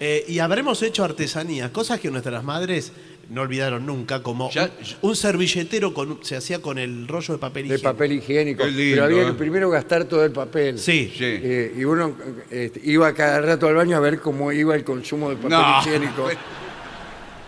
Eh, 0.00 0.24
y 0.26 0.40
habremos 0.40 0.82
hecho 0.82 1.04
artesanías, 1.04 1.70
cosas 1.70 2.00
que 2.00 2.10
nuestras 2.10 2.42
madres 2.42 2.92
no 3.30 3.42
olvidaron 3.42 3.86
nunca, 3.86 4.22
como 4.22 4.50
Ya- 4.50 4.70
un, 5.02 5.10
un 5.10 5.16
servilletero 5.16 5.92
con, 5.94 6.18
se 6.22 6.36
hacía 6.36 6.60
con 6.60 6.78
el 6.78 7.08
rollo 7.08 7.34
de 7.34 7.38
papel 7.38 7.62
de 7.68 7.74
higiénico. 7.76 7.92
papel 7.92 8.12
higiénico. 8.12 8.64
Qué 8.64 8.70
lindo, 8.70 8.94
pero 8.96 9.04
había 9.04 9.22
¿eh? 9.22 9.26
que 9.26 9.32
primero 9.34 9.70
gastar 9.70 10.04
todo 10.04 10.24
el 10.24 10.32
papel. 10.32 10.78
Sí. 10.78 11.12
Sí. 11.16 11.24
Eh, 11.24 11.74
y 11.78 11.84
uno 11.84 12.16
eh, 12.50 12.70
iba 12.84 13.12
cada 13.14 13.40
rato 13.40 13.66
al 13.68 13.74
baño 13.74 13.96
a 13.96 14.00
ver 14.00 14.20
cómo 14.20 14.52
iba 14.52 14.74
el 14.74 14.84
consumo 14.84 15.30
de 15.30 15.36
papel 15.36 15.50
No. 15.50 15.80
higiénico. 15.80 16.28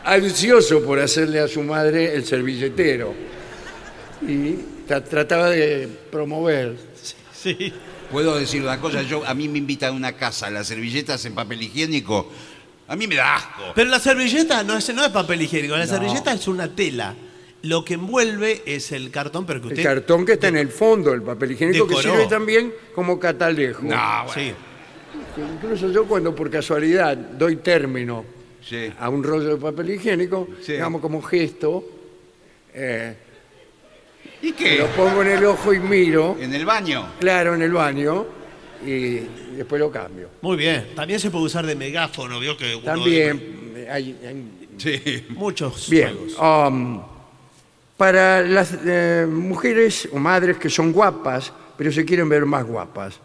Ansioso 0.04 0.82
por 0.84 0.98
hacerle 1.00 1.40
a 1.40 1.48
su 1.48 1.62
madre 1.62 2.14
el 2.14 2.24
servilletero. 2.26 3.14
Y 4.22 4.56
tra- 4.88 5.02
trataba 5.02 5.48
de 5.50 5.88
promover. 6.10 6.76
Sí. 7.32 7.72
Puedo 8.10 8.38
decir 8.38 8.62
una 8.62 8.78
cosa, 8.80 9.02
yo 9.02 9.26
a 9.26 9.34
mí 9.34 9.48
me 9.48 9.58
invitan 9.58 9.90
a 9.90 9.92
una 9.96 10.12
casa, 10.12 10.50
las 10.50 10.66
servilletas 10.68 11.24
en 11.24 11.34
papel 11.34 11.62
higiénico, 11.62 12.30
a 12.94 12.96
mí 12.96 13.06
me 13.06 13.16
da 13.16 13.36
asco. 13.36 13.62
Pero 13.74 13.90
la 13.90 13.98
servilleta 13.98 14.62
no 14.64 14.76
es, 14.76 14.94
no 14.94 15.04
es 15.04 15.10
papel 15.10 15.42
higiénico, 15.42 15.76
la 15.76 15.86
servilleta 15.86 16.32
es 16.32 16.48
una 16.48 16.68
tela. 16.74 17.14
Lo 17.62 17.84
que 17.84 17.94
envuelve 17.94 18.62
es 18.66 18.92
el 18.92 19.10
cartón, 19.10 19.46
pero 19.46 19.60
que 19.60 19.68
El 19.68 19.72
usted... 19.72 19.82
cartón 19.84 20.26
que 20.26 20.32
está 20.34 20.48
en 20.48 20.56
el 20.58 20.68
fondo 20.68 21.10
del 21.12 21.22
papel 21.22 21.52
higiénico 21.52 21.86
que 21.86 21.94
Decoró. 21.96 22.14
sirve 22.14 22.26
también 22.28 22.72
como 22.94 23.18
catalejo. 23.18 23.82
No, 23.82 24.24
bueno. 24.26 24.32
Sí. 24.34 24.52
Incluso 25.54 25.90
yo 25.90 26.04
cuando 26.06 26.34
por 26.34 26.50
casualidad 26.50 27.16
doy 27.16 27.56
término 27.56 28.24
Sí. 28.62 28.90
a 28.98 29.08
un 29.08 29.22
rollo 29.22 29.48
de 29.50 29.56
papel 29.56 29.90
higiénico, 29.90 30.48
Sí. 30.62 30.72
digamos 30.72 31.00
como 31.00 31.20
gesto, 31.22 31.84
eh, 32.74 33.14
¿Y 34.42 34.50
lo 34.50 34.56
qué? 34.56 34.86
pongo 34.96 35.22
en 35.22 35.28
el 35.28 35.44
ojo 35.44 35.72
y 35.72 35.78
miro, 35.80 36.36
¿En 36.40 36.52
el 36.54 36.64
baño? 36.66 37.06
claro, 37.20 37.54
en 37.54 37.62
el 37.62 37.72
baño, 37.72 38.26
y 38.86 39.26
después 39.56 39.80
lo 39.80 39.90
cambio. 39.90 40.28
Muy 40.42 40.56
bien. 40.56 40.88
También 40.94 41.18
se 41.20 41.30
puede 41.30 41.44
usar 41.46 41.64
de 41.66 41.74
megáfono, 41.74 42.38
vio 42.40 42.56
que 42.56 42.74
uno- 42.74 42.84
También 42.84 43.86
hay, 43.90 44.16
hay- 44.26 44.44
Sí. 44.76 45.24
Muchos 45.30 45.88
bien. 45.88 46.16
juegos. 46.16 46.68
um, 46.72 47.00
para 47.96 48.42
las 48.42 48.76
eh, 48.84 49.24
mujeres 49.30 50.08
o 50.12 50.18
madres 50.18 50.56
que 50.58 50.68
son 50.68 50.92
guapas, 50.92 51.52
pero 51.78 51.92
se 51.92 52.04
quieren 52.04 52.28
ver 52.28 52.44
más 52.44 52.66
guapas. 52.66 53.20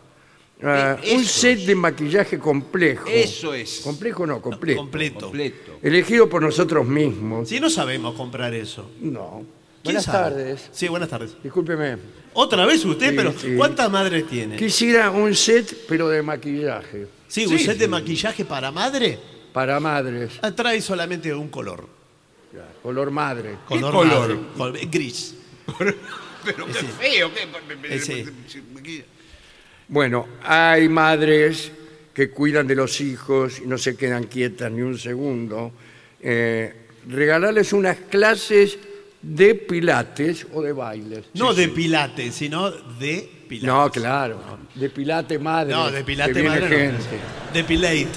ah, 0.61 0.97
Eh, 1.03 1.15
un 1.15 1.25
set 1.25 1.59
de 1.61 1.73
maquillaje 1.73 2.37
complejo. 2.37 3.07
Eso 3.09 3.53
es. 3.53 3.81
Complejo 3.83 4.27
no, 4.27 4.41
completo. 4.41 4.81
Completo. 4.81 5.19
Completo. 5.21 5.79
Elegido 5.81 6.29
por 6.29 6.41
nosotros 6.43 6.85
mismos. 6.85 7.49
Si 7.49 7.59
no 7.59 7.69
sabemos 7.69 8.13
comprar 8.15 8.53
eso. 8.53 8.91
No. 9.01 9.43
¿Quién 9.81 9.95
Buenas 9.95 10.05
sabe? 10.05 10.17
tardes. 10.35 10.69
Sí, 10.71 10.87
buenas 10.87 11.09
tardes. 11.09 11.31
Discúlpeme. 11.41 11.97
Otra 12.33 12.65
vez 12.65 12.83
usted, 12.85 13.09
Sí, 13.11 13.15
pero 13.15 13.33
sí. 13.37 13.55
¿cuántas 13.55 13.89
madres 13.89 14.27
tiene? 14.27 14.55
Quisiera 14.57 15.09
un 15.09 15.33
set, 15.33 15.85
pero 15.87 16.09
de 16.09 16.21
maquillaje. 16.21 17.07
Sí, 17.27 17.45
un 17.45 17.57
Sí, 17.57 17.65
set 17.65 17.77
de 17.77 17.85
sí. 17.85 17.89
maquillaje 17.91 18.45
para 18.45 18.71
madre. 18.71 19.17
Para 19.53 19.79
madres. 19.79 20.33
Ah, 20.41 20.51
Trae 20.51 20.81
solamente 20.81 21.33
un 21.33 21.49
color. 21.49 21.87
Color 22.83 23.11
madre. 23.11 23.55
Color 23.67 23.91
color? 23.93 24.27
madre. 24.29 24.39
Col- 24.57 24.89
Gris. 24.91 25.35
Pero 25.77 26.65
qué 26.65 26.71
Ese. 26.71 26.87
feo. 26.87 27.31
qué- 27.33 27.95
Ese. 27.95 28.25
Bueno, 29.87 30.27
hay 30.43 30.87
madres 30.89 31.71
que 32.13 32.29
cuidan 32.31 32.67
de 32.67 32.75
los 32.75 33.01
hijos 33.01 33.59
y 33.59 33.67
no 33.67 33.77
se 33.77 33.95
quedan 33.95 34.25
quietas 34.25 34.71
ni 34.71 34.81
un 34.81 34.97
segundo. 34.97 35.71
Eh, 36.21 36.73
regalarles 37.07 37.73
unas 37.73 37.97
clases 38.09 38.77
de 39.21 39.55
pilates 39.55 40.47
o 40.53 40.62
de 40.62 40.73
bailes. 40.73 41.25
No 41.34 41.53
de 41.53 41.67
pilates, 41.69 42.36
sino 42.36 42.71
de 42.71 43.29
pilates. 43.47 43.67
No, 43.67 43.91
claro. 43.91 44.39
De 44.75 44.89
pilate 44.89 45.39
madre. 45.39 45.73
No, 45.73 45.91
de 45.91 46.03
que 46.05 46.15
viene 46.15 46.43
madre 46.43 46.62
no. 46.62 46.67
gente. 46.67 47.19
De 47.53 47.63
pilate. 47.63 48.08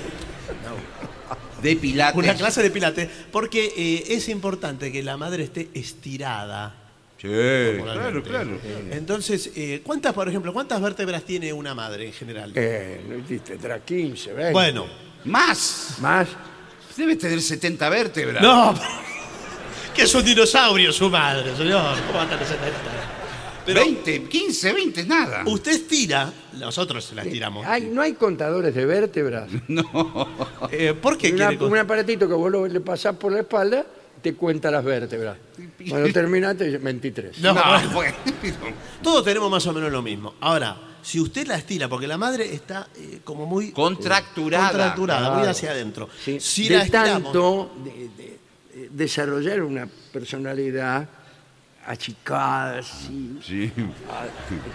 De 1.62 1.76
pilates. 1.76 2.16
Una 2.16 2.34
clase 2.34 2.62
de 2.62 2.70
pilates. 2.70 3.08
Porque 3.30 3.72
eh, 3.76 4.04
es 4.08 4.28
importante 4.28 4.90
que 4.92 5.02
la 5.02 5.16
madre 5.16 5.44
esté 5.44 5.70
estirada. 5.74 6.76
Sí, 7.18 7.28
claro, 7.28 8.20
claro. 8.24 8.58
Entonces, 8.90 9.52
eh, 9.54 9.80
¿cuántas, 9.84 10.12
por 10.12 10.28
ejemplo, 10.28 10.52
cuántas 10.52 10.82
vértebras 10.82 11.22
tiene 11.22 11.52
una 11.52 11.72
madre 11.72 12.06
en 12.06 12.12
general? 12.12 12.52
Eh, 12.56 13.22
tendrá 13.44 13.78
15, 13.78 14.32
20. 14.32 14.52
Bueno, 14.52 14.86
Más. 15.24 15.98
Más. 16.00 16.28
Debe 16.96 17.14
tener 17.14 17.40
70 17.40 17.88
vértebras. 17.88 18.42
no, 18.42 18.74
que 19.94 20.02
es 20.02 20.14
un 20.14 20.24
dinosaurio 20.24 20.92
su 20.92 21.08
madre, 21.10 21.54
señor. 21.56 21.96
¿Cómo 22.06 22.18
va 22.18 22.22
a 22.24 22.28
tener 22.28 22.46
70? 22.46 22.70
Pero 23.64 23.80
20, 23.80 24.24
15, 24.24 24.72
20, 24.72 25.04
nada. 25.04 25.44
usted 25.46 25.70
estira, 25.72 26.32
nosotros 26.54 27.04
se 27.04 27.14
la 27.14 27.22
estiramos. 27.22 27.64
Hay- 27.64 27.82
¿No 27.92 28.02
hay 28.02 28.14
contadores 28.14 28.74
de 28.74 28.84
vértebras? 28.86 29.48
Eh, 30.70 30.94
¿Por 30.94 31.16
qué 31.18 31.28
Una- 31.32 31.36
quiere 31.48 31.58
con- 31.58 31.70
un 31.72 31.78
aparatito 31.78 32.26
que 32.26 32.34
vos 32.34 32.50
lo- 32.50 32.66
le 32.66 32.80
pasás 32.80 33.14
por 33.16 33.30
la 33.32 33.40
espalda 33.40 33.84
te 34.22 34.34
cuenta 34.34 34.70
las 34.70 34.84
vértebras. 34.84 35.36
Cuando 35.88 36.12
terminaste, 36.12 36.64
dice 36.66 36.78
23. 36.78 37.38
No, 37.40 37.54
No, 37.54 37.62
bueno. 37.62 37.90
bueno. 37.92 38.16
Todos 39.02 39.24
tenemos 39.24 39.50
más 39.50 39.66
o 39.66 39.72
menos 39.72 39.90
lo 39.90 40.00
mismo. 40.00 40.34
Ahora, 40.40 40.76
si 41.02 41.18
usted 41.20 41.46
la 41.48 41.56
estira, 41.56 41.88
porque 41.88 42.06
la 42.06 42.16
madre 42.16 42.52
está 42.54 42.88
eh, 42.96 43.18
como 43.24 43.46
muy... 43.46 43.72
Contracturada. 43.72 44.68
Contracturada, 44.68 45.28
muy 45.30 45.36
Claro. 45.38 45.50
hacia 45.50 45.70
adentro. 45.72 46.08
Sí, 46.24 46.38
Si 46.40 46.68
de 46.68 46.76
la 46.76 46.82
estiramos... 46.84 47.22
tanto 47.24 47.72
de- 47.84 47.90
de- 47.90 48.08
de 48.16 48.31
desarrollar 48.92 49.62
una 49.62 49.88
personalidad 50.12 51.08
achicadas, 51.84 53.08
y, 53.10 53.38
Sí, 53.42 53.72
ah, 54.08 54.24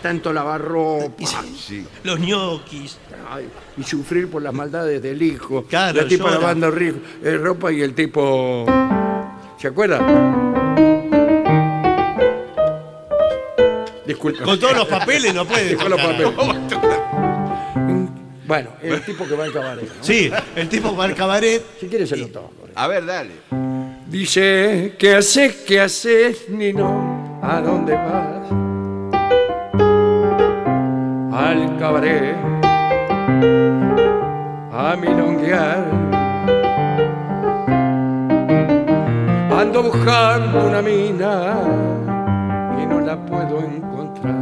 tanto 0.02 0.34
lavarropa 0.34 1.24
sí. 1.58 1.86
Los 2.04 2.20
ñoquis. 2.20 2.98
ay, 3.30 3.48
y 3.78 3.84
sufrir 3.84 4.30
por 4.30 4.42
las 4.42 4.54
maldades 4.54 5.02
del 5.02 5.22
hijo. 5.22 5.64
Claro, 5.64 6.02
la 6.02 6.08
tipa 6.08 6.26
llora. 6.26 6.40
lavando 6.40 6.74
eh, 6.78 7.38
ropa 7.38 7.72
y 7.72 7.82
el 7.82 7.94
tipo... 7.94 8.66
¿Se 9.58 9.70
acuerda? 9.70 10.00
Disculpe. 14.06 14.44
Con 14.44 14.60
todos 14.60 14.76
los 14.78 14.88
papeles 14.88 15.34
no 15.34 15.46
puede. 15.46 15.76
Con 15.76 15.90
los 15.90 16.00
papeles. 16.00 16.34
Bueno, 18.46 18.70
el 18.82 19.02
tipo 19.04 19.28
que 19.28 19.36
va 19.36 19.46
al 19.46 19.52
cabaret. 19.52 19.84
¿no? 19.84 20.04
Sí, 20.04 20.32
el 20.56 20.70
tipo 20.70 20.96
va 20.96 21.06
al 21.06 21.16
cabaret. 21.16 21.64
Si 21.80 21.88
quiere 21.88 22.06
se 22.06 22.16
lo 22.16 22.28
tomo. 22.28 22.52
A 22.76 22.88
ver, 22.88 23.06
dale. 23.06 23.67
Dice, 24.10 24.96
¿qué 24.98 25.16
haces, 25.16 25.54
qué 25.68 25.82
haces, 25.82 26.48
Nino? 26.50 27.40
¿A 27.44 27.60
dónde 27.60 27.94
vas? 27.94 28.50
Al 31.34 31.78
cabaret, 31.78 32.38
a 34.72 34.96
milonguear. 34.96 36.08
Ando 39.52 39.84
buscando 39.84 40.68
una 40.68 40.82
mina 40.82 41.58
y 42.82 42.86
no 42.86 43.02
la 43.02 43.26
puedo 43.26 43.60
encontrar. 43.60 44.36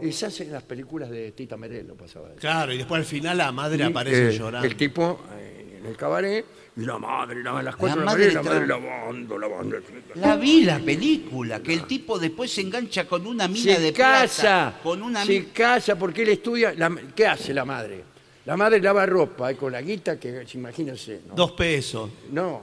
Esas 0.00 0.40
en 0.40 0.52
las 0.52 0.62
películas 0.62 1.10
de 1.10 1.32
Tita 1.32 1.56
Merelo 1.56 1.96
pasaba 1.96 2.28
eso. 2.28 2.36
Claro, 2.38 2.72
y 2.72 2.78
después 2.78 3.00
al 3.00 3.06
final 3.06 3.38
la 3.38 3.50
madre 3.50 3.82
Y, 3.84 3.86
aparece 3.88 4.28
eh, 4.28 4.38
llorando. 4.38 4.68
El 4.68 4.76
tipo 4.76 5.20
eh, 5.36 5.61
en 5.82 5.88
el 5.90 5.96
cabaret 5.96 6.44
y 6.76 6.80
la 6.86 6.96
madre, 6.98 7.42
la, 7.42 7.58
a 7.58 7.62
las 7.62 7.76
cuatro 7.76 8.00
de 8.00 8.06
la 8.06 8.12
madre 8.12 8.32
la 8.32 8.42
madre 8.42 8.66
lavando, 8.66 9.38
lavando. 9.38 9.76
La 10.14 10.36
vi 10.36 10.62
la 10.64 10.78
película, 10.78 11.60
que 11.62 11.74
el 11.74 11.86
tipo 11.86 12.18
después 12.18 12.50
se 12.50 12.62
engancha 12.62 13.06
con 13.06 13.26
una 13.26 13.46
mina 13.48 13.74
Se 13.74 13.80
de 13.80 13.92
casa, 13.92 14.42
plata. 14.42 14.80
Con 14.82 15.02
una 15.02 15.24
se 15.24 15.32
mi- 15.40 15.46
casa 15.46 15.98
porque 15.98 16.22
él 16.22 16.30
estudia. 16.30 16.72
la- 16.74 16.96
¿Qué 17.14 17.26
hace 17.26 17.52
la 17.52 17.64
madre? 17.64 18.02
La 18.46 18.56
madre 18.56 18.80
lava 18.80 19.04
ropa 19.06 19.50
eh, 19.50 19.56
con 19.56 19.70
la 19.72 19.82
guita 19.82 20.18
que, 20.18 20.44
imagínense. 20.54 21.20
¿no? 21.28 21.34
Dos 21.34 21.52
pesos. 21.52 22.10
No, 22.30 22.62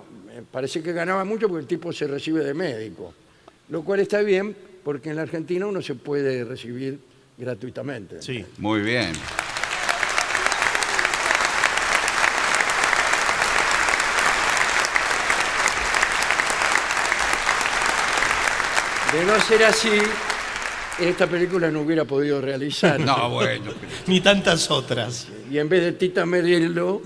parece 0.52 0.82
que 0.82 0.92
ganaba 0.92 1.24
mucho 1.24 1.48
porque 1.48 1.62
el 1.62 1.68
tipo 1.68 1.94
se 1.94 2.08
recibe 2.08 2.44
de 2.44 2.54
médico. 2.54 3.14
Lo 3.70 3.84
cual 3.84 4.00
está 4.00 4.22
bien 4.22 4.56
porque 4.84 5.10
en 5.12 5.18
la 5.18 5.22
Argentina 5.22 5.68
uno 5.68 5.82
se 5.82 5.94
puede 5.96 6.44
recibir 6.44 7.00
gratuitamente. 7.38 8.22
Sí. 8.22 8.44
Muy 8.58 8.82
bien. 8.82 9.12
De 19.14 19.26
no 19.26 19.40
ser 19.42 19.64
así, 19.64 19.90
esta 21.00 21.26
película 21.28 21.72
no 21.72 21.82
hubiera 21.82 22.06
podido 22.06 22.40
realizar. 22.42 23.00
No, 23.00 23.30
bueno. 23.32 23.72
Ni 24.08 24.22
tantas 24.22 24.70
otras. 24.70 25.28
Y 25.50 25.58
en 25.58 25.68
vez 25.68 25.82
de 25.84 25.92
Tita 25.94 26.26
Merello, 26.26 27.02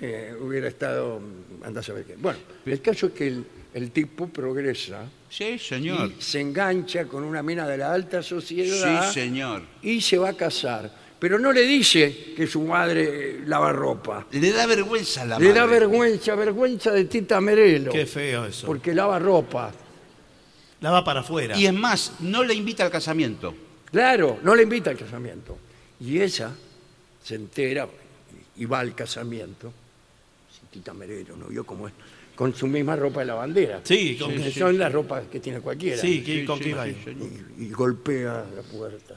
eh, 0.00 0.34
hubiera 0.40 0.68
estado, 0.68 1.20
anda 1.64 1.80
a 1.80 1.82
saber 1.82 2.04
qué. 2.04 2.14
Bueno, 2.16 2.38
el 2.64 2.80
caso 2.80 3.06
es 3.06 3.12
que 3.12 3.26
el, 3.26 3.44
el 3.74 3.90
tipo 3.90 4.28
progresa 4.28 5.04
Sí, 5.28 5.58
señor. 5.58 6.12
y 6.16 6.22
se 6.22 6.40
engancha 6.40 7.06
con 7.06 7.24
una 7.24 7.42
mina 7.42 7.66
de 7.66 7.78
la 7.78 7.92
alta 7.92 8.22
sociedad 8.22 9.04
Sí, 9.08 9.12
señor. 9.14 9.62
y 9.82 10.00
se 10.00 10.18
va 10.18 10.30
a 10.30 10.34
casar. 10.34 11.02
Pero 11.18 11.38
no 11.38 11.52
le 11.52 11.62
dice 11.62 12.34
que 12.36 12.46
su 12.48 12.62
madre 12.62 13.02
eh, 13.04 13.40
lava 13.46 13.72
ropa. 13.72 14.26
Le 14.32 14.52
da 14.52 14.66
vergüenza 14.66 15.22
a 15.22 15.24
la 15.26 15.38
le 15.38 15.46
madre. 15.48 15.60
da 15.60 15.66
vergüenza, 15.66 16.34
vergüenza 16.34 16.90
de 16.92 17.04
Tita 17.04 17.40
Merelo. 17.40 17.92
Qué 17.92 18.06
feo 18.06 18.44
eso. 18.46 18.66
Porque 18.66 18.92
lava 18.94 19.18
ropa. 19.20 19.72
La 20.82 20.90
va 20.90 21.02
para 21.04 21.20
afuera. 21.20 21.56
Y 21.58 21.64
es 21.66 21.72
más, 21.72 22.12
no 22.20 22.44
le 22.44 22.54
invita 22.54 22.84
al 22.84 22.90
casamiento. 22.90 23.54
Claro, 23.90 24.38
no 24.42 24.54
le 24.54 24.64
invita 24.64 24.90
al 24.90 24.96
casamiento. 24.98 25.56
Y 26.00 26.20
ella 26.20 26.50
se 27.22 27.36
entera 27.36 27.88
y 28.56 28.64
va 28.66 28.80
al 28.80 28.94
casamiento. 28.94 29.72
Sí, 30.50 30.60
Tita 30.70 30.92
Merelo, 30.92 31.36
¿no 31.36 31.46
vio 31.46 31.64
cómo 31.64 31.86
es? 31.88 31.94
Con 32.34 32.54
su 32.54 32.66
misma 32.66 32.96
ropa 32.96 33.20
de 33.20 33.26
lavandera. 33.26 33.80
Sí, 33.84 34.16
con 34.18 34.30
Que 34.34 34.42
que- 34.44 34.50
son 34.58 34.76
las 34.78 34.90
ropas 34.92 35.24
que 35.30 35.38
tiene 35.40 35.60
cualquiera. 35.60 36.00
Sí, 36.00 36.22
¿qué- 36.24 36.40
Sí, 36.40 36.44
¿con 36.46 36.58
sí, 36.58 36.64
qué 36.64 36.70
iba 36.70 36.84
sí, 36.84 36.90
ahí? 36.90 37.04
señor. 37.04 37.28
Y, 37.58 37.64
y 37.64 37.70
golpea 37.70 38.44
la 38.56 38.62
puerta. 38.62 39.14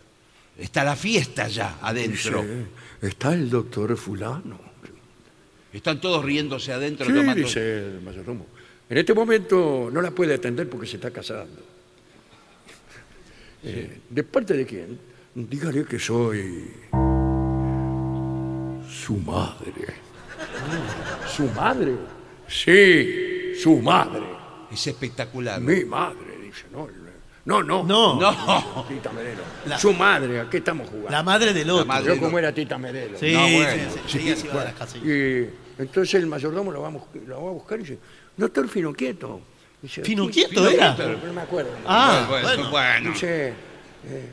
Está 0.57 0.83
la 0.83 0.95
fiesta 0.95 1.47
ya 1.47 1.79
adentro. 1.81 2.41
Dice, 2.41 2.65
¿está 3.01 3.33
el 3.33 3.49
doctor 3.49 3.95
fulano? 3.97 4.59
Están 5.73 5.99
todos 5.99 6.23
riéndose 6.23 6.71
adentro 6.71 7.05
Sí, 7.05 7.13
tomando. 7.13 7.43
dice 7.47 7.77
el 7.79 8.01
mayordomo. 8.01 8.45
En 8.89 8.97
este 8.97 9.13
momento 9.13 9.89
no 9.91 10.01
la 10.01 10.11
puede 10.11 10.35
atender 10.35 10.69
porque 10.69 10.85
se 10.87 10.97
está 10.97 11.11
casando. 11.11 11.61
Eh, 13.63 14.01
¿De 14.09 14.23
parte 14.23 14.53
de 14.53 14.65
quién? 14.65 14.99
Dígale 15.33 15.85
que 15.85 15.97
soy 15.97 16.71
su 18.87 19.17
madre. 19.17 19.73
¿Su 21.27 21.47
madre? 21.49 21.95
Sí, 22.47 23.55
su 23.61 23.77
madre. 23.77 24.21
Es 24.71 24.85
espectacular. 24.87 25.59
Mi 25.61 25.83
madre, 25.85 26.37
dice. 26.43 26.65
No, 26.71 26.87
no, 27.45 27.63
no. 27.63 27.83
No. 27.83 28.19
No. 28.19 28.85
Tita 28.87 29.11
Merelo. 29.11 29.41
La- 29.67 29.79
Su 29.79 29.93
madre, 29.93 30.39
¿a 30.39 30.49
qué 30.49 30.57
estamos 30.57 30.87
jugando? 30.89 31.09
La 31.11 31.23
madre 31.23 31.53
del 31.53 31.69
otro. 31.69 31.85
madre- 31.85 32.15
Yo 32.15 32.19
como 32.21 32.37
era 32.39 32.53
Tita 32.53 32.77
Merelo. 32.77 33.17
Sí, 33.19 33.33
No, 33.33 33.45
sí, 33.47 33.55
bueno. 33.55 33.91
sí, 33.93 33.99
sí, 34.07 34.19
ella 34.27 34.35
se 34.35 34.47
iba 34.47 34.59
de 34.59 34.65
la 34.65 34.73
casa. 34.73 34.97
Y 34.97 35.49
entonces 35.77 36.13
el 36.15 36.27
mayordomo 36.27 36.71
lo 36.71 36.81
va 36.81 36.91
lo 36.91 37.43
va 37.43 37.49
a 37.49 37.53
buscar 37.53 37.79
y 37.79 37.83
dice, 37.83 37.99
doctor 38.37 38.67
Finoquieto. 38.67 39.41
Dice, 39.81 40.03
¿Fino 40.03 40.25
"Sí, 40.25 40.31
quieto 40.31 40.49
Fino 40.65 40.67
era? 40.69 40.95
Quieto", 40.95 41.11
pero 41.19 41.27
no 41.27 41.33
me 41.33 41.41
acuerdo. 41.41 41.71
Ah, 41.85 42.25
bueno, 42.29 42.47
bueno. 42.47 42.69
bueno. 42.71 43.11
Dice, 43.11 43.49
eh, 43.49 44.31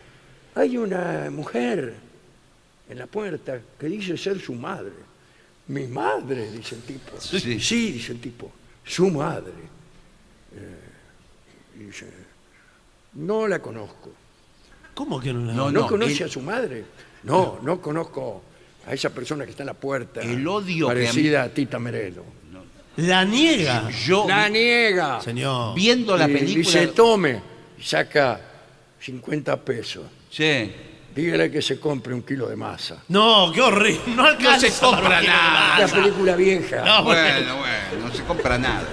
hay 0.55 0.77
una 0.79 1.29
mujer 1.31 1.95
en 2.89 2.99
la 2.99 3.07
puerta 3.07 3.61
que 3.79 3.87
dice 3.87 4.17
ser 4.17 4.41
su 4.41 4.55
madre. 4.55 4.93
Mi 5.69 5.87
madre, 5.87 6.51
dice 6.51 6.75
el 6.77 6.83
tipo. 6.83 7.21
Sí. 7.21 7.61
Sí, 7.61 7.93
dice 7.93 8.13
el 8.13 8.21
tipo, 8.21 8.51
su 8.85 9.09
madre. 9.11 9.53
Eh, 10.55 11.79
dice, 11.85 12.11
no 13.15 13.47
la 13.47 13.61
conozco. 13.61 14.11
¿Cómo 14.95 15.21
que 15.21 15.33
no 15.33 15.45
la 15.47 15.53
No, 15.55 15.71
¿No, 15.71 15.87
conoce 15.87 16.23
el- 16.25 16.29
a 16.29 16.29
su 16.29 16.41
madre? 16.41 16.85
No, 17.23 17.59
no 17.63 17.81
conozco 17.81 18.43
a 18.87 18.93
esa 18.93 19.11
persona 19.11 19.45
que 19.45 19.53
está 19.53 19.63
en 19.63 19.69
la 19.69 19.75
puerta. 19.75 20.21
El 20.21 20.47
odio 20.47 20.87
que 20.89 20.93
a 20.93 20.95
mí- 20.97 21.01
Parecida 21.07 21.43
a, 21.45 21.49
Tita 21.49 21.79
Merelo. 21.79 22.25
La 22.97 23.25
niega. 23.25 23.89
Yo, 23.91 24.27
La 24.29 24.49
niega. 24.49 25.21
Señor. 25.21 25.75
viendo 25.75 26.17
la 26.17 26.29
Y 26.29 26.33
película. 26.33 26.57
Dice, 26.65 26.87
tome. 26.89 27.41
Y 27.79 27.83
saca 27.83 28.41
50 29.01 29.57
pesos. 29.65 30.05
Sí. 30.31 30.71
Dígale 31.15 31.51
que 31.51 31.61
se 31.61 31.79
compre 31.79 32.15
un 32.15 32.23
kilo 32.23 32.49
de 32.49 32.57
masa. 32.57 33.03
No, 33.09 33.51
qué 33.53 33.61
horrible. 33.61 34.01
No 34.15 34.25
alcanza 34.25 34.69
se 34.71 34.81
compra 34.81 35.21
nada. 35.23 35.79
La 35.81 35.89
película 35.89 36.37
vieja. 36.37 36.85
No, 36.85 37.05
Bueno, 37.05 37.57
bueno, 37.59 38.09
no 38.09 38.15
se 38.15 38.23
compra 38.25 38.57
nada. 38.59 38.87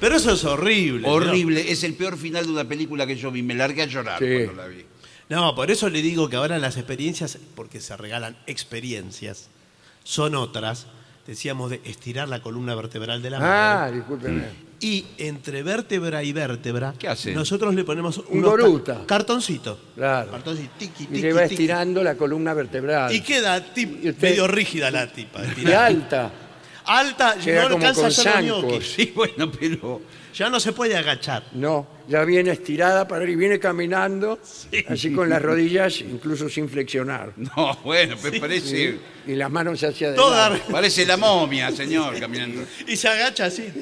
Pero 0.00 0.16
eso 0.16 0.32
es 0.32 0.44
horrible. 0.44 1.02
señor. 1.06 1.22
Horrible. 1.28 1.70
Es 1.70 1.84
el 1.84 1.94
peor 1.94 2.16
final 2.16 2.46
de 2.46 2.52
una 2.52 2.64
película 2.64 3.06
que 3.06 3.14
yo 3.16 3.30
vi. 3.30 3.42
Me 3.42 3.54
largué 3.54 3.82
a 3.82 3.86
llorar 3.86 4.18
Sí. 4.18 4.44
cuando 4.46 4.62
la 4.62 4.68
vi. 4.68 4.84
No, 5.28 5.54
por 5.54 5.70
eso 5.70 5.88
le 5.88 6.02
digo 6.02 6.28
que 6.28 6.36
ahora 6.36 6.58
las 6.58 6.76
experiencias, 6.76 7.38
porque 7.54 7.80
se 7.80 7.96
regalan 7.96 8.36
experiencias, 8.46 9.48
son 10.04 10.34
otras. 10.34 10.86
Decíamos 11.26 11.70
de 11.70 11.80
estirar 11.84 12.28
la 12.28 12.42
columna 12.42 12.74
vertebral 12.74 13.22
de 13.22 13.30
la 13.30 13.36
Ah, 13.36 13.80
madre. 13.82 13.96
discúlpeme. 13.98 14.42
Y 14.80 15.04
entre 15.18 15.62
vértebra 15.62 16.24
y 16.24 16.32
vértebra, 16.32 16.94
¿Qué 16.98 17.06
hace? 17.08 17.32
nosotros 17.32 17.72
le 17.76 17.84
ponemos 17.84 18.18
Un 18.28 18.42
goruta. 18.42 19.02
cartoncito. 19.06 19.78
Claro. 19.94 20.32
Cartoncito, 20.32 20.70
tiqui, 20.76 21.04
Y 21.04 21.06
tiqui, 21.06 21.22
le 21.22 21.32
va 21.32 21.42
tiqui. 21.42 21.54
estirando 21.54 22.02
la 22.02 22.16
columna 22.16 22.52
vertebral. 22.54 23.14
Y 23.14 23.20
queda 23.20 23.64
tip- 23.72 24.02
Y 24.02 24.08
usted- 24.10 24.30
medio 24.30 24.48
rígida 24.48 24.90
la 24.90 25.06
tipa. 25.12 25.44
Y 25.44 25.48
estirada. 25.48 25.86
alta. 25.86 26.32
Alta, 26.84 27.36
Queda 27.36 27.62
no 27.62 27.70
como 27.70 27.86
alcanza 27.86 28.02
con 28.02 28.10
zancos. 28.32 28.64
ñoquis. 28.64 28.92
Sí, 28.92 29.12
bueno, 29.14 29.52
pero. 29.52 30.00
Ya 30.34 30.48
no 30.48 30.58
se 30.60 30.72
puede 30.72 30.96
agachar. 30.96 31.44
No, 31.52 31.86
ya 32.08 32.24
viene 32.24 32.52
estirada 32.52 33.06
para 33.06 33.28
y 33.28 33.36
viene 33.36 33.58
caminando, 33.58 34.38
así 34.88 35.12
con 35.12 35.28
las 35.28 35.42
rodillas, 35.42 36.00
incluso 36.00 36.48
sin 36.48 36.68
flexionar. 36.68 37.32
No, 37.36 37.76
bueno, 37.84 38.16
me 38.22 38.40
parece. 38.40 38.98
Y 39.26 39.34
las 39.34 39.50
manos 39.50 39.82
hacia 39.84 40.14
Toda 40.14 40.46
adelante. 40.46 40.72
Parece 40.72 41.04
la 41.06 41.16
momia, 41.16 41.70
señor, 41.70 42.18
caminando. 42.18 42.62
y 42.86 42.96
se 42.96 43.08
agacha 43.08 43.46
así. 43.46 43.64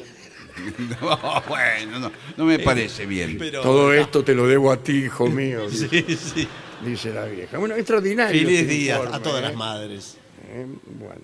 No, 1.01 1.43
bueno, 1.49 1.99
no, 2.01 2.13
no 2.37 2.45
me 2.45 2.59
parece 2.59 3.07
bien. 3.07 3.39
Pero, 3.39 3.63
Todo 3.63 3.95
esto 3.95 4.23
te 4.23 4.35
lo 4.35 4.47
debo 4.47 4.71
a 4.71 4.77
ti, 4.83 5.05
hijo 5.05 5.27
mío, 5.27 5.71
Sí, 5.71 5.89
sí. 6.19 6.47
dice 6.85 7.15
la 7.15 7.25
vieja. 7.25 7.57
Bueno, 7.57 7.77
extraordinario. 7.77 8.39
Feliz 8.43 8.61
este 8.61 8.73
día 8.75 8.97
informe, 8.97 9.17
a 9.17 9.23
todas 9.23 9.41
¿eh? 9.41 9.43
las 9.47 9.55
madres. 9.57 10.17
Eh, 10.53 10.67
bueno. 10.99 11.23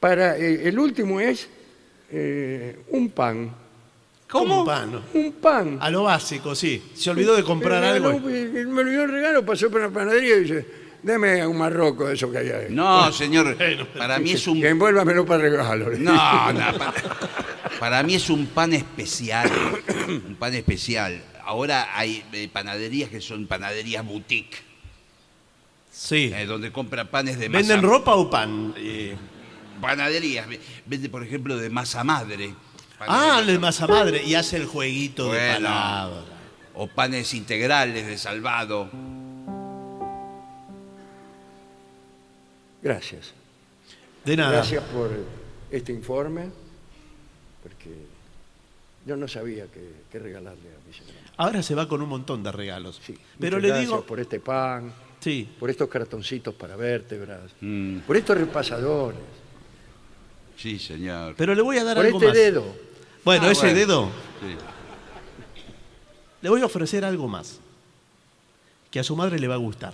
Para, 0.00 0.36
eh, 0.36 0.66
el 0.68 0.78
último 0.80 1.20
es 1.20 1.48
eh, 2.10 2.78
un 2.88 3.10
pan. 3.10 3.54
¿Cómo? 4.28 4.60
Un 4.60 4.66
pan. 4.66 5.02
Un 5.14 5.32
pan. 5.34 5.78
A 5.80 5.88
lo 5.90 6.02
básico, 6.04 6.54
sí. 6.54 6.82
Se 6.94 7.10
olvidó 7.10 7.36
de 7.36 7.44
comprar 7.44 7.82
algo. 7.84 8.12
no, 8.12 8.18
me 8.20 8.80
olvidó 8.80 9.04
el 9.04 9.10
regalo, 9.12 9.44
pasó 9.46 9.70
por 9.70 9.80
la 9.80 9.90
panadería 9.90 10.36
y 10.36 10.40
dice, 10.40 10.66
dame 11.02 11.46
un 11.46 11.56
marroco 11.56 12.06
de 12.08 12.14
eso 12.14 12.30
que 12.30 12.38
hay 12.38 12.48
ahí. 12.48 12.66
No, 12.70 13.12
señor, 13.12 13.56
para 13.98 14.18
mí 14.18 14.32
es 14.32 14.46
un. 14.48 14.60
Que 14.60 14.68
envuélvamelo 14.70 15.24
para 15.24 15.42
regalo. 15.42 15.90
No, 15.96 16.52
no, 16.52 16.78
para, 16.78 16.94
para 17.78 18.02
mí 18.02 18.14
es 18.16 18.28
un 18.28 18.46
pan 18.46 18.72
especial. 18.72 19.50
Un 20.08 20.34
pan 20.38 20.54
especial. 20.54 21.22
ahora 21.44 21.90
hay 21.96 22.24
eh, 22.32 22.48
panaderías 22.52 23.08
que 23.10 23.20
son 23.20 23.46
panaderías 23.46 24.04
boutique, 24.04 24.56
Sí. 25.92 26.32
eh, 26.34 26.46
donde 26.46 26.72
compra 26.72 27.10
panes 27.10 27.38
de 27.38 27.48
¿Venden 27.48 27.76
masa. 27.80 27.88
ropa 27.88 28.14
o 28.16 28.28
pan? 28.28 28.74
Eh, 28.76 29.14
Panaderías. 29.80 30.48
ve- 30.48 30.60
Vende, 30.86 31.08
por 31.08 31.22
ejemplo, 31.22 31.56
de 31.56 31.70
masa 31.70 32.02
madre. 32.02 32.54
Ah, 33.00 33.42
de 33.44 33.52
de 33.52 33.58
masa 33.58 33.86
madre. 33.86 34.22
Y 34.24 34.34
hace 34.34 34.56
el 34.56 34.66
jueguito 34.66 35.32
de 35.32 35.54
palabras. 35.54 36.24
O 36.74 36.86
panes 36.88 37.32
integrales 37.34 38.06
de 38.06 38.18
salvado. 38.18 38.90
Gracias. 42.82 43.32
De 44.24 44.36
nada. 44.36 44.52
Gracias 44.52 44.82
por 44.84 45.10
este 45.70 45.92
informe, 45.92 46.50
porque 47.62 47.90
yo 49.06 49.16
no 49.16 49.26
sabía 49.28 49.66
qué, 49.72 49.90
qué 50.10 50.18
regalarle 50.18 50.68
a 50.68 50.86
mi 50.86 50.92
señora. 50.92 51.16
Ahora 51.36 51.62
se 51.62 51.74
va 51.74 51.88
con 51.88 52.02
un 52.02 52.08
montón 52.08 52.42
de 52.42 52.52
regalos. 52.52 53.00
Sí, 53.04 53.16
Pero 53.38 53.56
muchas 53.56 53.62
le 53.62 53.68
gracias 53.68 53.88
digo. 53.90 54.02
por 54.04 54.20
este 54.20 54.40
pan, 54.40 54.92
Sí. 55.20 55.48
por 55.58 55.70
estos 55.70 55.88
cartoncitos 55.88 56.54
para 56.54 56.76
vértebras, 56.76 57.50
Mm, 57.60 57.98
por 58.00 58.16
estos 58.16 58.36
repasadores, 58.38 59.20
sí, 60.56 60.78
señor. 60.78 61.34
Pero 61.36 61.54
le 61.54 61.62
voy 61.62 61.78
a 61.78 61.84
dar 61.84 61.96
por 61.96 62.06
algo 62.06 62.18
este 62.18 62.26
más. 62.28 62.36
dedo. 62.36 62.85
Bueno, 63.26 63.46
Ah, 63.48 63.50
ese 63.50 63.62
bueno. 63.66 63.78
dedo. 63.78 64.04
Sí. 64.40 64.56
Le 66.42 66.48
voy 66.48 66.62
a 66.62 66.66
ofrecer 66.66 67.04
algo 67.04 67.26
más. 67.26 67.58
Que 68.90 69.00
a 69.00 69.04
su 69.04 69.16
madre 69.16 69.38
le 69.40 69.48
va 69.48 69.54
a 69.54 69.58
gustar. 69.58 69.92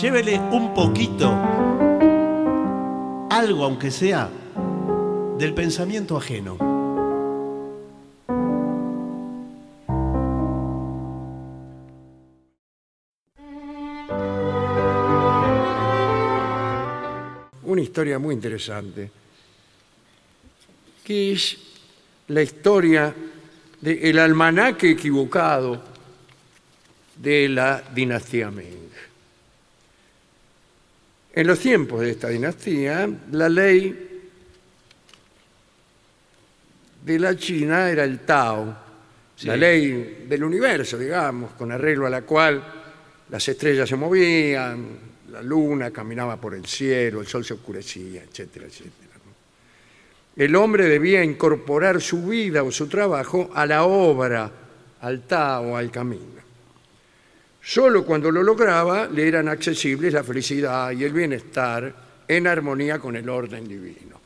Llévele 0.00 0.38
un 0.50 0.74
poquito, 0.74 1.30
algo 3.30 3.64
aunque 3.64 3.90
sea, 3.90 4.28
del 5.38 5.54
pensamiento 5.54 6.16
ajeno. 6.16 6.73
Historia 17.84 18.18
muy 18.18 18.34
interesante, 18.34 19.10
que 21.04 21.32
es 21.32 21.56
la 22.28 22.42
historia 22.42 23.14
del 23.80 24.18
almanaque 24.18 24.90
equivocado 24.90 25.82
de 27.16 27.48
la 27.48 27.82
dinastía 27.94 28.50
Ming. 28.50 28.84
En 31.34 31.46
los 31.46 31.58
tiempos 31.58 32.00
de 32.00 32.10
esta 32.10 32.28
dinastía, 32.28 33.08
la 33.32 33.48
ley 33.48 34.22
de 37.04 37.18
la 37.18 37.36
China 37.36 37.90
era 37.90 38.04
el 38.04 38.20
Tao, 38.20 38.82
Sí. 39.36 39.48
la 39.48 39.56
ley 39.56 40.26
del 40.28 40.44
universo, 40.44 40.96
digamos, 40.96 41.54
con 41.54 41.72
arreglo 41.72 42.06
a 42.06 42.10
la 42.10 42.22
cual 42.22 42.62
las 43.30 43.48
estrellas 43.48 43.88
se 43.88 43.96
movían, 43.96 44.96
la 45.34 45.42
luna 45.42 45.90
caminaba 45.90 46.36
por 46.36 46.54
el 46.54 46.64
cielo, 46.64 47.20
el 47.20 47.26
sol 47.26 47.44
se 47.44 47.54
oscurecía, 47.54 48.22
etcétera, 48.22 48.66
etcétera. 48.66 49.10
El 50.36 50.54
hombre 50.56 50.88
debía 50.88 51.22
incorporar 51.24 52.00
su 52.00 52.26
vida 52.26 52.62
o 52.62 52.70
su 52.70 52.88
trabajo 52.88 53.50
a 53.52 53.66
la 53.66 53.84
obra, 53.84 54.50
al 55.00 55.22
Tao, 55.22 55.76
al 55.76 55.90
camino. 55.90 56.34
Solo 57.60 58.04
cuando 58.04 58.30
lo 58.30 58.42
lograba 58.42 59.06
le 59.06 59.26
eran 59.26 59.48
accesibles 59.48 60.12
la 60.12 60.22
felicidad 60.22 60.92
y 60.92 61.02
el 61.02 61.12
bienestar 61.12 61.94
en 62.28 62.46
armonía 62.46 62.98
con 62.98 63.16
el 63.16 63.28
orden 63.28 63.66
divino. 63.66 64.20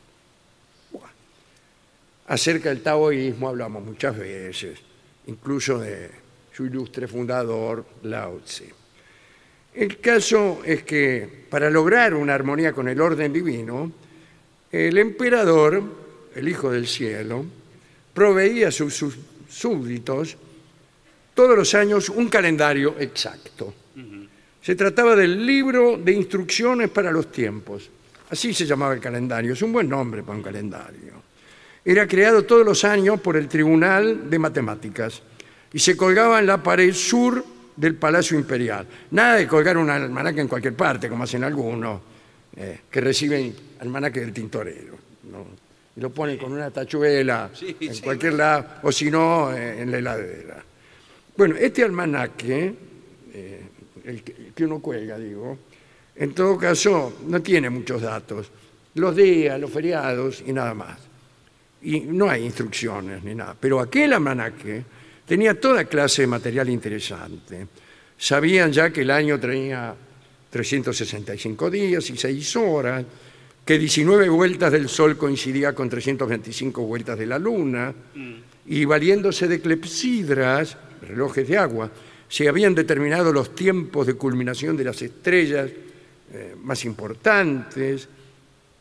Acerca 2.26 2.68
del 2.68 2.82
taoísmo 2.82 3.48
hablamos 3.48 3.82
muchas 3.82 4.16
veces, 4.18 4.78
incluso 5.26 5.78
de 5.78 6.10
su 6.52 6.66
ilustre 6.66 7.08
fundador, 7.08 7.84
Lao 8.02 8.40
Tse. 8.40 8.77
El 9.78 10.00
caso 10.00 10.60
es 10.64 10.82
que 10.82 11.46
para 11.48 11.70
lograr 11.70 12.12
una 12.12 12.34
armonía 12.34 12.72
con 12.72 12.88
el 12.88 13.00
orden 13.00 13.32
divino, 13.32 13.92
el 14.72 14.98
emperador, 14.98 15.80
el 16.34 16.48
Hijo 16.48 16.72
del 16.72 16.88
Cielo, 16.88 17.44
proveía 18.12 18.68
a 18.68 18.72
sus 18.72 18.92
sus 18.92 19.16
súbditos 19.48 20.36
todos 21.32 21.56
los 21.56 21.72
años 21.76 22.08
un 22.08 22.28
calendario 22.28 22.96
exacto. 22.98 23.72
Se 24.60 24.74
trataba 24.74 25.14
del 25.14 25.46
libro 25.46 25.96
de 25.96 26.10
instrucciones 26.10 26.90
para 26.90 27.12
los 27.12 27.30
tiempos. 27.30 27.88
Así 28.30 28.52
se 28.52 28.66
llamaba 28.66 28.94
el 28.94 29.00
calendario. 29.00 29.52
Es 29.52 29.62
un 29.62 29.72
buen 29.72 29.88
nombre 29.88 30.24
para 30.24 30.38
un 30.38 30.42
calendario. 30.42 31.12
Era 31.84 32.08
creado 32.08 32.42
todos 32.42 32.66
los 32.66 32.82
años 32.82 33.20
por 33.20 33.36
el 33.36 33.46
Tribunal 33.46 34.28
de 34.28 34.40
Matemáticas 34.40 35.22
y 35.72 35.78
se 35.78 35.96
colgaba 35.96 36.40
en 36.40 36.48
la 36.48 36.64
pared 36.64 36.92
sur 36.92 37.44
del 37.78 37.94
Palacio 37.94 38.36
Imperial. 38.36 38.86
Nada 39.12 39.36
de 39.36 39.46
colgar 39.46 39.76
un 39.76 39.88
almanaque 39.88 40.40
en 40.40 40.48
cualquier 40.48 40.74
parte, 40.74 41.08
como 41.08 41.22
hacen 41.22 41.44
algunos, 41.44 42.00
eh, 42.56 42.80
que 42.90 43.00
reciben 43.00 43.54
almanaque 43.80 44.20
del 44.20 44.32
tintorero. 44.32 44.98
¿no? 45.30 45.46
Y 45.94 46.00
lo 46.00 46.10
ponen 46.10 46.36
con 46.38 46.52
una 46.52 46.70
tachuela 46.70 47.50
Sí, 47.54 47.76
en 47.80 47.94
sí, 47.94 48.02
cualquier 48.02 48.34
lado, 48.34 48.66
o 48.82 48.90
si 48.90 49.10
no, 49.10 49.52
eh, 49.52 49.80
en 49.80 49.92
la 49.92 49.98
heladera. 49.98 50.64
Bueno, 51.36 51.54
este 51.56 51.84
almanaque, 51.84 52.74
eh, 53.32 53.62
el, 54.04 54.22
que, 54.24 54.32
el 54.32 54.52
que 54.54 54.64
uno 54.64 54.80
cuelga, 54.80 55.16
digo, 55.16 55.56
en 56.16 56.34
todo 56.34 56.58
caso 56.58 57.18
no 57.28 57.40
tiene 57.40 57.70
muchos 57.70 58.02
datos. 58.02 58.50
Los 58.94 59.14
días, 59.14 59.60
los 59.60 59.70
feriados 59.70 60.42
y 60.44 60.52
nada 60.52 60.74
más. 60.74 60.98
Y 61.82 62.00
no 62.00 62.28
hay 62.28 62.44
instrucciones 62.44 63.22
ni 63.22 63.36
nada. 63.36 63.54
Pero 63.58 63.78
aquel 63.78 64.14
almanaque 64.14 64.82
tenía 65.28 65.60
toda 65.60 65.84
clase 65.84 66.22
de 66.22 66.28
material 66.28 66.70
interesante. 66.70 67.68
Sabían 68.16 68.72
ya 68.72 68.90
que 68.90 69.02
el 69.02 69.10
año 69.10 69.38
tenía 69.38 69.94
365 70.50 71.70
días 71.70 72.08
y 72.08 72.16
6 72.16 72.56
horas, 72.56 73.04
que 73.64 73.78
19 73.78 74.30
vueltas 74.30 74.72
del 74.72 74.88
Sol 74.88 75.18
coincidía 75.18 75.74
con 75.74 75.90
325 75.90 76.82
vueltas 76.82 77.18
de 77.18 77.26
la 77.26 77.38
Luna, 77.38 77.92
y 78.66 78.84
valiéndose 78.86 79.46
de 79.46 79.60
clepsidras, 79.60 80.76
relojes 81.02 81.46
de 81.46 81.58
agua, 81.58 81.90
se 82.28 82.48
habían 82.48 82.74
determinado 82.74 83.32
los 83.32 83.54
tiempos 83.54 84.06
de 84.06 84.14
culminación 84.14 84.76
de 84.76 84.84
las 84.84 85.00
estrellas 85.02 85.70
eh, 86.32 86.54
más 86.62 86.84
importantes, 86.84 88.08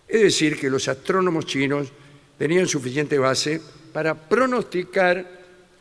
es 0.07 0.21
decir, 0.21 0.57
que 0.57 0.69
los 0.69 0.87
astrónomos 0.87 1.45
chinos 1.45 1.91
tenían 2.37 2.67
suficiente 2.67 3.17
base 3.17 3.61
para 3.91 4.15
pronosticar 4.15 5.36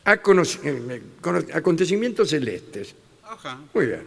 acontecimientos 0.07 2.31
celestes. 2.31 2.95
Ajá. 3.25 3.59
Muy 3.75 3.87
bien. 3.87 4.03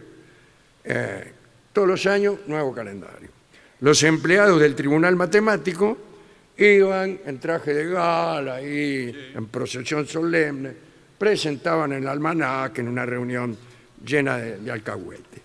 Eh, 0.84 1.32
todos 1.72 1.86
los 1.86 2.06
años, 2.06 2.38
nuevo 2.46 2.74
calendario. 2.74 3.28
Los 3.80 4.02
empleados 4.02 4.60
del 4.60 4.74
Tribunal 4.74 5.16
Matemático 5.16 5.96
iban 6.56 7.20
en 7.24 7.38
traje 7.38 7.72
de 7.72 7.90
gala 7.90 8.62
y 8.62 9.32
en 9.34 9.46
procesión 9.46 10.06
solemne, 10.06 10.74
presentaban 11.18 11.92
el 11.92 12.06
almanaque 12.06 12.80
en 12.80 12.88
una 12.88 13.06
reunión 13.06 13.56
llena 14.04 14.38
de, 14.38 14.58
de 14.58 14.70
alcahuete. 14.70 15.40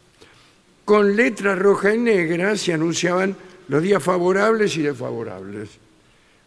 Con 0.84 1.16
letra 1.16 1.56
roja 1.56 1.94
y 1.94 1.98
negra 1.98 2.56
se 2.56 2.74
anunciaban 2.74 3.36
los 3.68 3.82
días 3.82 4.02
favorables 4.02 4.76
y 4.78 4.84
desfavorables. 4.84 5.70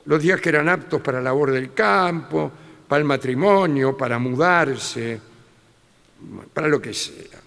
Los 0.05 0.23
días 0.23 0.41
que 0.41 0.49
eran 0.49 0.69
aptos 0.69 1.01
para 1.01 1.19
la 1.19 1.25
labor 1.25 1.53
del 1.53 1.73
campo, 1.73 2.51
para 2.89 3.01
el 3.01 3.05
matrimonio, 3.05 3.97
para 3.97 4.19
mudarse, 4.19 5.21
para 6.55 6.69
lo 6.69 6.81
que 6.81 6.95
sea. 6.95 7.39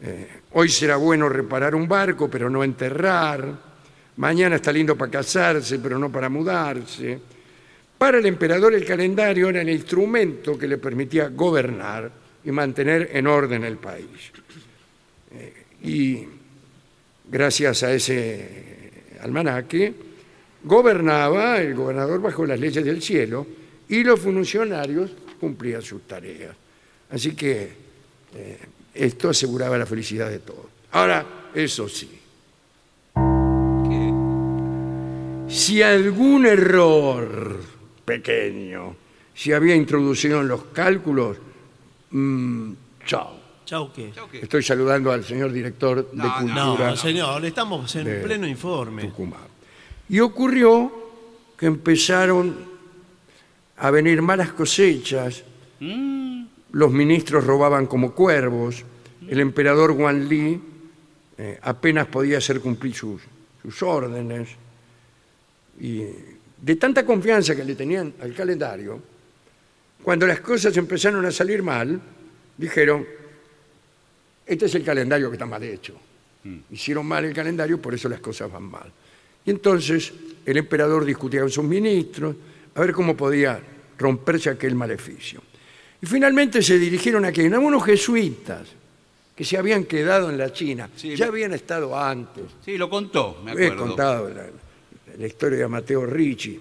Eh, 0.00 0.28
hoy 0.52 0.68
será 0.68 0.96
bueno 0.96 1.28
reparar 1.28 1.74
un 1.74 1.88
barco, 1.88 2.28
pero 2.28 2.50
no 2.50 2.62
enterrar. 2.62 3.68
Mañana 4.16 4.56
está 4.56 4.70
lindo 4.70 4.96
para 4.96 5.10
casarse, 5.10 5.78
pero 5.78 5.98
no 5.98 6.12
para 6.12 6.28
mudarse. 6.28 7.18
Para 7.96 8.18
el 8.18 8.26
emperador 8.26 8.74
el 8.74 8.84
calendario 8.84 9.48
era 9.48 9.62
el 9.62 9.70
instrumento 9.70 10.56
que 10.58 10.68
le 10.68 10.78
permitía 10.78 11.28
gobernar 11.28 12.10
y 12.44 12.52
mantener 12.52 13.10
en 13.12 13.26
orden 13.26 13.64
el 13.64 13.78
país. 13.78 14.32
Eh, 15.32 15.64
y 15.82 16.28
gracias 17.28 17.82
a 17.82 17.92
ese 17.92 19.16
almanaque, 19.22 19.94
gobernaba 20.62 21.58
el 21.58 21.74
gobernador 21.74 22.20
bajo 22.20 22.44
las 22.44 22.60
leyes 22.60 22.84
del 22.84 23.02
cielo 23.02 23.57
y 23.88 24.04
los 24.04 24.20
funcionarios 24.20 25.10
cumplían 25.40 25.82
sus 25.82 26.02
tareas. 26.02 26.54
Así 27.10 27.34
que 27.34 27.72
eh, 28.34 28.58
esto 28.94 29.30
aseguraba 29.30 29.78
la 29.78 29.86
felicidad 29.86 30.28
de 30.28 30.40
todos. 30.40 30.66
Ahora, 30.92 31.24
eso 31.54 31.88
sí, 31.88 32.20
¿Qué? 33.14 34.12
si 35.48 35.82
algún 35.82 36.46
error 36.46 37.60
pequeño 38.04 38.96
se 39.34 39.54
había 39.54 39.74
introducido 39.74 40.40
en 40.40 40.48
los 40.48 40.64
cálculos, 40.64 41.36
mm, 42.10 42.72
chao. 43.06 43.38
Chau, 43.64 43.92
¿qué? 43.92 44.10
Chau, 44.14 44.28
¿qué? 44.30 44.40
Estoy 44.40 44.62
saludando 44.62 45.12
al 45.12 45.24
señor 45.24 45.52
director 45.52 46.10
de 46.10 46.16
No, 46.16 46.24
no, 46.24 46.38
Cultura 46.38 46.90
No, 46.90 46.96
señor, 46.96 47.44
estamos 47.44 47.94
en 47.96 48.22
pleno 48.22 48.46
informe. 48.46 49.02
Tucumán. 49.02 49.42
Y 50.08 50.20
ocurrió 50.20 50.90
que 51.58 51.66
empezaron 51.66 52.67
a 53.78 53.90
venir 53.90 54.22
malas 54.22 54.52
cosechas, 54.52 55.44
los 56.72 56.92
ministros 56.92 57.44
robaban 57.44 57.86
como 57.86 58.12
cuervos, 58.12 58.84
el 59.28 59.40
emperador 59.40 59.92
Wan 59.92 60.28
Li 60.28 60.60
eh, 61.36 61.58
apenas 61.62 62.06
podía 62.06 62.38
hacer 62.38 62.60
cumplir 62.60 62.94
sus, 62.94 63.22
sus 63.62 63.82
órdenes, 63.82 64.48
y 65.80 66.02
de 66.60 66.76
tanta 66.76 67.06
confianza 67.06 67.54
que 67.54 67.64
le 67.64 67.74
tenían 67.74 68.14
al 68.20 68.34
calendario, 68.34 69.00
cuando 70.02 70.26
las 70.26 70.40
cosas 70.40 70.76
empezaron 70.76 71.24
a 71.24 71.30
salir 71.30 71.62
mal, 71.62 72.00
dijeron, 72.56 73.06
este 74.46 74.66
es 74.66 74.74
el 74.74 74.84
calendario 74.84 75.28
que 75.28 75.34
está 75.34 75.46
mal 75.46 75.62
hecho. 75.62 75.94
Hicieron 76.70 77.06
mal 77.06 77.24
el 77.24 77.34
calendario, 77.34 77.80
por 77.80 77.94
eso 77.94 78.08
las 78.08 78.20
cosas 78.20 78.50
van 78.50 78.62
mal. 78.64 78.90
Y 79.44 79.50
entonces 79.50 80.12
el 80.46 80.56
emperador 80.56 81.04
discutía 81.04 81.40
con 81.40 81.50
sus 81.50 81.64
ministros 81.64 82.34
a 82.78 82.80
ver 82.80 82.92
cómo 82.92 83.16
podía 83.16 83.60
romperse 83.98 84.50
aquel 84.50 84.76
maleficio. 84.76 85.42
Y 86.00 86.06
finalmente 86.06 86.62
se 86.62 86.78
dirigieron 86.78 87.24
a 87.24 87.32
quien? 87.32 87.52
A 87.54 87.58
unos 87.58 87.84
jesuitas 87.84 88.68
que 89.34 89.44
se 89.44 89.56
habían 89.58 89.84
quedado 89.84 90.30
en 90.30 90.38
la 90.38 90.52
China. 90.52 90.88
Sí, 90.94 91.16
ya 91.16 91.26
habían 91.26 91.52
estado 91.54 91.98
antes. 91.98 92.44
Sí, 92.64 92.78
lo 92.78 92.88
contó, 92.88 93.40
me 93.44 93.50
He 93.50 93.66
acuerdo. 93.66 93.86
contado 93.86 94.30
la, 94.30 94.46
la 95.18 95.26
historia 95.26 95.58
de 95.58 95.68
Mateo 95.68 96.06
Ricci. 96.06 96.60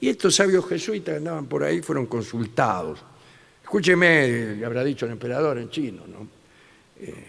Y 0.00 0.08
estos 0.10 0.34
sabios 0.34 0.68
jesuitas 0.68 1.14
que 1.14 1.18
andaban 1.18 1.46
por 1.46 1.64
ahí 1.64 1.80
fueron 1.80 2.04
consultados. 2.06 3.02
Escúcheme, 3.62 4.56
le 4.56 4.66
habrá 4.66 4.84
dicho 4.84 5.06
el 5.06 5.12
emperador 5.12 5.56
en 5.56 5.70
chino, 5.70 6.02
¿no? 6.06 6.28
Eh, 7.00 7.24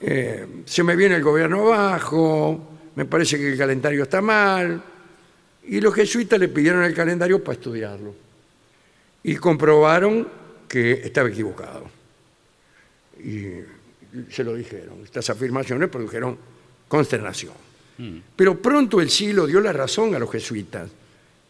eh, 0.00 0.46
se 0.64 0.82
me 0.82 0.96
viene 0.96 1.16
el 1.16 1.22
gobierno 1.22 1.60
abajo, 1.66 2.68
me 2.96 3.04
parece 3.04 3.36
que 3.36 3.52
el 3.52 3.58
calendario 3.58 4.04
está 4.04 4.22
mal. 4.22 4.82
Y 5.64 5.80
los 5.80 5.94
jesuitas 5.94 6.38
le 6.38 6.48
pidieron 6.48 6.82
el 6.82 6.94
calendario 6.94 7.42
para 7.42 7.58
estudiarlo. 7.58 8.14
Y 9.22 9.36
comprobaron 9.36 10.26
que 10.66 10.92
estaba 10.92 11.28
equivocado. 11.28 11.88
Y 13.22 13.46
se 14.30 14.44
lo 14.44 14.54
dijeron. 14.54 15.02
Estas 15.04 15.28
afirmaciones 15.30 15.88
produjeron 15.88 16.36
consternación. 16.88 17.54
Pero 18.34 18.60
pronto 18.62 19.00
el 19.00 19.10
siglo 19.10 19.46
dio 19.46 19.60
la 19.60 19.74
razón 19.74 20.14
a 20.14 20.18
los 20.18 20.30
jesuitas. 20.30 20.88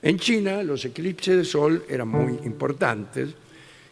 En 0.03 0.19
China 0.19 0.63
los 0.63 0.85
eclipses 0.85 1.37
de 1.37 1.45
sol 1.45 1.85
eran 1.89 2.09
muy 2.09 2.41
importantes 2.45 3.29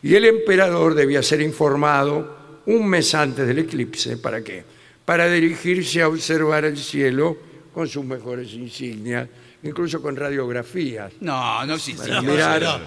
y 0.02 0.14
el 0.14 0.24
emperador 0.24 0.94
debía 0.94 1.22
ser 1.22 1.40
informado 1.40 2.62
un 2.66 2.88
mes 2.88 3.14
antes 3.14 3.46
del 3.46 3.60
eclipse. 3.60 4.16
¿Para 4.16 4.42
qué? 4.42 4.64
Para 5.04 5.30
dirigirse 5.30 6.02
a 6.02 6.08
observar 6.08 6.64
el 6.64 6.76
cielo 6.76 7.36
con 7.72 7.86
sus 7.86 8.04
mejores 8.04 8.52
insignias, 8.54 9.28
incluso 9.62 10.00
con 10.00 10.16
radiografías, 10.16 11.12
No, 11.20 11.64
no 11.66 11.74
existía. 11.74 12.04
para 12.06 12.22
mirar 12.22 12.80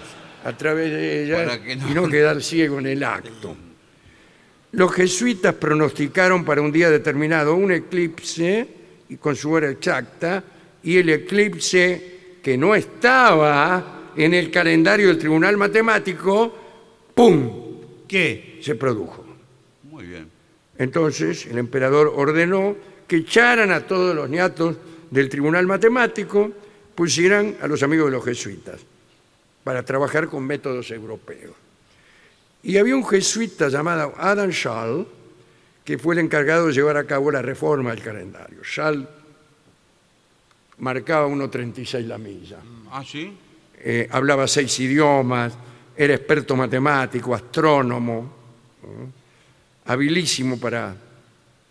a 0.44 0.56
través 0.56 0.90
de 0.90 1.24
ellas 1.24 1.60
no- 1.76 1.90
y 1.90 1.94
no 1.94 2.08
quedar 2.08 2.42
ciego 2.42 2.78
en 2.78 2.86
el 2.86 3.04
acto. 3.04 3.56
Los 4.72 4.92
jesuitas 4.94 5.54
pronosticaron 5.54 6.44
para 6.44 6.62
un 6.62 6.72
día 6.72 6.88
determinado 6.90 7.54
un 7.54 7.72
eclipse 7.72 8.66
y 9.08 9.16
con 9.16 9.36
su 9.36 9.50
hora 9.50 9.68
exacta 9.70 10.42
y 10.82 10.96
el 10.96 11.10
eclipse 11.10 12.38
que 12.42 12.56
no 12.56 12.74
estaba 12.74 14.10
en 14.16 14.32
el 14.34 14.50
calendario 14.50 15.08
del 15.08 15.18
Tribunal 15.18 15.56
Matemático, 15.56 16.54
¡pum!, 17.14 17.70
¿Qué? 18.08 18.58
se 18.62 18.74
produjo. 18.74 19.24
Muy 19.84 20.06
bien. 20.06 20.28
Entonces 20.78 21.46
el 21.46 21.58
emperador 21.58 22.12
ordenó 22.14 22.74
que 23.06 23.16
echaran 23.16 23.70
a 23.70 23.80
todos 23.86 24.14
los 24.16 24.28
niatos 24.30 24.76
del 25.10 25.28
Tribunal 25.28 25.66
Matemático, 25.66 26.50
pusieran 26.94 27.56
a 27.60 27.66
los 27.66 27.82
amigos 27.82 28.06
de 28.06 28.12
los 28.16 28.24
jesuitas 28.24 28.80
para 29.64 29.84
trabajar 29.84 30.28
con 30.28 30.44
métodos 30.44 30.90
europeos. 30.90 31.54
Y 32.62 32.76
había 32.78 32.94
un 32.96 33.06
jesuita 33.06 33.68
llamado 33.68 34.14
Adam 34.18 34.50
Schall, 34.50 35.06
que 35.84 35.98
fue 35.98 36.14
el 36.14 36.20
encargado 36.20 36.66
de 36.68 36.72
llevar 36.72 36.96
a 36.96 37.04
cabo 37.04 37.30
la 37.30 37.42
reforma 37.42 37.90
del 37.90 38.02
calendario. 38.02 38.62
Schall 38.62 39.08
marcaba 40.78 41.26
1.36 41.28 42.06
la 42.06 42.18
milla 42.18 42.58
Ah, 42.90 43.04
sí. 43.04 43.36
eh, 43.78 44.08
hablaba 44.10 44.46
seis 44.46 44.78
idiomas, 44.80 45.54
era 45.96 46.14
experto 46.14 46.54
matemático, 46.56 47.34
astrónomo, 47.34 48.32
¿eh? 48.82 49.06
habilísimo 49.86 50.58
para 50.58 50.94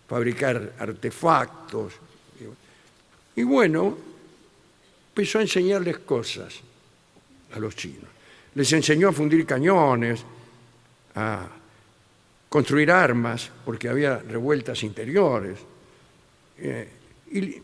fabricar 0.08 0.74
artefactos. 0.78 1.94
Y 3.34 3.42
bueno, 3.44 3.96
empezó 5.12 5.40
a 5.40 5.42
enseñarles 5.42 5.98
cosas 5.98 6.54
a 7.54 7.58
los 7.60 7.76
chinos. 7.76 8.08
Les 8.54 8.72
enseñó 8.72 9.10
a 9.10 9.12
fundir 9.12 9.44
cañones, 9.44 10.24
a 11.14 11.48
construir 12.48 12.90
armas, 12.90 13.50
porque 13.62 13.90
había 13.90 14.16
revueltas 14.18 14.82
interiores. 14.82 15.58
Eh, 16.56 16.88
y 17.30 17.60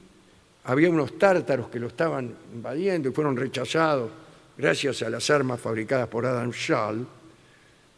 había 0.65 0.91
unos 0.91 1.19
tártaros 1.19 1.69
que 1.69 1.79
lo 1.79 1.87
estaban 1.87 2.35
invadiendo 2.53 3.09
y 3.09 3.13
fueron 3.13 3.35
rechazados 3.35 4.11
gracias 4.57 5.01
a 5.01 5.09
las 5.09 5.31
armas 5.31 5.59
fabricadas 5.59 6.09
por 6.09 6.27
Adam 6.27 6.53
Schall. 6.53 7.07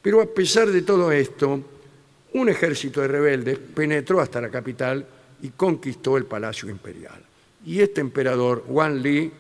Pero 0.01 0.21
a 0.21 0.27
pesar 0.27 0.69
de 0.69 0.83
todo 0.83 1.11
esto, 1.11 1.61
un 2.35 2.49
ejército 2.49 3.01
de 3.01 3.09
rebeldes 3.09 3.59
penetró 3.59 4.21
hasta 4.21 4.41
la 4.41 4.49
capital 4.49 5.05
y 5.43 5.49
conquistó 5.51 6.17
el 6.17 6.27
palacio 6.27 6.71
imperial. 6.71 7.30
Y 7.65 7.81
este 7.81 8.01
emperador, 8.01 8.65
Wan 8.69 9.03
Li, 9.03 9.31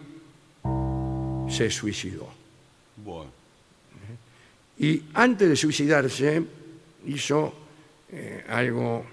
se 1.48 1.70
suicidó. 1.70 2.28
Bueno. 2.96 3.30
Y 4.78 5.02
antes 5.14 5.48
de 5.48 5.56
suicidarse, 5.56 6.42
hizo 7.06 7.52
eh, 8.10 8.44
algo 8.48 9.04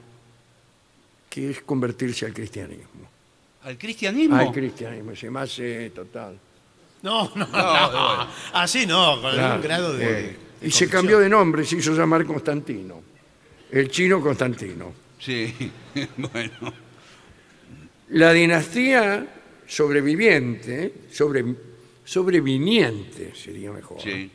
que 1.30 1.51
es 1.51 1.62
convertirse 1.62 2.26
al 2.26 2.34
cristianismo. 2.34 3.08
¿Al 3.64 3.78
cristianismo? 3.78 4.36
Al 4.38 4.51
cristianismo, 4.51 5.16
se 5.16 5.30
me 5.30 5.39
hace 5.41 5.89
total. 5.89 6.39
No, 7.01 7.32
no, 7.36 7.45
no. 7.45 7.51
bueno. 7.51 8.28
Así 8.53 8.86
no, 8.86 9.22
con 9.22 9.32
Claro, 9.34 9.55
un 9.55 9.62
grado 9.62 9.93
de. 9.93 10.05
eh, 10.05 10.38
de 10.62 10.68
y 10.68 10.72
se 10.72 10.89
cambió 10.89 11.20
de 11.20 11.30
nombre, 11.30 11.64
se 11.66 11.76
hizo 11.78 11.93
llamar 11.93 12.26
Constantino. 12.26 13.01
El 13.70 13.89
chino 13.89 14.22
Constantino. 14.22 14.93
Sí, 15.20 15.53
bueno. 16.18 16.74
La 18.10 18.32
dinastía 18.34 19.26
sobreviviente, 19.68 20.93
sobre, 21.12 21.43
sobreviniente 22.05 23.34
sería 23.36 23.72
mejor, 23.72 24.01
Sí. 24.01 24.32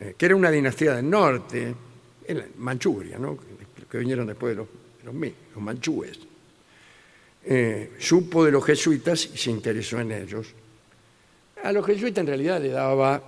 eh, 0.00 0.14
que 0.18 0.26
era 0.26 0.36
una 0.36 0.50
dinastía 0.50 0.94
del 0.96 1.08
norte, 1.08 1.74
en 2.28 2.38
la- 2.38 2.44
Manchuria, 2.58 3.18
¿no? 3.18 3.36
que, 3.36 3.86
que 3.90 3.98
vinieron 3.98 4.26
después 4.26 4.50
de 4.50 4.56
los, 4.56 4.68
de 5.02 5.32
los 5.54 5.62
manchúes. 5.62 6.18
Eh, 7.48 7.92
supo 7.98 8.44
de 8.44 8.50
los 8.52 8.64
jesuitas 8.64 9.30
y 9.32 9.38
se 9.38 9.50
interesó 9.50 10.00
en 10.00 10.12
ellos. 10.12 10.48
A 11.62 11.72
los 11.72 11.86
jesuitas 11.86 12.20
en 12.22 12.26
realidad 12.26 12.60
le 12.60 12.68
daba 12.70 13.22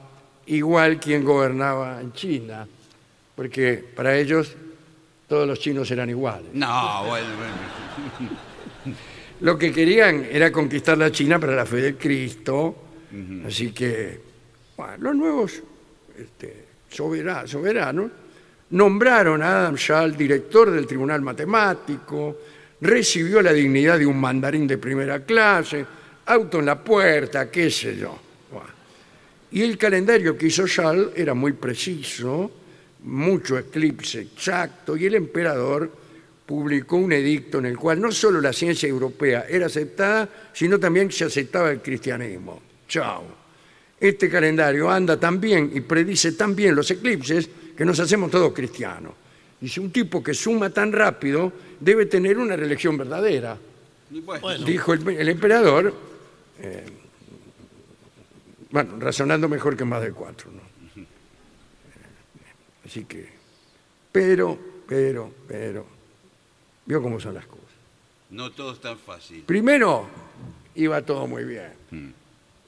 igual 0.46 0.98
quien 1.00 1.24
gobernaba 1.24 2.00
en 2.00 2.12
China, 2.12 2.66
porque 3.36 3.82
para 3.94 4.16
ellos 4.18 4.54
todos 5.28 5.46
los 5.46 5.60
chinos 5.60 5.90
eran 5.92 6.10
iguales. 6.10 6.48
No, 6.52 7.04
bueno, 7.06 7.26
bueno. 7.36 8.30
Lo 9.40 9.56
que 9.58 9.72
querían 9.72 10.26
era 10.30 10.50
conquistar 10.50 10.98
la 10.98 11.12
China 11.12 11.38
para 11.38 11.54
la 11.54 11.64
fe 11.64 11.76
de 11.76 11.94
Cristo. 11.96 12.76
Así 13.46 13.72
que, 13.72 14.20
bueno, 14.76 14.94
los 14.98 15.16
nuevos 15.16 15.62
este, 16.18 16.64
sobera- 16.90 17.46
soberanos 17.46 18.10
nombraron 18.70 19.42
a 19.42 19.60
Adam 19.60 19.76
Schall 19.76 20.16
director 20.16 20.70
del 20.70 20.86
Tribunal 20.86 21.22
Matemático, 21.22 22.36
recibió 22.80 23.40
la 23.40 23.52
dignidad 23.52 23.98
de 23.98 24.06
un 24.06 24.20
mandarín 24.20 24.66
de 24.66 24.76
primera 24.76 25.24
clase, 25.24 25.86
auto 26.26 26.58
en 26.58 26.66
la 26.66 26.82
puerta, 26.82 27.50
qué 27.50 27.70
sé 27.70 27.96
yo. 27.96 28.18
Bueno. 28.52 28.68
Y 29.52 29.62
el 29.62 29.78
calendario 29.78 30.36
que 30.36 30.48
hizo 30.48 30.66
Schall 30.66 31.12
era 31.16 31.32
muy 31.32 31.52
preciso, 31.54 32.50
mucho 33.04 33.56
eclipse 33.56 34.20
exacto, 34.20 34.96
y 34.96 35.06
el 35.06 35.14
emperador 35.14 35.90
publicó 36.48 36.96
un 36.96 37.12
edicto 37.12 37.58
en 37.58 37.66
el 37.66 37.76
cual 37.76 38.00
no 38.00 38.10
solo 38.10 38.40
la 38.40 38.54
ciencia 38.54 38.88
europea 38.88 39.44
era 39.46 39.66
aceptada, 39.66 40.26
sino 40.54 40.80
también 40.80 41.12
se 41.12 41.26
aceptaba 41.26 41.70
el 41.70 41.82
cristianismo. 41.82 42.62
Chao. 42.88 43.22
Este 44.00 44.30
calendario 44.30 44.90
anda 44.90 45.20
tan 45.20 45.38
bien 45.38 45.70
y 45.74 45.82
predice 45.82 46.32
tan 46.32 46.56
bien 46.56 46.74
los 46.74 46.90
eclipses 46.90 47.50
que 47.76 47.84
nos 47.84 48.00
hacemos 48.00 48.30
todos 48.30 48.54
cristianos. 48.54 49.12
Dice, 49.60 49.78
un 49.78 49.92
tipo 49.92 50.22
que 50.22 50.32
suma 50.32 50.70
tan 50.70 50.90
rápido 50.90 51.52
debe 51.78 52.06
tener 52.06 52.38
una 52.38 52.56
religión 52.56 52.96
verdadera 52.96 53.58
Bueno. 54.08 54.64
dijo 54.64 54.94
el, 54.94 55.06
el 55.06 55.28
emperador, 55.28 55.92
eh, 56.62 56.86
bueno, 58.70 58.98
razonando 58.98 59.50
mejor 59.50 59.76
que 59.76 59.84
más 59.84 60.00
de 60.00 60.12
cuatro, 60.12 60.50
¿no? 60.50 60.62
Así 62.86 63.04
que, 63.04 63.28
pero, 64.10 64.58
pero, 64.88 65.30
pero, 65.46 65.97
vio 66.88 67.02
cómo 67.02 67.20
son 67.20 67.34
las 67.34 67.46
cosas. 67.46 67.64
no 68.30 68.50
todo 68.50 68.72
es 68.72 68.80
tan 68.80 68.98
fácil. 68.98 69.42
Primero, 69.46 70.08
iba 70.74 71.00
todo 71.02 71.26
muy 71.26 71.44
bien. 71.44 71.72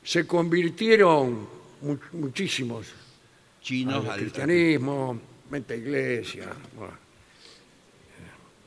Se 0.05 0.27
convirtieron 0.27 1.49
mu- 1.83 1.99
muchísimos 2.13 2.87
Chinos 3.63 4.07
al 4.09 4.21
cristianismo, 4.21 5.19
vente 5.51 5.75
a 5.75 5.77
iglesia. 5.77 6.49
bueno. 6.77 6.95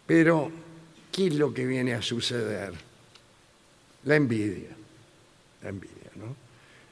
Pero, 0.06 0.52
¿qué 1.12 1.28
es 1.28 1.36
lo 1.36 1.54
que 1.54 1.66
viene 1.66 1.94
a 1.94 2.02
suceder? 2.02 2.74
La 4.06 4.16
envidia. 4.16 4.70
La 5.64 5.70
envidia, 5.70 6.12
¿no? 6.16 6.26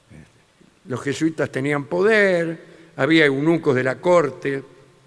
Este, 0.09 0.89
Los 0.89 1.01
jesuitas 1.01 1.51
tenían 1.51 1.85
poder, 1.85 2.63
había 2.95 3.25
eunucos 3.25 3.75
de 3.75 3.83
la 3.83 3.99
corte 3.99 4.63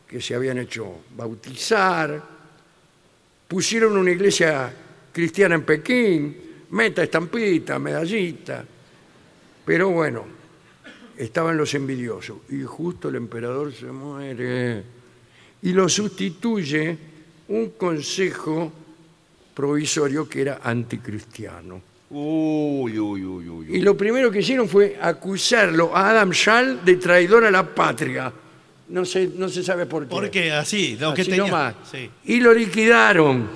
que 0.06 0.20
se 0.20 0.34
habían 0.34 0.58
hecho 0.58 1.00
bautizar, 1.16 2.33
pusieron 3.48 3.96
una 3.96 4.10
iglesia 4.10 4.72
cristiana 5.12 5.54
en 5.54 5.62
Pekín, 5.62 6.36
meta 6.70 7.02
estampita, 7.02 7.78
medallita, 7.78 8.64
pero 9.64 9.90
bueno, 9.90 10.24
estaban 11.16 11.56
los 11.56 11.72
envidiosos 11.74 12.38
y 12.50 12.62
justo 12.62 13.08
el 13.08 13.16
emperador 13.16 13.72
se 13.72 13.86
muere 13.86 14.82
y 15.62 15.72
lo 15.72 15.88
sustituye 15.88 16.98
un 17.48 17.70
consejo 17.70 18.72
provisorio 19.54 20.28
que 20.28 20.42
era 20.42 20.60
anticristiano. 20.62 21.80
Uy, 22.10 22.98
uy, 22.98 23.24
uy, 23.24 23.48
uy. 23.48 23.66
Y 23.70 23.80
lo 23.80 23.96
primero 23.96 24.30
que 24.30 24.40
hicieron 24.40 24.68
fue 24.68 24.98
acusarlo 25.00 25.96
a 25.96 26.10
Adam 26.10 26.32
Schall 26.32 26.84
de 26.84 26.96
traidor 26.96 27.44
a 27.44 27.50
la 27.50 27.74
patria. 27.74 28.32
No 28.88 29.04
se, 29.04 29.28
no 29.28 29.48
se 29.48 29.62
sabe 29.62 29.86
por 29.86 30.04
qué. 30.04 30.10
Porque 30.10 30.52
así, 30.52 30.96
lo 30.96 31.14
que 31.14 31.22
Así 31.22 31.30
tenía. 31.30 31.46
nomás. 31.46 31.74
Sí. 31.90 32.10
Y 32.24 32.40
lo 32.40 32.52
liquidaron. 32.52 33.48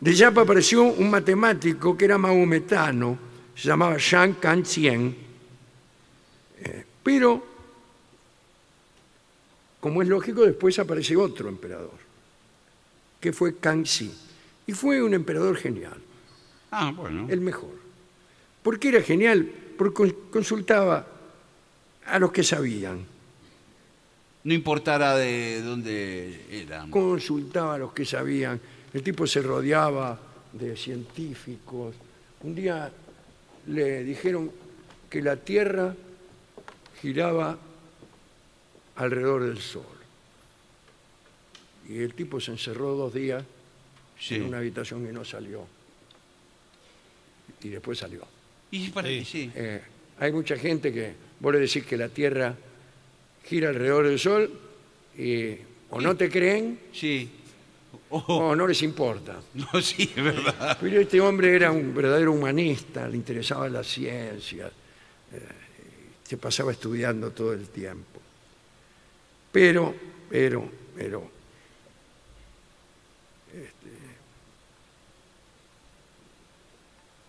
De 0.00 0.14
Yapa 0.14 0.42
apareció 0.42 0.84
un 0.84 1.10
matemático 1.10 1.96
que 1.96 2.04
era 2.04 2.16
maometano, 2.18 3.18
se 3.56 3.66
llamaba 3.68 3.96
Jean 3.98 4.34
Kantien. 4.34 5.16
Eh, 6.62 6.84
pero, 7.02 7.44
como 9.80 10.02
es 10.02 10.08
lógico, 10.08 10.42
después 10.44 10.78
aparece 10.78 11.16
otro 11.16 11.48
emperador, 11.48 11.98
que 13.20 13.32
fue 13.32 13.56
Kangxi. 13.56 14.12
Y 14.66 14.72
fue 14.72 15.02
un 15.02 15.14
emperador 15.14 15.56
genial 15.56 15.96
Ah, 16.70 16.92
bueno. 16.94 17.26
el 17.30 17.40
mejor. 17.40 17.70
¿Por 18.62 18.78
qué 18.78 18.88
era 18.90 19.02
genial? 19.02 19.50
Porque 19.78 19.94
con- 19.94 20.16
consultaba 20.30 21.06
a 22.06 22.18
los 22.18 22.30
que 22.32 22.42
sabían, 22.44 23.04
No 24.44 24.54
importara 24.54 25.16
de 25.16 25.62
dónde 25.62 26.40
eran. 26.62 26.90
consultaba 26.90 27.74
a 27.74 27.78
los 27.78 27.92
que 27.92 28.04
sabían. 28.04 28.60
El 28.92 29.02
tipo 29.02 29.26
se 29.26 29.42
rodeaba 29.42 30.18
de 30.52 30.76
científicos. 30.76 31.94
Un 32.42 32.54
día 32.54 32.90
le 33.66 34.04
dijeron 34.04 34.50
que 35.10 35.20
la 35.20 35.36
Tierra 35.36 35.94
giraba 37.02 37.58
alrededor 38.96 39.44
del 39.44 39.58
Sol. 39.60 39.82
Y 41.88 41.98
el 41.98 42.14
tipo 42.14 42.40
se 42.40 42.52
encerró 42.52 42.94
dos 42.94 43.12
días 43.14 43.42
Sí. 44.18 44.36
en 44.36 44.44
una 44.44 44.58
habitación 44.58 45.06
y 45.08 45.12
no 45.12 45.24
salió. 45.24 45.66
Y 47.62 47.68
después 47.68 47.98
salió. 47.98 48.26
Y 48.70 48.88
para 48.90 49.08
Sí. 49.08 49.24
sí. 49.24 49.50
Eh, 49.54 49.82
hay 50.18 50.32
mucha 50.32 50.56
gente 50.56 50.92
que 50.92 51.12
vos 51.40 51.52
le 51.52 51.60
decís 51.60 51.84
que 51.84 51.96
la 51.96 52.08
Tierra 52.08 52.54
gira 53.48 53.70
alrededor 53.70 54.06
del 54.06 54.18
Sol 54.18 54.50
y 55.16 55.56
o 55.90 56.00
no 56.00 56.16
te 56.16 56.30
creen 56.30 56.78
Sí. 56.92 57.30
Oh, 58.10 58.24
o 58.26 58.56
no 58.56 58.66
les 58.66 58.82
importa. 58.82 59.40
no, 59.54 59.82
sí, 59.82 60.10
es 60.16 60.24
verdad. 60.24 60.78
Pero 60.80 61.00
este 61.00 61.20
hombre 61.20 61.54
era 61.54 61.70
un 61.70 61.94
verdadero 61.94 62.32
humanista, 62.32 63.06
le 63.06 63.16
interesaba 63.16 63.68
la 63.68 63.84
ciencia, 63.84 64.66
eh, 64.66 65.40
se 66.24 66.36
pasaba 66.38 66.72
estudiando 66.72 67.32
todo 67.32 67.52
el 67.52 67.68
tiempo. 67.68 68.20
Pero, 69.52 69.94
pero, 70.30 70.70
pero, 70.96 71.30
este, 73.48 73.90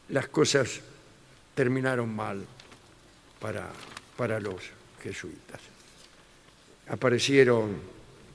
las 0.09 0.27
cosas 0.29 0.79
terminaron 1.55 2.15
mal 2.15 2.45
para, 3.41 3.69
para 4.15 4.39
los 4.39 4.63
jesuitas. 5.03 5.68
Aparecieron 6.89 7.75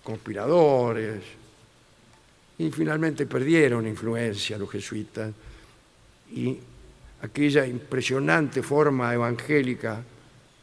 conspiradores, 0.03 1.23
y 2.59 2.71
finalmente 2.71 3.27
perdieron 3.27 3.87
influencia 3.87 4.57
los 4.59 4.71
jesuitas 4.71 5.33
y 6.33 6.57
aquella 7.23 7.67
impresionante 7.67 8.63
forma 8.63 9.13
evangélica 9.13 10.03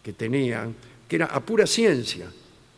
que 0.01 0.13
tenían, 0.13 0.73
que 1.07 1.17
era 1.17 1.25
a 1.25 1.39
pura 1.41 1.67
ciencia, 1.67 2.27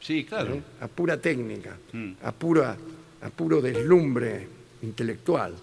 Sí, 0.02 0.26
claro. 0.26 0.56
¿eh? 0.56 0.62
a 0.82 0.88
pura 0.88 1.18
técnica, 1.22 1.78
Mm. 1.94 2.14
a, 2.24 2.32
pura, 2.32 2.76
a 3.22 3.30
puro 3.30 3.62
deslumbre 3.62 4.48
intelectual. 4.82 5.54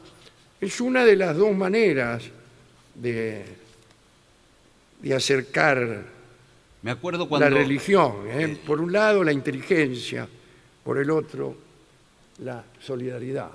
Es 0.60 0.80
una 0.80 1.04
de 1.04 1.16
las 1.16 1.36
dos 1.36 1.54
maneras 1.56 2.22
de, 2.94 3.44
de 5.02 5.14
acercar 5.14 6.04
Me 6.82 6.90
acuerdo 6.90 7.28
cuando. 7.28 7.50
la 7.50 7.56
religión. 7.56 8.26
¿eh? 8.26 8.58
Por 8.66 8.80
un 8.80 8.92
lado 8.92 9.22
la 9.22 9.32
inteligencia, 9.32 10.28
por 10.82 10.98
el 10.98 11.10
otro 11.10 11.56
la 12.38 12.64
solidaridad. 12.80 13.50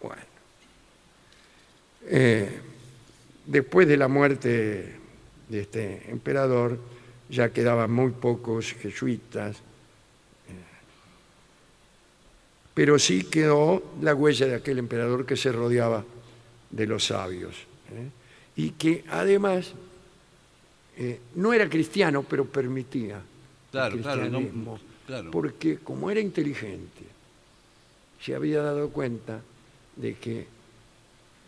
Bueno. 0.00 0.22
Eh, 2.08 2.60
después 3.46 3.88
de 3.88 3.96
la 3.96 4.08
muerte 4.08 4.94
de 5.48 5.60
este 5.60 6.10
emperador, 6.10 6.78
ya 7.28 7.52
quedaban 7.52 7.90
muy 7.90 8.12
pocos 8.12 8.72
jesuitas, 8.74 9.56
eh, 9.56 9.62
pero 12.74 12.98
sí 12.98 13.24
quedó 13.24 13.82
la 14.00 14.14
huella 14.14 14.46
de 14.46 14.54
aquel 14.54 14.78
emperador 14.78 15.26
que 15.26 15.36
se 15.36 15.50
rodeaba 15.50 16.04
de 16.70 16.86
los 16.86 17.06
sabios 17.06 17.56
¿eh? 17.92 18.10
y 18.56 18.70
que 18.70 19.04
además 19.08 19.74
eh, 20.96 21.20
no 21.36 21.52
era 21.52 21.68
cristiano, 21.68 22.22
pero 22.28 22.44
permitía 22.46 23.20
Claro, 23.70 23.96
el 23.96 24.02
claro, 24.02 24.24
no- 24.24 24.38
cristianismo, 24.38 24.80
claro. 25.06 25.30
porque 25.30 25.78
como 25.78 26.10
era 26.10 26.20
inteligente, 26.20 27.04
se 28.20 28.34
había 28.34 28.62
dado 28.62 28.88
cuenta 28.90 29.40
de 29.96 30.14
que 30.14 30.46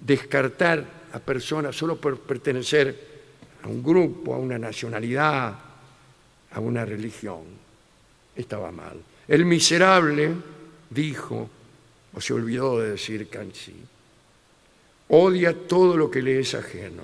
descartar 0.01 0.85
a 1.13 1.19
personas 1.19 1.75
solo 1.77 1.97
por 1.97 2.19
pertenecer 2.21 3.09
a 3.63 3.69
un 3.69 3.83
grupo, 3.83 4.35
a 4.35 4.39
una 4.39 4.59
nacionalidad, 4.59 5.55
a 6.53 6.61
una 6.61 6.85
religión, 6.85 7.43
estaba 8.37 8.71
mal. 8.71 9.01
El 9.27 9.45
miserable 9.45 10.33
dijo, 10.91 11.49
o 12.15 12.21
se 12.21 12.33
olvidó 12.33 12.81
de 12.81 12.91
decir 12.93 13.29
Kanchi, 13.29 13.75
odia 15.09 15.55
todo 15.67 15.97
lo 15.97 16.11
que 16.11 16.23
le 16.23 16.39
es 16.41 16.55
ajeno. 16.55 17.03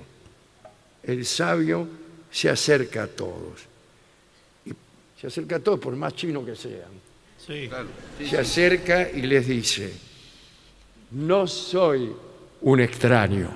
El 1.03 1.25
sabio 1.27 1.87
se 2.35 2.51
acerca 2.51 3.05
a 3.05 3.07
todos. 3.07 3.61
Y 4.67 4.73
se 5.21 5.29
acerca 5.29 5.57
a 5.57 5.61
todos 5.61 5.79
por 5.79 5.95
más 5.95 6.17
chino 6.17 6.45
que 6.45 6.57
sean. 6.57 6.91
Sí. 7.39 7.69
Claro. 7.69 7.87
Sí, 8.19 8.25
Se 8.25 8.31
sí. 8.31 8.37
acerca 8.37 9.09
y 9.09 9.23
les 9.23 9.47
dice, 9.47 9.93
no 11.13 11.47
soy 11.47 12.13
un 12.63 12.81
extraño. 12.81 13.51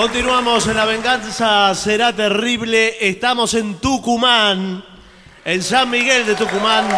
Continuamos 0.00 0.66
en 0.66 0.76
La 0.78 0.86
Venganza 0.86 1.74
Será 1.74 2.16
Terrible. 2.16 3.06
Estamos 3.06 3.52
en 3.52 3.74
Tucumán, 3.74 4.82
en 5.44 5.62
San 5.62 5.90
Miguel 5.90 6.24
de 6.24 6.34
Tucumán, 6.36 6.88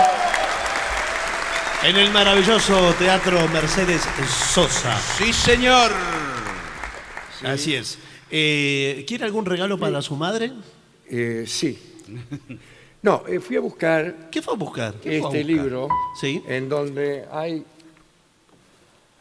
en 1.82 1.96
el 1.96 2.12
maravilloso 2.12 2.94
Teatro 3.00 3.48
Mercedes 3.48 4.02
Sosa. 4.54 4.96
Sí, 5.18 5.32
señor. 5.32 5.90
Así 7.44 7.74
es. 7.74 7.98
Eh, 8.30 9.04
¿Quiere 9.08 9.24
algún 9.24 9.46
regalo 9.46 9.76
para 9.78 10.00
su 10.00 10.14
madre? 10.14 10.52
Eh, 11.10 11.42
sí. 11.48 11.76
No, 13.02 13.24
eh, 13.26 13.40
fui 13.40 13.56
a 13.56 13.60
buscar 13.60 14.30
¿Qué 14.30 14.40
fue 14.40 14.54
a 14.54 14.56
buscar? 14.56 14.94
este 15.02 15.18
buscar? 15.18 15.44
libro 15.44 15.88
Sí. 16.20 16.40
en 16.46 16.68
donde 16.68 17.26
hay 17.32 17.64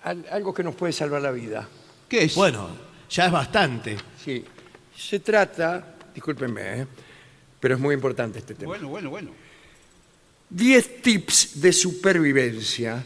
al- 0.03 0.27
algo 0.31 0.53
que 0.53 0.61
nos 0.61 0.75
puede 0.75 0.93
salvar 0.93 1.23
la 1.23 1.31
vida. 1.31 1.67
¿Qué 2.07 2.25
es? 2.25 2.35
Bueno, 2.35 2.90
ya 3.11 3.25
es 3.27 3.31
bastante. 3.31 3.97
Sí. 4.23 4.43
Se 4.97 5.19
trata, 5.19 5.95
discúlpenme, 6.13 6.61
¿eh? 6.81 6.87
pero 7.59 7.75
es 7.75 7.81
muy 7.81 7.93
importante 7.93 8.39
este 8.39 8.55
tema. 8.55 8.67
bueno, 8.69 8.89
bueno, 8.89 9.09
bueno. 9.09 9.31
10 10.49 11.01
tips 11.01 11.61
de 11.61 11.71
supervivencia 11.71 13.03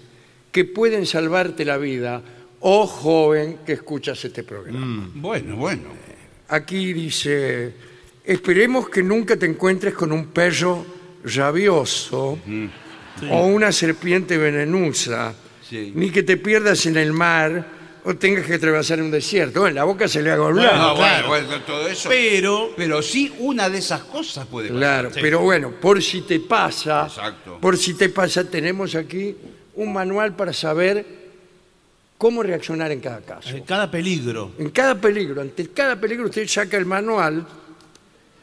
que 0.52 0.66
pueden 0.66 1.06
salvarte 1.06 1.66
la 1.66 1.78
vida, 1.78 2.22
oh 2.62 2.88
joven 2.88 3.60
que 3.66 3.74
escuchas 3.74 4.24
este 4.26 4.44
programa. 4.44 5.10
Bueno, 5.16 5.56
bueno. 5.58 5.90
Aquí 6.48 6.94
dice, 6.94 7.74
Esperemos 8.24 8.90
que 8.90 9.04
nunca 9.04 9.38
te 9.38 9.46
encuentres 9.46 9.94
con 9.94 10.12
un 10.12 10.28
perro 10.28 10.84
rabioso 11.24 12.40
o 13.30 13.46
una 13.46 13.72
serpiente 13.72 14.38
venenosa, 14.38 15.36
Sí. 15.62 15.92
ni 15.96 16.10
que 16.10 16.24
te 16.24 16.38
pierdas 16.38 16.86
en 16.88 16.98
el 16.98 17.12
mar 17.14 17.68
o 18.08 18.16
tengas 18.16 18.46
que 18.46 18.54
atravesar 18.54 19.02
un 19.02 19.10
desierto. 19.12 19.62
Bueno, 19.62 19.76
la 19.76 19.84
boca 19.84 20.08
se 20.08 20.22
le 20.22 20.30
haga 20.32 20.44
Bueno, 20.44 20.62
blanca. 20.62 20.78
No, 20.78 20.96
claro. 20.96 21.28
bueno, 21.28 21.48
bueno, 21.48 21.64
todo 21.66 21.88
eso. 21.88 22.08
Pero 22.10 22.72
Pero 22.78 23.02
sí, 23.02 23.34
una 23.40 23.68
de 23.70 23.80
esas 23.80 24.02
cosas 24.02 24.46
puede 24.46 24.68
pasar. 24.70 24.80
Claro, 24.80 25.10
pero 25.14 25.40
bueno, 25.42 25.72
por 25.82 26.02
si 26.04 26.22
te 26.22 26.40
pasa, 26.40 27.08
Exacto. 27.08 27.58
por 27.60 27.78
si 27.78 27.96
te 27.96 28.10
pasa, 28.10 28.44
tenemos 28.50 28.94
aquí 28.96 29.36
un 29.76 29.92
manual 29.92 30.36
para 30.36 30.54
saber 30.54 31.04
cómo 32.18 32.44
reaccionar 32.44 32.92
en 32.92 33.00
cada 33.02 33.22
caso. 33.22 33.50
en 33.50 33.64
cada 33.64 33.90
peligro. 33.90 34.52
En 34.60 34.70
cada 34.70 34.96
peligro, 35.00 35.42
ante 35.42 35.68
cada 35.72 36.00
peligro 36.00 36.26
usted 36.26 36.48
saca 36.48 36.78
el 36.78 36.86
manual 36.86 37.46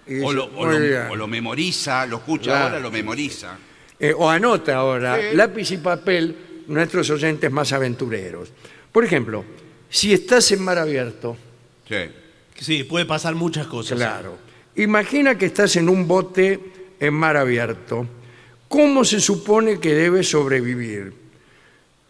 y 0.07 0.15
O 0.15 0.21
dice, 0.21 0.35
lo, 0.35 0.45
o 0.47 0.67
"Muy 0.67 0.75
lo- 0.75 0.81
bien". 0.81 1.03
o 1.11 1.17
lo 1.17 1.27
memoriza, 1.29 2.05
lo 2.07 2.17
escucha 2.17 2.45
Claro. 2.51 2.65
ahora, 2.65 2.81
lo 2.81 2.91
memoriza. 2.91 3.57
Eh, 3.99 4.13
o 4.17 4.29
anota 4.29 4.75
ahora, 4.77 5.17
Sí. 5.17 5.37
lápiz 5.37 5.71
y 5.71 5.77
papel, 5.79 6.37
nuestros 6.67 7.09
oyentes 7.11 7.51
más 7.53 7.73
aventureros. 7.73 8.51
Por 8.93 9.05
ejemplo, 9.05 9.45
si 9.89 10.13
estás 10.13 10.51
en 10.53 10.63
mar 10.63 10.79
abierto, 10.79 11.37
Sí. 11.89 11.97
Sí, 12.57 12.85
puede 12.85 13.05
pasar 13.07 13.35
muchas 13.35 13.67
cosas. 13.67 13.97
claro, 13.99 14.39
imagina 14.77 15.37
que 15.37 15.47
estás 15.47 15.75
en 15.77 15.89
un 15.89 16.07
bote 16.07 16.61
en 17.01 17.13
mar 17.15 17.37
abierto. 17.37 18.07
¿Cómo 18.69 19.05
se 19.05 19.21
supone 19.21 19.81
que 19.81 19.93
debes 19.95 20.31
sobrevivir? 20.31 21.13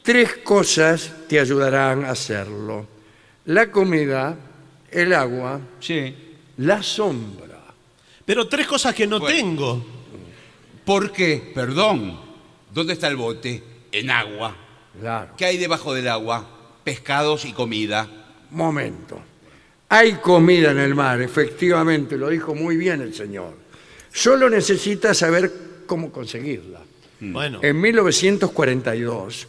Tres 0.03 0.37
cosas 0.45 1.13
te 1.29 1.41
ayudarán 1.41 2.05
a 2.05 2.11
hacerlo. 2.11 2.87
La 3.47 3.71
comida, 3.71 4.37
el 4.91 5.13
agua, 5.15 5.61
Sí. 5.81 6.15
la 6.59 6.83
sombra. 6.83 7.61
Pero 8.25 8.47
tres 8.47 8.67
cosas 8.67 8.95
que 8.95 9.07
no 9.07 9.19
Bueno. 9.19 9.35
tengo. 9.37 9.87
¿Por 10.85 11.11
qué? 11.13 11.51
Perdón. 11.55 12.21
¿Dónde 12.73 12.93
está 12.93 13.09
el 13.09 13.17
bote? 13.17 13.63
En 13.91 14.11
agua. 14.11 14.55
Claro. 15.01 15.33
¿Qué 15.37 15.45
hay 15.47 15.57
debajo 15.57 15.95
del 15.95 16.09
agua? 16.09 16.47
Pescados 16.85 17.45
y 17.45 17.53
comida. 17.53 18.09
Momento. 18.51 19.21
Hay 19.89 20.15
comida 20.15 20.71
en 20.71 20.79
el 20.79 20.95
mar, 20.95 21.21
efectivamente, 21.21 22.17
lo 22.17 22.29
dijo 22.31 22.55
muy 22.55 22.77
bien 22.77 23.03
el 23.03 23.15
señor. 23.15 23.55
Solo 24.13 24.49
necesitas 24.49 25.19
saber 25.19 25.53
cómo 25.87 26.11
conseguirla. 26.11 26.81
Bueno, 27.21 27.61
En 27.63 27.81
1942, 27.81 29.47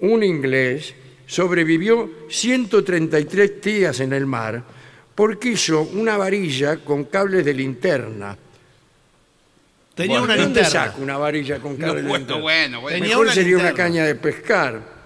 un 0.00 0.22
inglés 0.24 0.94
sobrevivió 1.26 2.10
133 2.28 3.60
días 3.62 4.00
en 4.00 4.12
el 4.12 4.26
mar 4.26 4.62
porque 5.14 5.50
hizo 5.50 5.82
una 5.82 6.16
varilla 6.16 6.78
con 6.78 7.04
cables 7.04 7.44
de 7.44 7.54
linterna. 7.54 8.36
tenía 9.94 10.18
bueno, 10.20 10.24
una 10.24 10.34
¿De 10.36 10.42
dónde 10.42 10.60
linterna. 10.62 10.86
saco 10.86 11.02
una 11.02 11.18
varilla 11.18 11.58
con 11.60 11.78
No, 11.78 11.86
cables 11.86 12.02
de 12.04 12.08
bueno, 12.08 12.18
linterna? 12.18 12.42
bueno, 12.42 12.80
bueno. 12.80 12.94
Tenía 12.96 13.08
Mejor 13.10 13.26
una 13.26 13.34
sería 13.34 13.56
una 13.58 13.72
caña 13.74 14.04
de 14.04 14.14
pescar. 14.16 15.01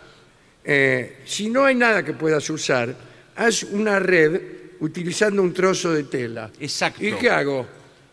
Eh, 0.68 1.18
si 1.24 1.48
no 1.48 1.64
hay 1.64 1.76
nada 1.76 2.04
que 2.04 2.12
puedas 2.12 2.48
usar, 2.50 2.94
haz 3.36 3.62
una 3.62 3.98
red 4.00 4.40
utilizando 4.80 5.40
un 5.42 5.52
trozo 5.52 5.92
de 5.92 6.04
tela. 6.04 6.50
Exacto. 6.58 7.04
¿Y 7.04 7.12
qué 7.12 7.30
hago? 7.30 7.66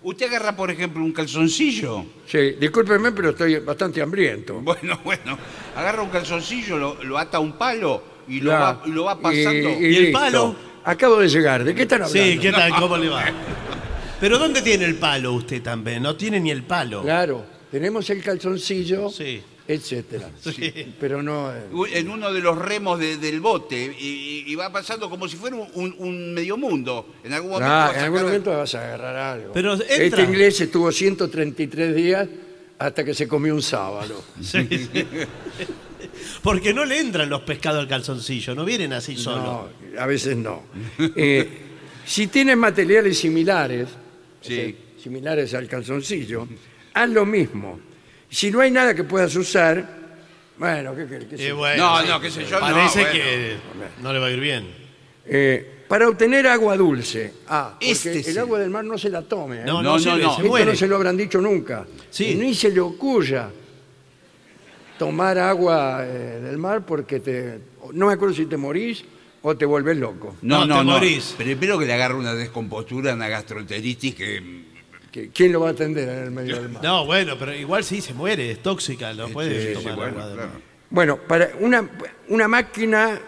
Usted 0.04 0.28
agarra, 0.28 0.56
por 0.56 0.70
ejemplo, 0.70 1.04
un 1.04 1.12
calzoncillo. 1.14 2.06
Sí, 2.28 2.52
discúlpeme, 2.60 3.12
pero 3.12 3.30
estoy 3.32 3.58
bastante 3.60 4.02
hambriento. 4.02 4.56
Bueno, 4.62 5.00
bueno. 5.04 5.38
Agarra 5.76 6.04
un 6.04 6.10
calzoncillo, 6.10 6.78
lo, 6.78 7.04
lo 7.04 7.18
ata 7.18 7.38
a 7.38 7.40
un 7.40 7.54
palo 7.58 8.04
y 8.28 8.40
lo, 8.40 8.52
va, 8.52 8.82
y 8.86 8.90
lo 8.92 9.06
va 9.06 9.20
pasando. 9.20 9.70
Y, 9.70 9.86
¿Y 9.86 9.96
el 9.96 10.04
listo. 10.04 10.20
palo? 10.20 10.56
Acabo 10.84 11.20
de 11.20 11.30
llegar. 11.30 11.64
¿De 11.64 11.74
qué 11.74 11.84
están 11.84 12.04
hablando? 12.04 12.32
Sí, 12.32 12.38
¿qué 12.40 12.52
tal? 12.52 12.72
¿Cómo 12.78 12.98
le 12.98 13.10
va? 13.10 13.24
Pero 14.20 14.38
¿dónde 14.38 14.62
tiene 14.62 14.86
el 14.86 14.96
palo 14.96 15.34
usted 15.34 15.62
también? 15.62 16.04
No 16.04 16.16
tiene 16.16 16.40
ni 16.40 16.52
el 16.52 16.64
palo. 16.64 17.02
Claro, 17.02 17.46
tenemos 17.72 18.10
el 18.10 18.22
calzoncillo, 18.22 19.10
Sí. 19.10 19.42
Etcétera. 19.68 20.30
Sí. 20.42 20.94
Pero 21.00 21.22
no... 21.24 21.52
eh, 21.54 21.64
en 21.94 22.10
uno 22.10 22.32
de 22.34 22.42
los 22.42 22.58
remos 22.58 23.00
de- 23.00 23.18
del 23.18 23.40
bote 23.40 23.96
y, 24.00 24.44
y 24.46 24.56
va 24.56 24.72
pasando 24.72 25.10
como 25.10 25.28
si 25.28 25.38
fuera 25.38 25.56
un, 25.56 26.34
medio 26.34 26.58
mundo. 26.58 27.14
En 27.24 27.34
algún 27.34 27.52
momento. 27.52 27.72
ah, 27.74 27.78
va 27.78 27.90
a 27.92 27.98
en 27.98 28.04
algún 28.06 28.20
sacar- 28.20 28.26
momento 28.26 28.52
vas 28.58 28.76
a 28.76 28.84
agarrar 28.86 29.16
algo. 29.16 29.54
Pero 29.54 29.74
entra. 29.74 29.88
Este 29.96 30.22
inglés 30.24 30.60
estuvo 30.62 30.92
133 30.92 31.96
días 31.96 32.28
hasta 32.80 33.04
que 33.06 33.14
se 33.14 33.28
comió 33.28 33.54
un 33.56 33.62
sábado. 33.62 34.24
Sí, 34.42 34.68
sí. 34.70 35.06
Porque 36.44 36.74
no 36.74 36.84
le 36.86 37.00
entran 37.00 37.30
los 37.30 37.42
pescados 37.44 37.80
al 37.80 37.88
calzoncillo, 37.88 38.54
no 38.56 38.66
vienen 38.66 38.92
así 38.94 39.16
solos. 39.16 39.44
No, 39.94 40.00
a 40.00 40.06
veces 40.06 40.36
no. 40.36 40.64
Eh, 41.16 41.48
si 42.06 42.28
tienes 42.28 42.58
materiales 42.58 43.18
similares, 43.18 43.88
Sí. 44.42 44.54
o 44.54 44.56
sea, 44.56 44.74
similares 45.02 45.54
al 45.54 45.68
calzoncillo, 45.70 46.46
haz 46.94 47.10
lo 47.10 47.26
mismo. 47.26 47.80
Si 48.34 48.50
no 48.50 48.62
hay 48.62 48.72
nada 48.72 48.96
que 48.96 49.04
puedas 49.04 49.36
usar, 49.36 49.88
bueno, 50.58 50.96
¿qué 50.96 51.04
Eh, 51.04 51.38
sea? 51.38 51.54
bueno, 51.54 51.84
No, 51.96 52.02
sí. 52.02 52.08
no, 52.10 52.20
qué 52.20 52.32
sé 52.32 52.46
yo, 52.46 52.60
no, 52.60 52.62
Parece 52.62 53.00
bueno. 53.02 53.14
que 53.14 53.56
no 54.02 54.12
le 54.14 54.20
va 54.20 54.26
a 54.28 54.32
ir 54.32 54.40
bien. 54.40 54.68
Eh, 55.26 55.84
para 55.88 56.10
obtener 56.10 56.48
agua 56.48 56.76
dulce. 56.76 57.32
Ah, 57.48 57.72
porque 57.74 57.92
Este 57.92 58.18
el 58.18 58.24
sí. 58.24 58.38
agua 58.40 58.58
del 58.60 58.72
mar 58.72 58.84
no 58.86 58.98
se 58.98 59.10
la 59.10 59.22
tome. 59.22 59.58
¿eh? 59.62 59.64
No, 59.66 59.84
No, 59.84 59.94
no, 59.94 60.00
se 60.00 60.10
no, 60.10 60.18
no. 60.18 60.24
se 60.24 60.36
Esto 60.38 60.48
muere. 60.48 60.66
no 60.72 60.76
se 60.76 60.88
lo 60.88 60.96
habrán 60.96 61.16
dicho 61.16 61.40
nunca. 61.40 61.86
Sí. 62.10 62.34
Ni 62.34 62.56
se 62.56 62.72
le 62.72 62.80
ocurra 62.80 63.52
tomar 64.98 65.38
agua 65.38 66.00
eh, 66.04 66.40
del 66.42 66.58
mar 66.58 66.84
porque 66.86 67.20
te, 67.20 67.60
no 67.94 68.08
me 68.08 68.14
acuerdo 68.14 68.34
si 68.34 68.48
te 68.48 68.58
morís 68.58 69.04
o 69.44 69.56
te 69.56 69.66
volvés 69.66 69.98
loco. 69.98 70.38
No, 70.42 70.60
No, 70.62 70.66
no, 70.66 70.78
te 70.80 70.86
no. 70.86 70.92
morís. 70.94 71.36
Primero 71.38 71.78
que 71.78 71.86
le 71.86 71.94
agarre 71.94 72.16
una 72.16 72.34
descompostura, 72.34 73.14
una 73.14 73.28
gastroenteritis 73.28 74.16
que. 74.16 74.73
¿Qui- 75.14 75.30
¿Quién 75.34 75.52
lo 75.52 75.60
va 75.62 75.70
a 75.70 75.72
atender 75.72 76.10
en 76.10 76.24
el 76.24 76.32
medio 76.32 76.56
del 76.62 76.70
mar? 76.70 76.84
No, 76.84 77.06
bueno, 77.06 77.38
pero 77.38 77.54
igual 77.54 77.84
sí 77.84 78.02
se 78.02 78.14
muere, 78.14 78.50
es 78.52 78.64
tóxica, 78.64 79.14
no 79.14 79.30
puede 79.30 79.74
tomar 79.76 79.96
bueno, 79.96 80.12
agua 80.12 80.28
de 80.28 80.34
claro. 80.36 80.50
mar. 80.50 80.62
Bueno, 80.90 81.18
para 81.28 81.52
una, 81.60 81.90
una 82.30 82.48
máquina 82.48 83.20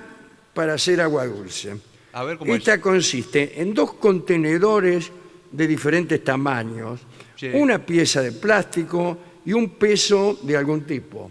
para 0.54 0.74
hacer 0.74 1.00
agua 1.02 1.26
dulce. 1.28 1.76
A 2.14 2.24
ver 2.24 2.38
cómo 2.38 2.56
Esta 2.56 2.76
es. 2.76 2.80
consiste 2.80 3.62
en 3.62 3.74
dos 3.74 3.94
contenedores 3.94 5.12
de 5.52 5.68
diferentes 5.68 6.24
tamaños, 6.24 7.00
Sí. 7.36 7.50
una 7.54 7.86
pieza 7.86 8.22
de 8.22 8.32
plástico 8.32 9.18
y 9.46 9.52
un 9.54 9.72
peso 9.72 10.40
de 10.42 10.56
algún 10.56 10.86
tipo, 10.86 11.30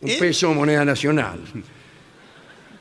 un 0.00 0.08
¿Eh? 0.08 0.16
peso 0.18 0.54
moneda 0.54 0.84
nacional. 0.84 1.40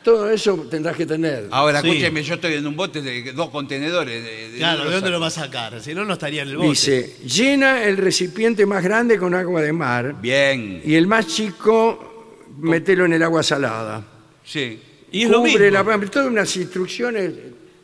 Todo 0.03 0.29
eso 0.31 0.55
tendrás 0.69 0.95
que 0.95 1.05
tener. 1.05 1.47
Ahora, 1.51 1.81
Sí. 1.81 1.89
escúcheme, 1.89 2.23
yo 2.23 2.35
estoy 2.35 2.53
en 2.53 2.65
un 2.65 2.75
bote 2.75 3.01
de 3.01 3.33
dos 3.33 3.49
contenedores. 3.49 4.23
De, 4.23 4.49
de- 4.51 4.57
Claro, 4.57 4.85
¿de 4.85 4.95
dónde 4.95 5.09
lo 5.09 5.19
va 5.19 5.27
a 5.27 5.31
sacar? 5.31 5.81
Si 5.81 5.93
no, 5.93 6.05
no 6.05 6.13
estaría 6.13 6.43
en 6.43 6.49
el 6.49 6.57
bote. 6.57 6.69
Dice, 6.69 7.15
llena 7.25 7.83
el 7.83 7.97
recipiente 7.97 8.65
más 8.65 8.81
grande 8.83 9.17
con 9.17 9.33
agua 9.35 9.61
de 9.61 9.73
mar 9.73 10.15
Bien. 10.21 10.81
y 10.85 10.95
el 10.95 11.05
más 11.05 11.27
chico, 11.27 12.45
mételo 12.59 13.05
en 13.05 13.13
el 13.13 13.23
agua 13.23 13.43
salada. 13.43 14.03
Sí. 14.43 14.79
Y 15.11 15.23
es 15.23 15.29
lo 15.29 15.41
mismo. 15.41 15.57
Cubre 15.57 15.71
la 15.71 15.83
todas 16.09 16.27
unas 16.27 16.55
instrucciones. 16.55 17.31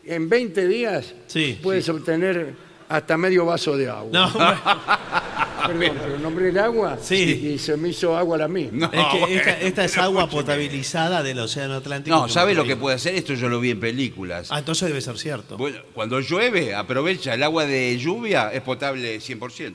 En 0.07 0.29
20 0.29 0.67
días 0.67 1.15
Sí, 1.27 1.59
puedes 1.63 1.89
obtener 1.89 2.53
hasta 2.87 3.17
medio 3.17 3.45
vaso 3.45 3.75
de 3.75 3.89
agua. 3.89 4.09
No, 4.13 4.29
bueno, 4.31 4.61
Perdón, 5.67 5.97
pero 6.01 6.19
nombré 6.19 6.49
el 6.49 6.57
agua 6.59 6.97
Sí. 7.01 7.51
y 7.53 7.57
se 7.57 7.77
me 7.77 7.89
hizo 7.89 8.17
agua 8.17 8.37
la 8.37 8.47
misma. 8.47 8.87
No, 8.87 8.93
es 8.93 9.05
que 9.11 9.19
bueno, 9.19 9.35
esta, 9.35 9.61
esta 9.61 9.85
es 9.85 9.91
pero 9.91 10.03
agua 10.03 10.21
escúcheme. 10.23 10.43
potabilizada 10.43 11.23
del 11.23 11.39
Océano 11.39 11.75
Atlántico. 11.75 12.15
No, 12.15 12.25
que 12.25 12.31
¿sabe 12.31 12.51
me 12.53 12.57
lo 12.57 12.63
que 12.65 12.75
puede 12.75 12.95
hacer? 12.95 13.15
Esto 13.15 13.33
yo 13.33 13.49
lo 13.49 13.59
vi 13.59 13.71
en 13.71 13.79
películas. 13.79 14.49
Ah, 14.51 14.59
entonces 14.59 14.87
debe 14.87 15.01
ser 15.01 15.17
cierto. 15.17 15.57
Bueno, 15.57 15.79
cuando 15.93 16.19
llueve, 16.19 16.73
aprovecha 16.75 17.33
el 17.33 17.43
agua 17.43 17.65
de 17.65 17.97
lluvia, 17.97 18.51
es 18.53 18.61
potable 18.61 19.19
100%. 19.19 19.73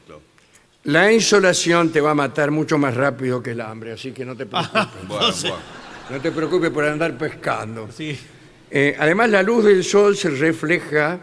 La 0.85 1.13
insolación 1.13 1.91
te 1.93 2.01
va 2.01 2.13
a 2.13 2.15
matar 2.15 2.51
mucho 2.51 2.79
más 2.79 2.95
rápido 2.95 3.43
que 3.43 3.51
el 3.51 3.61
hambre, 3.61 3.93
así 3.93 4.13
que 4.13 4.25
no 4.25 4.37
te 4.37 4.47
preocupes. 4.47 4.83
Bueno, 5.09 5.27
bueno. 5.43 5.57
No 6.11 6.21
te 6.21 6.33
preocupes 6.33 6.71
por 6.71 6.85
andar 6.85 7.17
pescando. 7.17 7.89
Sí. 7.97 8.19
Eh, 8.71 8.97
además, 8.99 9.31
la 9.31 9.43
luz 9.43 9.65
del 9.65 9.85
sol 9.85 10.17
se 10.17 10.31
refleja 10.31 11.21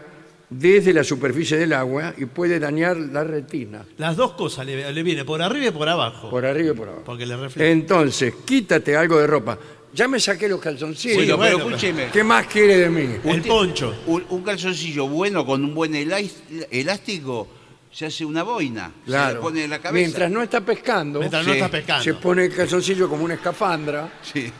desde 0.50 0.92
la 0.92 1.04
superficie 1.04 1.56
del 1.58 1.72
agua 1.74 2.14
y 2.16 2.24
puede 2.26 2.58
dañar 2.58 2.96
la 2.96 3.22
retina, 3.24 3.84
Las 3.98 4.16
dos 4.16 4.32
cosas 4.32 4.64
le, 4.66 4.90
le 4.92 5.02
viene, 5.02 5.24
por 5.24 5.42
arriba 5.42 5.66
y 5.66 5.70
por 5.70 5.88
abajo. 5.88 6.30
por 6.30 6.46
arriba 6.46 6.72
y 6.72 6.74
por 6.76 6.88
abajo. 6.88 7.02
Porque 7.04 7.26
le 7.26 7.36
refleja. 7.36 7.70
Entonces, 7.70 8.34
quítate 8.46 8.96
algo 8.96 9.18
de 9.18 9.26
ropa. 9.26 9.58
Ya 9.94 10.06
me 10.06 10.20
saqué 10.20 10.48
los 10.48 10.60
calzoncillos. 10.60 11.16
Bueno, 11.16 11.36
bueno, 11.38 11.56
pero 11.58 11.68
escúcheme. 11.70 12.08
¿Qué 12.12 12.22
más 12.22 12.46
quiere 12.46 12.76
de 12.76 12.90
mí? 12.90 13.02
el 13.24 13.36
Usted- 13.38 13.48
poncho. 13.48 13.94
Un, 14.06 14.24
un 14.28 14.42
calzoncillo 14.42 15.08
bueno 15.08 15.44
con 15.46 15.64
un 15.64 15.74
buen 15.74 15.94
elás- 15.94 16.30
elástico 16.70 17.48
se 17.90 18.06
hace 18.06 18.24
una 18.24 18.42
boina. 18.42 18.92
Se 19.04 19.10
Claro. 19.10 19.34
le 19.36 19.40
pone 19.40 19.64
en 19.64 19.70
la 19.70 19.78
cabeza. 19.78 19.94
Mientras 20.06 20.30
no 20.30 20.42
está 20.42 20.60
pescando, 20.60 21.18
Mientras 21.20 21.46
no 21.46 21.52
Sí. 21.52 21.58
está 21.58 21.70
pescando. 21.70 22.04
se 22.04 22.14
pone 22.14 22.44
el 22.46 22.54
calzoncillo 22.54 23.08
como 23.08 23.24
una 23.24 23.34
escafandra. 23.34 24.12
Sí. 24.22 24.52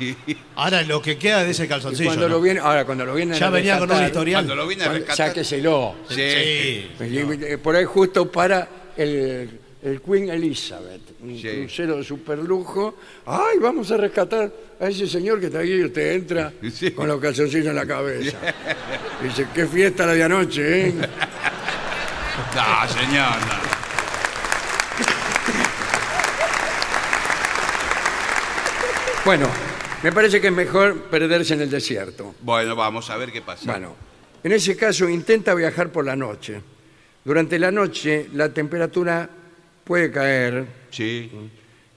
Ahora 0.56 0.82
lo 0.82 1.00
que 1.02 1.18
queda 1.18 1.44
de 1.44 1.50
ese 1.50 1.64
Y 1.64 1.68
calzoncillo. 1.68 2.08
cuando 2.08 2.28
¿no? 2.28 2.36
lo 2.36 2.40
viene, 2.40 2.60
ahora 2.60 2.84
cuando 2.84 3.04
lo 3.04 3.14
viene 3.14 3.38
Ya 3.38 3.50
venía 3.50 3.78
con 3.78 3.90
un 3.90 4.02
historial. 4.04 4.44
Cuando 4.46 4.54
lo 4.56 4.66
vine 4.66 4.82
a 4.82 4.86
Cuando- 4.86 4.98
rescatar. 5.06 5.28
Sáqueselo. 5.28 5.94
Sí. 6.08 6.14
Sí. 6.16 6.20
Eh, 7.00 7.58
Por 7.62 7.76
ahí 7.76 7.84
justo 7.84 8.30
para 8.32 8.68
el, 8.96 9.60
el 9.82 10.00
Queen 10.02 10.30
Elizabeth, 10.30 11.02
un 11.20 11.38
Sí. 11.38 11.48
crucero 11.48 11.98
de 11.98 12.04
superlujo. 12.04 12.96
Ay, 13.26 13.58
vamos 13.60 13.90
a 13.92 13.96
rescatar 13.98 14.50
a 14.80 14.88
ese 14.88 15.06
señor 15.06 15.38
que 15.38 15.46
está 15.46 15.58
ahí 15.60 15.72
y 15.74 15.84
usted 15.84 16.12
entra 16.14 16.52
Sí. 16.72 16.90
con 16.92 17.06
los 17.06 17.20
calzoncillos 17.20 17.66
en 17.68 17.74
la 17.76 17.86
cabeza. 17.86 18.36
Dice, 19.22 19.46
qué 19.54 19.66
fiesta 19.66 20.06
la 20.06 20.14
de 20.14 20.22
anoche, 20.24 20.88
¿eh? 20.88 20.94
Bueno, 29.24 29.46
me 30.02 30.12
parece 30.12 30.40
que 30.40 30.48
es 30.48 30.52
mejor 30.52 31.02
perderse 31.02 31.54
en 31.54 31.60
el 31.62 31.70
desierto. 31.70 32.34
Bueno, 32.40 32.74
vamos 32.76 33.10
a 33.10 33.16
ver 33.16 33.30
qué 33.30 33.42
pasa. 33.42 33.70
Bueno, 33.70 33.94
en 34.42 34.52
ese 34.52 34.76
caso 34.76 35.08
intenta 35.08 35.54
viajar 35.54 35.90
por 35.92 36.04
la 36.04 36.16
noche. 36.16 36.60
Durante 37.24 37.58
la 37.58 37.70
noche 37.70 38.28
la 38.32 38.48
temperatura 38.52 39.28
puede 39.84 40.10
caer 40.10 40.66
Sí. 40.90 41.30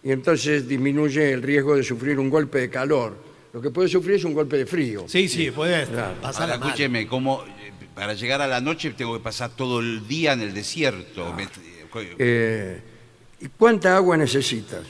y 0.04 0.12
entonces 0.12 0.68
disminuye 0.68 1.32
el 1.32 1.42
riesgo 1.42 1.76
de 1.76 1.84
sufrir 1.84 2.20
un 2.20 2.30
golpe 2.30 2.60
de 2.60 2.70
calor. 2.70 3.31
Lo 3.54 3.62
que 3.62 3.70
puede 3.70 3.90
sufrir 3.90 4.16
es 4.16 4.24
un 4.24 4.34
golpe 4.34 4.58
de 4.58 4.66
frío. 4.66 5.06
Sí, 5.08 5.28
sí, 5.28 5.52
puede 5.52 5.86
Claro. 5.86 6.16
pasar 6.22 6.50
Ahora, 6.52 6.56
escúcheme, 6.66 7.06
como 7.08 7.44
eh, 7.44 7.72
para 7.94 8.14
llegar 8.14 8.42
a 8.42 8.48
la 8.48 8.62
noche 8.62 8.92
tengo 8.92 9.14
que 9.18 9.24
pasar 9.24 9.52
todo 9.52 9.80
el 9.82 10.08
día 10.08 10.34
en 10.34 10.42
el 10.42 10.54
desierto. 10.54 11.34
Me- 11.34 11.48
Eh, 12.18 12.80
¿Y 13.42 13.48
cuánta 13.50 13.98
agua 13.98 14.16
necesitas? 14.16 14.84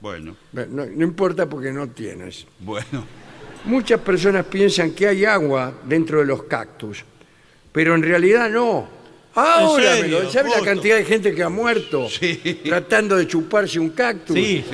Bueno, 0.00 0.36
No, 0.52 0.66
no 0.66 1.04
importa 1.04 1.48
porque 1.48 1.70
no 1.70 1.88
tienes. 1.88 2.46
bueno. 2.58 3.06
Muchas 3.64 4.00
personas 4.00 4.44
piensan 4.46 4.90
que 4.90 5.06
hay 5.06 5.24
agua 5.24 5.72
dentro 5.84 6.18
de 6.18 6.26
los 6.26 6.42
cactus, 6.44 7.04
pero 7.70 7.94
en 7.94 8.02
realidad 8.02 8.50
no. 8.50 8.88
Ahora, 9.34 9.96
serio? 9.96 10.20
lo- 10.22 10.30
¿sabe 10.30 10.50
la 10.50 10.56
Justo. 10.56 10.64
cantidad 10.66 10.96
de 10.96 11.04
gente 11.04 11.34
que 11.34 11.42
ha 11.42 11.48
muerto 11.48 12.08
Sí. 12.08 12.36
tratando 12.64 13.16
de 13.16 13.26
chuparse 13.26 13.78
un 13.80 13.90
cactus? 13.90 14.36
Sí, 14.36 14.64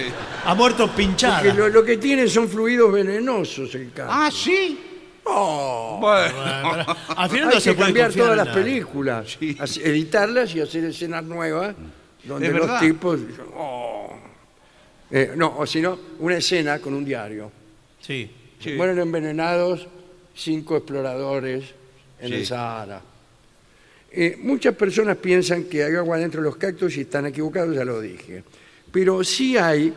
ha 0.45 0.55
muerto 0.55 0.87
Que 0.91 0.97
pinchada. 0.97 1.55
lo, 1.55 1.69
lo 1.69 1.85
que 1.85 1.97
tiene 1.97 2.27
son 2.29 2.49
fluidos 2.49 2.93
venenosos 2.93 3.75
el 3.75 3.93
cactus. 3.93 4.17
Ah, 4.17 4.31
sí. 4.33 4.79
Oh, 5.25 5.99
Bueno. 6.01 6.97
Al 7.17 7.29
final 7.31 7.49
hay 7.51 7.55
no 7.55 7.61
se 7.61 7.71
que 7.71 7.77
puede 7.77 7.87
cambiar 7.89 8.07
confiar 8.09 8.27
todas 8.27 8.39
en 8.41 8.45
las 8.47 8.55
películas, 8.57 9.39
editarlas 9.41 10.55
y 10.55 10.61
hacer 10.61 10.85
escenas 10.85 11.23
nuevas 11.25 11.75
donde 12.25 12.47
Es 12.47 12.53
los 12.53 12.63
verdad. 12.63 12.81
tipos... 12.81 13.21
oh. 13.55 14.09
Eh, 15.11 15.33
no, 15.37 15.55
o 15.59 15.67
si 15.67 15.81
no, 15.81 15.99
una 16.19 16.37
escena 16.37 16.79
con 16.81 16.93
un 16.95 17.05
diario. 17.05 17.51
Sí. 18.01 18.31
Sí. 18.61 18.73
Mueren 18.73 18.99
envenenados 18.99 19.87
cinco 20.35 20.77
exploradores 20.77 21.65
en 22.21 22.29
Sí. 22.29 22.35
el 22.35 22.47
Sahara. 22.47 23.01
Eh, 24.11 24.39
muchas 24.41 24.75
personas 24.75 25.17
piensan 25.19 25.65
que 25.65 25.85
hay 25.85 25.95
agua 25.95 26.17
dentro 26.17 26.41
de 26.41 26.49
los 26.49 26.57
cactus 26.57 26.97
y 26.97 27.03
están 27.03 27.27
equivocados, 27.27 27.75
ya 27.75 27.85
lo 27.85 28.01
dije. 28.01 28.43
Pero 28.91 29.23
sí 29.23 29.57
hay 29.57 29.93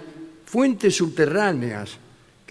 fuentes 0.46 0.96
subterráneas 0.96 1.98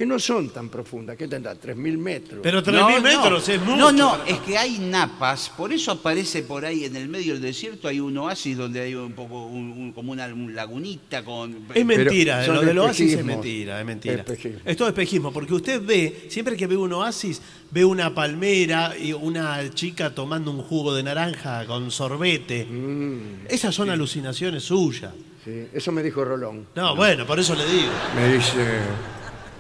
que 0.00 0.06
no 0.06 0.18
son 0.18 0.48
tan 0.48 0.70
profundas, 0.70 1.14
que 1.14 1.28
tendrán 1.28 1.58
3.000 1.60 1.98
metros. 1.98 2.40
Pero 2.42 2.62
3.000 2.62 3.02
metros 3.02 3.46
es 3.50 3.60
mucho. 3.60 3.76
No, 3.76 3.92
no, 3.92 4.24
es 4.24 4.38
que 4.38 4.56
hay 4.56 4.78
napas, 4.78 5.50
por 5.54 5.74
eso 5.74 5.92
aparece 5.92 6.42
por 6.42 6.64
ahí 6.64 6.86
en 6.86 6.96
el 6.96 7.06
medio 7.06 7.34
del 7.34 7.42
desierto 7.42 7.86
hay 7.86 8.00
un 8.00 8.16
oasis 8.16 8.56
donde 8.56 8.80
hay 8.80 8.94
un 8.94 9.12
poco 9.12 9.44
un- 9.44 9.70
un- 9.72 9.92
como 9.92 10.12
una 10.12 10.24
un 10.28 10.54
lagunita 10.54 11.22
con 11.22 11.66
Es 11.74 11.84
mentira, 11.84 12.46
son 12.46 12.54
lo 12.54 12.62
del 12.62 12.78
oasis 12.78 13.00
es 13.00 13.06
espejismos. 13.18 13.44
mentira, 13.44 13.78
es 13.80 13.84
mentira. 13.86 14.14
Espejismo. 14.14 14.60
Es 14.64 14.76
todo 14.78 14.88
espejismo, 14.88 15.32
porque 15.34 15.52
usted 15.52 15.82
ve, 15.84 16.24
siempre 16.30 16.56
que 16.56 16.66
ve 16.66 16.78
un 16.78 16.94
oasis, 16.94 17.42
ve 17.70 17.84
una 17.84 18.14
palmera 18.14 18.94
y 18.98 19.12
una 19.12 19.68
chica 19.74 20.14
tomando 20.14 20.50
un 20.50 20.62
jugo 20.62 20.94
de 20.94 21.02
naranja 21.02 21.66
con 21.66 21.90
sorbete. 21.90 22.64
Mm. 22.64 23.44
Esas 23.50 23.74
son 23.74 23.90
alucinaciones 23.90 24.62
suyas. 24.62 25.12
Sí, 25.44 25.66
eso 25.74 25.92
me 25.92 26.02
dijo 26.02 26.24
Rolón. 26.24 26.68
No, 26.74 26.96
bueno, 26.96 27.26
por 27.26 27.38
eso 27.38 27.54
le 27.54 27.66
digo. 27.66 27.90
Me 28.16 28.32
dice, 28.32 28.54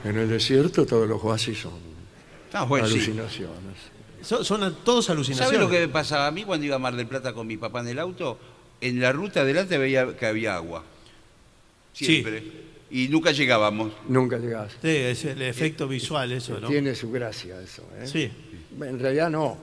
en 0.04 0.18
el 0.18 0.28
desierto 0.28 0.86
todos 0.86 1.08
los 1.08 1.22
oasis 1.22 1.58
son 1.58 1.72
Ah, 2.52 2.64
bueno, 2.64 2.86
sí. 2.88 2.94
alucinaciones. 2.94 3.76
Son, 4.22 4.76
todos 4.84 5.08
alucinaciones. 5.08 5.54
¿Sabe 5.54 5.64
lo 5.64 5.70
que 5.70 5.80
me 5.80 5.88
pasaba 5.88 6.26
a 6.26 6.30
mí 6.30 6.44
cuando 6.44 6.66
iba 6.66 6.76
a 6.76 6.78
Mar 6.80 6.94
del 6.96 7.06
Plata 7.06 7.32
con 7.32 7.46
mi 7.46 7.56
papá 7.56 7.80
en 7.80 7.88
el 7.88 7.98
auto? 7.98 8.38
En 8.80 9.00
la 9.00 9.12
ruta 9.12 9.42
adelante 9.42 9.78
veía 9.78 10.16
que 10.16 10.26
había 10.26 10.56
agua. 10.56 10.84
Sí. 11.92 12.06
Siempre. 12.06 12.42
Y 12.90 13.08
nunca 13.08 13.30
llegábamos. 13.30 13.92
Nunca 14.08 14.38
llegas. 14.38 14.72
Sí, 14.82 14.88
es 14.88 15.24
el 15.24 15.40
efecto 15.42 15.86
visual 15.86 16.32
eso, 16.32 16.58
¿no? 16.58 16.66
Tiene 16.68 16.94
su 16.94 17.10
gracia 17.12 17.60
eso. 17.60 17.82
¿eh? 18.00 18.06
Sí. 18.06 18.30
En 18.80 18.98
realidad 18.98 19.30
no. 19.30 19.56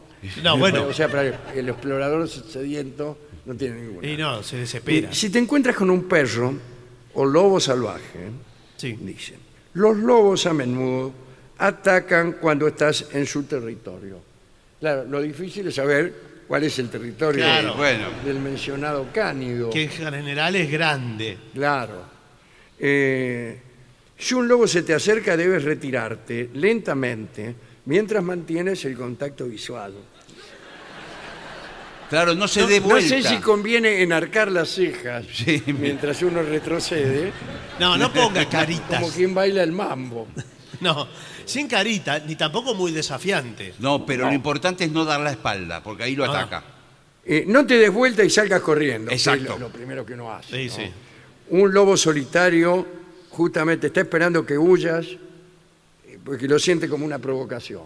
No, 0.43 0.57
bueno. 0.57 0.87
O 0.87 0.93
sea, 0.93 1.07
para 1.09 1.23
el 1.53 1.69
explorador 1.69 2.27
sediento 2.29 3.17
no 3.45 3.53
tiene 3.55 3.81
ninguna. 3.81 4.07
Y 4.07 4.15
no, 4.17 4.41
se 4.43 4.57
desespera. 4.57 5.13
Si 5.13 5.29
te 5.29 5.39
encuentras 5.39 5.75
con 5.75 5.89
un 5.89 6.05
perro 6.07 6.53
o 7.13 7.25
lobo 7.25 7.59
salvaje, 7.59 8.29
Sí. 8.77 8.93
dice, 9.01 9.35
los 9.77 9.95
lobos 9.97 10.45
a 10.47 10.53
menudo 10.53 11.13
atacan 11.59 12.33
cuando 12.33 12.67
estás 12.67 13.09
en 13.13 13.25
su 13.25 13.43
territorio. 13.43 14.19
Claro, 14.79 15.05
lo 15.05 15.21
difícil 15.21 15.67
es 15.67 15.75
saber 15.75 16.13
cuál 16.47 16.63
es 16.63 16.77
el 16.79 16.89
territorio 16.89 17.43
Claro. 17.43 17.75
Bueno. 17.75 18.07
del 18.25 18.39
mencionado 18.39 19.07
cánido. 19.13 19.69
Que 19.69 19.83
en 19.83 19.89
general 19.89 20.55
es 20.55 20.71
grande. 20.71 21.37
Claro. 21.53 22.01
Eh, 22.79 23.59
si 24.17 24.33
un 24.33 24.47
lobo 24.47 24.67
se 24.67 24.81
te 24.81 24.93
acerca, 24.93 25.37
debes 25.37 25.63
retirarte 25.63 26.49
lentamente 26.55 27.55
mientras 27.85 28.23
mantienes 28.23 28.83
el 28.85 28.95
contacto 28.95 29.45
visual. 29.45 29.93
Claro, 32.09 32.33
no 32.35 32.47
se 32.47 32.61
No, 32.61 32.67
dé 32.67 32.79
no 32.79 33.01
sé 33.01 33.21
si 33.21 33.37
conviene 33.37 34.01
enarcar 34.01 34.49
las 34.51 34.69
cejas 34.69 35.25
Sí, 35.33 35.61
mientras 35.67 36.21
uno 36.21 36.41
retrocede, 36.41 37.31
No, 37.79 37.97
no 37.97 38.11
ponga 38.13 38.45
caritas. 38.49 38.99
como 39.01 39.11
quien 39.11 39.33
baila 39.33 39.63
el 39.63 39.71
mambo. 39.71 40.27
No, 40.79 41.07
sin 41.43 41.67
carita, 41.67 42.19
ni 42.19 42.35
tampoco 42.35 42.75
muy 42.75 42.91
desafiante. 42.91 43.73
No, 43.79 44.05
pero 44.05 44.27
lo 44.27 44.33
importante 44.33 44.83
es 44.83 44.91
no 44.91 45.05
dar 45.05 45.19
la 45.19 45.31
espalda, 45.31 45.81
porque 45.81 46.03
ahí 46.03 46.15
lo 46.15 46.25
Ah. 46.25 46.41
ataca. 46.41 46.63
Eh, 47.25 47.45
no 47.47 47.65
te 47.65 47.79
des 47.79 47.91
vuelta 47.91 48.23
y 48.23 48.29
salgas 48.29 48.61
corriendo. 48.61 49.09
que 49.09 49.15
es 49.15 49.25
Exacto. 49.25 49.53
lo, 49.53 49.67
lo 49.67 49.69
primero 49.69 50.05
que 50.05 50.13
uno 50.13 50.31
hace. 50.31 50.55
Sí, 50.55 50.67
¿no? 50.67 50.75
sí. 50.85 50.91
Un 51.49 51.73
lobo 51.73 51.97
solitario 51.97 52.85
justamente 53.31 53.87
está 53.87 54.01
esperando 54.01 54.45
que 54.45 54.55
huyas 54.55 55.07
eh, 56.05 56.19
porque 56.23 56.47
lo 56.47 56.59
siente 56.59 56.87
como 56.87 57.05
una 57.05 57.17
provocación. 57.17 57.83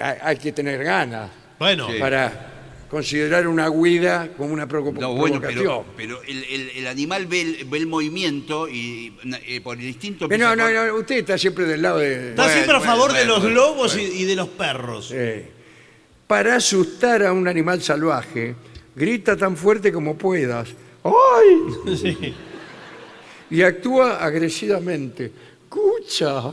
Hay, 0.00 0.16
hay 0.22 0.36
que 0.36 0.52
tener 0.52 0.84
ganas 0.84 1.30
Bueno, 1.58 1.88
Sí. 1.90 1.98
para 1.98 2.53
considerar 2.98 3.48
una 3.48 3.68
huida 3.70 4.30
como 4.36 4.52
una 4.54 4.68
provo- 4.68 4.92
No, 4.92 5.14
bueno, 5.16 5.40
provocación. 5.40 5.84
pero, 5.96 5.98
pero 6.20 6.22
el, 6.22 6.44
el- 6.44 6.70
el 6.76 6.86
animal 6.86 7.26
ve 7.26 7.40
el, 7.40 7.64
ve 7.64 7.78
el 7.78 7.88
movimiento 7.88 8.68
y 8.68 9.12
eh, 9.48 9.60
por 9.60 9.76
el 9.78 9.86
instinto... 9.86 10.28
No, 10.28 10.54
no, 10.54 10.70
no, 10.70 10.94
usted 10.94 11.16
está 11.16 11.36
siempre 11.36 11.64
del 11.64 11.82
lado 11.82 11.98
de... 11.98 12.30
está 12.30 12.42
Bueno, 12.44 12.52
siempre 12.52 12.76
a 12.76 12.78
bueno, 12.78 12.92
favor 12.92 13.12
de 13.12 13.24
los 13.24 13.40
bueno, 13.42 13.56
lobos 13.56 13.96
y- 13.98 14.24
de 14.24 14.36
los 14.36 14.48
perros. 14.50 15.10
Eh, 15.12 15.50
para 16.28 16.54
asustar 16.54 17.24
a 17.24 17.32
un 17.32 17.48
animal 17.48 17.82
salvaje, 17.82 18.54
grita 18.94 19.36
tan 19.36 19.56
fuerte 19.56 19.90
como 19.92 20.16
puedas. 20.16 20.68
¡Ay! 21.02 21.96
Sí. 21.96 22.34
Y 23.50 23.62
actúa 23.62 24.24
agresivamente. 24.24 25.32
¡Cucha! 25.68 26.42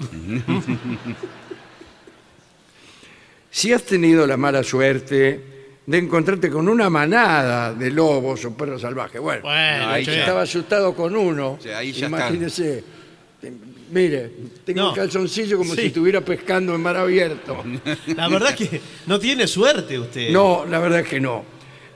si 3.51 3.73
has 3.73 3.83
tenido 3.83 4.25
la 4.25 4.37
mala 4.37 4.63
suerte 4.63 5.50
de 5.85 5.97
encontrarte 5.97 6.49
con 6.49 6.67
una 6.69 6.89
manada 6.89 7.73
de 7.73 7.89
lobos 7.91 8.45
o 8.45 8.55
perros 8.55 8.81
salvajes, 8.81 9.19
bueno, 9.19 9.41
Bueno, 9.41 9.89
ahí 9.89 10.05
che. 10.05 10.19
estaba 10.19 10.43
asustado 10.43 10.93
con 10.93 11.15
uno, 11.15 11.57
Sí, 11.61 11.69
ahí 11.69 11.91
ya 11.91 12.07
imagínese, 12.07 12.83
mire, 13.91 14.31
tengo 14.63 14.81
No. 14.81 14.89
un 14.89 14.95
calzoncillo 14.95 15.57
como 15.57 15.73
Sí. 15.75 15.81
si 15.81 15.87
estuviera 15.87 16.21
pescando 16.21 16.75
en 16.75 16.81
mar 16.81 16.97
abierto. 16.97 17.63
la 18.15 18.27
verdad 18.29 18.55
que 18.55 18.79
no 19.07 19.19
tiene 19.19 19.47
suerte 19.47 19.97
usted. 19.99 20.29
No, 20.31 20.65
la 20.69 20.79
verdad 20.79 20.99
es 21.01 21.07
que 21.07 21.19
no. 21.19 21.43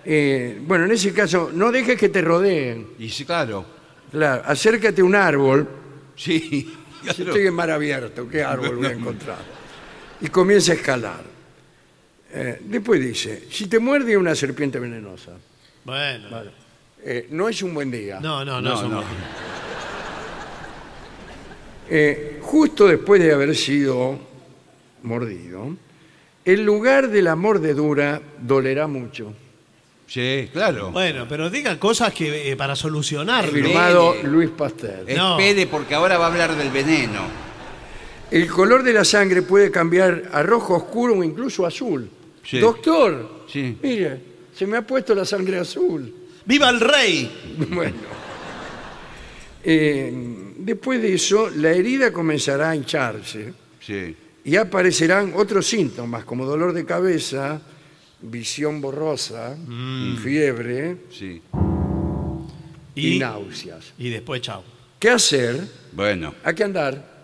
Eh, 0.03 0.59
bueno, 0.61 0.85
en 0.85 0.91
ese 0.91 1.13
caso, 1.13 1.51
no 1.53 1.71
dejes 1.71 1.97
que 1.97 2.09
te 2.09 2.21
rodeen. 2.21 2.89
Y 2.99 3.09
sí, 3.09 3.25
claro. 3.25 3.65
Claro, 4.11 4.43
acércate 4.45 5.01
a 5.01 5.05
un 5.05 5.15
árbol. 5.15 5.67
Sí. 6.15 6.73
Si 7.05 7.13
claro. 7.13 7.33
estoy 7.33 7.45
en 7.45 7.53
mar 7.53 7.69
abierto, 7.69 8.27
¿qué 8.27 8.41
árbol 8.41 8.77
voy 8.77 8.87
a 8.87 8.91
encontrar? 8.93 9.37
Y 10.21 10.27
comienza 10.29 10.71
a 10.71 10.75
escalar. 10.75 11.34
Eh, 12.31 12.59
después 12.65 12.99
dice, 12.99 13.43
si 13.49 13.67
te 13.67 13.79
muerde 13.79 14.17
una 14.17 14.35
serpiente 14.35 14.79
venenosa, 14.79 15.31
Bueno. 15.83 16.27
eh, 17.03 17.27
no 17.31 17.47
es 17.47 17.61
un 17.61 17.73
buen 17.73 17.89
día. 17.91 18.19
No, 18.19 18.43
no, 18.43 18.59
no. 18.61 18.69
No, 18.69 18.77
son 18.77 18.91
no. 18.91 19.03
Eh, 21.87 22.39
justo 22.41 22.87
después 22.87 23.21
de 23.21 23.31
haber 23.31 23.55
sido 23.55 24.17
mordido, 25.03 25.77
el 26.43 26.63
lugar 26.65 27.09
de 27.09 27.21
la 27.21 27.35
mordedura 27.35 28.21
dolerá 28.39 28.87
mucho. 28.87 29.33
Sí, 30.07 30.49
claro. 30.51 30.91
Bueno, 30.91 31.25
pero 31.29 31.49
diga 31.49 31.79
cosas 31.79 32.11
que 32.13 32.51
eh, 32.51 32.55
para 32.55 32.75
solucionarlo. 32.75 33.51
Firmado. 33.51 34.15
Luis 34.23 34.49
Pasteur. 34.49 35.05
No. 35.15 35.37
Espere, 35.39 35.67
porque 35.67 35.93
ahora 35.95 36.17
va 36.17 36.25
a 36.25 36.31
hablar 36.31 36.55
del 36.55 36.69
veneno. 36.71 37.21
El 38.31 38.47
color 38.47 38.83
de 38.83 38.93
la 38.93 39.05
sangre 39.05 39.41
puede 39.43 39.71
cambiar 39.71 40.29
a 40.31 40.41
rojo 40.43 40.75
oscuro 40.75 41.19
o 41.19 41.23
incluso 41.23 41.65
azul. 41.65 42.09
Sí. 42.43 42.59
Doctor, 42.59 43.45
Sí. 43.47 43.77
mire, 43.81 44.19
se 44.53 44.65
me 44.67 44.77
ha 44.77 44.81
puesto 44.85 45.13
la 45.15 45.25
sangre 45.25 45.59
azul. 45.59 46.13
¡Viva 46.45 46.69
el 46.69 46.79
rey! 46.79 47.31
Bueno. 47.69 47.95
Eh, 49.63 50.53
después 50.57 51.01
de 51.01 51.13
eso, 51.13 51.49
la 51.49 51.71
herida 51.71 52.11
comenzará 52.11 52.71
a 52.71 52.75
hincharse 52.75 53.53
Sí. 53.79 54.15
y 54.43 54.55
aparecerán 54.57 55.33
otros 55.35 55.65
síntomas 55.65 56.23
como 56.23 56.45
dolor 56.45 56.73
de 56.73 56.85
cabeza, 56.85 57.61
visión 58.21 58.79
borrosa, 58.81 59.55
Mm. 59.67 60.17
fiebre 60.17 60.97
Sí. 61.11 61.41
y, 62.95 63.15
Y, 63.15 63.19
náuseas. 63.19 63.93
y 63.97 64.09
después, 64.09 64.41
chao. 64.41 64.63
¿Qué 64.99 65.09
hacer? 65.09 65.59
Bueno. 65.93 66.35
Hay 66.43 66.53
que 66.53 66.63
andar. 66.63 67.14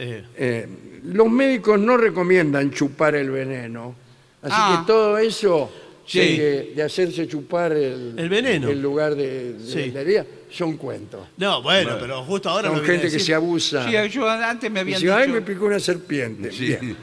Eh, 0.00 0.24
Eh, 0.36 0.68
los 1.04 1.28
médicos 1.28 1.78
no 1.78 1.96
recomiendan 1.96 2.70
chupar 2.70 3.14
el 3.16 3.30
veneno. 3.30 3.94
Así 4.42 4.54
Ah. 4.56 4.78
que 4.80 4.86
todo 4.92 5.18
eso 5.18 5.70
Sí. 6.06 6.38
de, 6.38 6.72
de 6.76 6.82
hacerse 6.82 7.26
chupar 7.28 7.72
el, 7.72 8.14
El 8.16 8.28
veneno. 8.28 8.68
en 8.68 8.80
lugar 8.80 9.14
de, 9.14 9.54
de 9.54 9.66
Sí. 9.84 9.90
la 9.90 10.00
herida 10.00 10.24
son 10.50 10.76
cuentos. 10.78 11.26
no, 11.36 11.60
bueno, 11.62 11.96
pero 12.00 12.22
justo 12.24 12.48
ahora 12.48 12.68
Son 12.70 12.82
gente 12.84 13.10
que 13.10 13.18
se 13.18 13.34
abusa. 13.34 13.84
Sí, 13.86 14.10
yo 14.10 14.28
antes 14.30 14.70
me 14.70 14.80
habían 14.80 15.00
dice, 15.00 15.12
ay, 15.12 15.22
dicho... 15.26 15.34
me 15.34 15.42
picó 15.42 15.66
una 15.66 15.80
serpiente. 15.80 16.50
Sí. 16.52 16.66
Bien. 16.80 16.96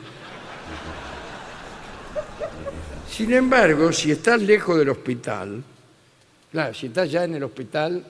Sin 3.10 3.32
embargo, 3.34 3.92
si 3.94 4.12
estás 4.12 4.42
lejos 4.42 4.78
del 4.78 4.90
hospital, 4.90 5.64
claro, 6.52 6.74
si 6.74 6.88
estás 6.88 7.10
ya 7.12 7.24
en 7.24 7.36
el 7.36 7.44
hospital, 7.44 8.04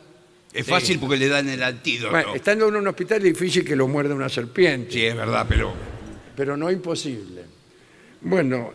Es 0.56 0.66
fácil 0.66 1.00
porque 1.00 1.18
le 1.18 1.28
dan 1.28 1.50
el 1.50 1.62
antídoto. 1.62 2.12
bueno, 2.12 2.36
estando 2.36 2.68
en 2.70 2.76
un 2.78 2.88
hospital 2.88 3.18
es 3.20 3.34
difícil 3.34 3.66
que 3.66 3.76
lo 3.76 3.88
muerda 3.88 4.16
una 4.16 4.30
serpiente. 4.30 4.92
Sí, 4.92 5.06
es 5.06 5.16
verdad, 5.16 5.46
pero... 5.50 5.74
pero 6.36 6.56
no 6.58 6.72
imposible. 6.72 7.42
Bueno, 8.22 8.72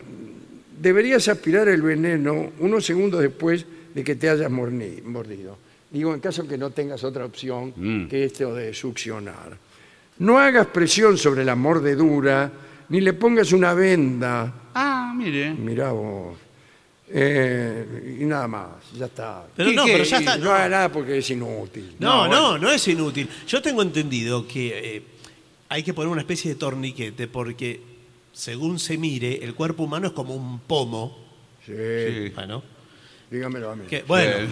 deberías 0.79 1.27
aspirar 1.27 1.67
el 1.69 1.81
veneno 1.81 2.51
unos 2.59 2.85
segundos 2.85 3.21
después 3.21 3.65
de 3.93 4.03
que 4.03 4.15
te 4.15 4.29
hayas 4.29 4.49
morni- 4.51 5.01
mordido. 5.03 5.57
Digo, 5.89 6.13
en 6.13 6.19
caso 6.21 6.47
que 6.47 6.57
no 6.57 6.69
tengas 6.69 7.03
otra 7.03 7.25
opción 7.25 7.73
Mm. 7.75 8.07
que 8.07 8.23
esto 8.25 8.53
de 8.55 8.73
succionar. 8.73 9.57
No 10.19 10.39
hagas 10.39 10.67
presión 10.67 11.17
sobre 11.17 11.43
la 11.43 11.55
mordedura, 11.55 12.51
ni 12.89 13.01
le 13.01 13.13
pongas 13.13 13.51
una 13.51 13.73
venda. 13.73 14.53
Ah, 14.73 15.13
mire. 15.17 15.53
Mirá 15.53 15.91
vos. 15.91 16.37
Eh, 17.13 18.17
y 18.21 18.25
nada 18.25 18.47
más, 18.47 18.67
ya 18.97 19.05
está. 19.05 19.45
Pero 19.55 19.69
¿Qué- 19.69 19.75
no, 19.75 19.85
qué? 19.85 19.91
pero 19.93 20.03
ya 20.05 20.17
está. 20.19 20.37
no 20.37 20.45
No, 20.45 20.51
hagas 20.51 20.69
nada 20.69 20.91
porque 20.91 21.17
es 21.17 21.29
inútil. 21.29 21.95
no, 21.99 22.27
No, 22.27 22.53
no, 22.53 22.57
no 22.57 22.71
es 22.71 22.87
inútil. 22.87 23.27
Yo 23.47 23.61
tengo 23.61 23.81
entendido 23.81 24.47
que 24.47 24.95
eh, 24.97 25.03
hay 25.69 25.83
que 25.83 25.93
poner 25.93 26.09
una 26.11 26.21
especie 26.21 26.51
de 26.53 26.55
torniquete 26.59 27.27
porque, 27.27 27.81
según 28.31 28.79
se 28.79 28.97
mire, 28.97 29.43
el 29.43 29.53
cuerpo 29.55 29.83
humano 29.83 30.07
es 30.07 30.13
como 30.13 30.35
un 30.35 30.59
pomo. 30.59 31.17
Sí, 31.65 31.73
Sí. 31.73 32.29
Bueno, 32.33 32.63
dígamelo 33.29 33.71
a 33.71 33.75
mí. 33.75 33.85
que, 33.89 34.03
bueno 34.03 34.47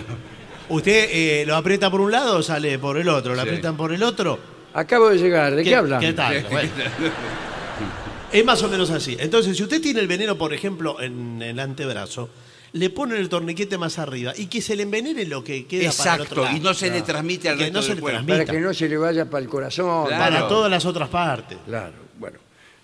usted 0.70 1.10
eh, 1.12 1.44
lo 1.48 1.56
aprieta 1.56 1.90
por 1.90 2.00
un 2.00 2.12
lado, 2.12 2.44
sale 2.44 2.78
por 2.78 2.98
el 3.00 3.10
otro, 3.10 3.34
lo 3.34 3.42
Sí. 3.42 3.48
aprietan 3.48 3.76
por 3.76 3.92
el 3.92 4.04
otro. 4.04 4.38
Acabo 4.74 5.10
de 5.10 5.18
llegar, 5.18 5.56
¿de 5.56 5.64
qué, 5.64 5.74
hablan? 5.76 6.00
¿Qué 6.00 6.14
tal? 6.14 6.46
Bueno. 6.52 6.70
es 8.32 8.46
más 8.46 8.62
o 8.62 8.70
menos 8.70 8.90
así. 8.92 9.18
Entonces, 9.20 9.58
si 9.58 9.64
usted 9.64 9.82
tiene 9.82 10.00
el 10.00 10.08
veneno, 10.08 10.38
por 10.38 10.54
ejemplo, 10.54 11.02
en 11.02 11.42
el 11.42 11.60
antebrazo, 11.60 12.30
le 12.74 12.90
ponen 12.90 13.18
el 13.18 13.30
torniquete 13.30 13.78
más 13.78 13.98
arriba 14.00 14.34
y 14.38 14.46
que 14.48 14.62
se 14.62 14.76
le 14.76 14.84
envenene 14.84 15.26
lo 15.26 15.44
que 15.44 15.66
queda 15.66 15.92
para 15.92 16.16
el 16.16 16.22
otro 16.22 16.26
Exacto, 16.36 16.44
lado. 16.44 16.58
y 16.58 16.60
no 16.60 16.74
se 16.74 16.92
le 16.92 17.02
transmite 17.02 17.50
al 17.50 17.58
Que 17.58 17.64
resto 17.66 17.78
no 17.78 17.82
se 17.82 17.88
del 17.90 17.96
le 17.98 18.02
cuerpo. 18.02 18.28
Para 18.28 18.46
que 18.46 18.60
no 18.60 18.74
se 18.74 18.90
le 18.90 18.98
vaya 18.98 19.26
para 19.30 19.44
el 19.44 19.50
corazón. 19.50 20.08
Claro. 20.08 20.24
Para 20.36 20.48
todas 20.48 20.70
las 20.72 20.86
otras 20.86 21.10
partes. 21.10 21.58
Claro, 21.66 21.94
bueno, 22.20 22.38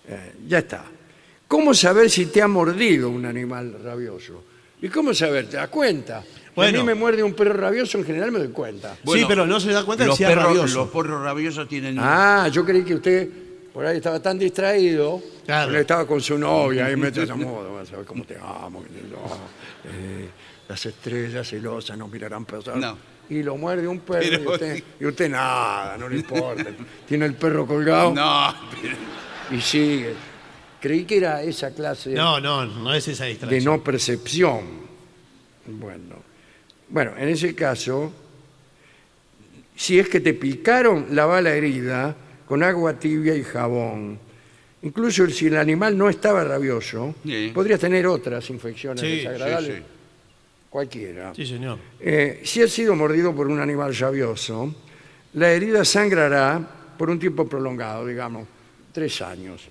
eh, 0.08 0.34
ya 0.48 0.60
está. 0.60 0.86
¿Cómo 1.48 1.74
saber 1.74 2.10
si 2.10 2.26
te 2.28 2.42
ha 2.42 2.48
mordido 2.48 3.10
un 3.10 3.26
animal 3.26 3.76
rabioso? 3.84 4.44
¿Y 4.82 4.90
cómo 4.90 5.14
saber? 5.14 5.48
¿Te 5.48 5.58
das 5.58 5.70
cuenta? 5.70 6.22
Si 6.24 6.52
Bueno. 6.56 6.80
A 6.80 6.82
mí 6.82 6.88
me 6.88 6.96
muerde 6.96 7.22
un 7.24 7.34
perro 7.34 7.54
rabioso, 7.54 7.98
en 8.00 8.06
general 8.06 8.32
me 8.32 8.40
doy 8.40 8.48
cuenta. 8.50 8.98
sí, 9.06 9.24
pero 9.28 9.46
no 9.46 9.60
se 9.60 9.72
da 9.72 9.84
cuenta 9.84 10.04
de 10.04 10.08
los 10.10 10.18
si 10.18 10.24
es 10.24 10.30
perros, 10.30 10.46
rabioso. 10.46 10.76
Los 10.80 10.90
perros 10.90 11.22
rabiosos 11.24 11.68
tienen... 11.68 11.98
Ah, 12.00 12.48
yo 12.52 12.66
creí 12.66 12.84
que 12.84 12.96
usted 12.96 13.30
por 13.76 13.86
ahí 13.86 13.98
estaba 13.98 14.22
tan 14.22 14.40
distraído, 14.40 15.22
Claro. 15.46 15.78
estaba 15.78 16.08
con 16.08 16.22
su 16.22 16.38
novia 16.38 16.90
y 16.90 16.96
me 16.96 17.08
a 17.08 17.12
ver 17.12 18.06
cómo 18.08 18.24
te 18.24 18.38
amo. 18.38 18.82
qué 18.82 18.88
sé 18.88 19.10
yo, 19.12 19.18
eh, 19.92 20.30
las 20.70 20.86
estrellas 20.86 21.46
celosas 21.50 21.98
nos 21.98 22.10
mirarán 22.10 22.46
pasar. 22.46 22.78
No. 22.78 22.98
Y 23.30 23.44
lo 23.44 23.58
muerde 23.58 23.86
un 23.86 24.00
perro 24.00 24.24
y, 24.24 24.30
Pero- 24.30 24.52
usted, 24.54 24.82
y 24.98 25.06
usted 25.06 25.30
nada, 25.30 25.98
no 25.98 26.08
le 26.08 26.16
importa. 26.16 26.64
Tiene 27.06 27.26
el 27.26 27.34
perro 27.34 27.68
colgado 27.68 28.14
No, 28.14 28.56
pero- 28.82 28.96
y 29.52 29.60
sigue. 29.62 30.14
Creí 30.80 31.04
que 31.04 31.18
era 31.18 31.42
esa 31.44 31.72
clase 31.72 32.12
No, 32.12 32.40
no, 32.40 32.66
no 32.66 32.94
es 32.94 33.06
esa 33.10 33.26
de 33.26 33.32
distracción. 33.32 33.64
no 33.66 33.84
percepción. 33.84 34.62
Bueno, 35.66 36.16
bueno, 36.88 37.12
en 37.18 37.28
ese 37.28 37.54
caso, 37.54 38.14
si 39.76 40.00
es 40.00 40.08
que 40.08 40.22
te 40.22 40.34
picaron, 40.34 41.08
lava 41.12 41.42
la 41.42 41.52
herida 41.52 42.16
con 42.48 42.64
agua 42.64 42.94
tibia 43.00 43.36
y 43.36 43.44
jabón. 43.44 44.20
Incluso 44.84 45.28
si 45.30 45.48
el 45.48 45.58
animal 45.58 45.98
no 45.98 46.10
estaba 46.10 46.44
rabioso, 46.44 47.16
Sí. 47.24 47.52
podrías 47.54 47.80
tener 47.80 48.06
otras 48.08 48.48
infecciones 48.50 49.02
Sí, 49.02 49.08
sí, 49.08 49.16
desagradables, 49.18 49.78
sí. 49.78 49.84
cualquiera. 50.70 51.34
Sí, 51.34 51.46
señor. 51.46 51.80
Eh, 52.00 52.42
si 52.44 52.62
has 52.62 52.72
sido 52.72 52.96
mordido 52.96 53.34
por 53.36 53.48
un 53.48 53.60
animal 53.60 53.96
rabioso, 53.96 54.74
la 55.34 55.50
herida 55.52 55.84
sangrará 55.84 56.62
por 56.98 57.10
un 57.10 57.18
tiempo 57.20 57.48
prolongado, 57.48 58.06
digamos, 58.06 58.48
tres 58.94 59.22
años. 59.22 59.68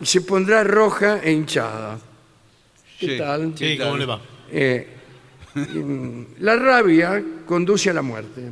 y 0.00 0.04
se 0.06 0.20
pondrá 0.20 0.62
roja 0.62 1.20
e 1.22 1.32
hinchada. 1.32 1.98
¿Qué 3.00 3.06
Sí. 3.12 3.18
tal? 3.18 3.52
Sí, 3.56 3.78
¿cómo 3.78 3.96
le 3.96 4.06
va? 4.06 4.20
Eh, 4.50 4.86
mm, 5.54 6.22
la 6.40 6.56
rabia 6.56 7.22
conduce 7.46 7.90
a 7.90 7.94
la 7.94 8.02
muerte 8.02 8.42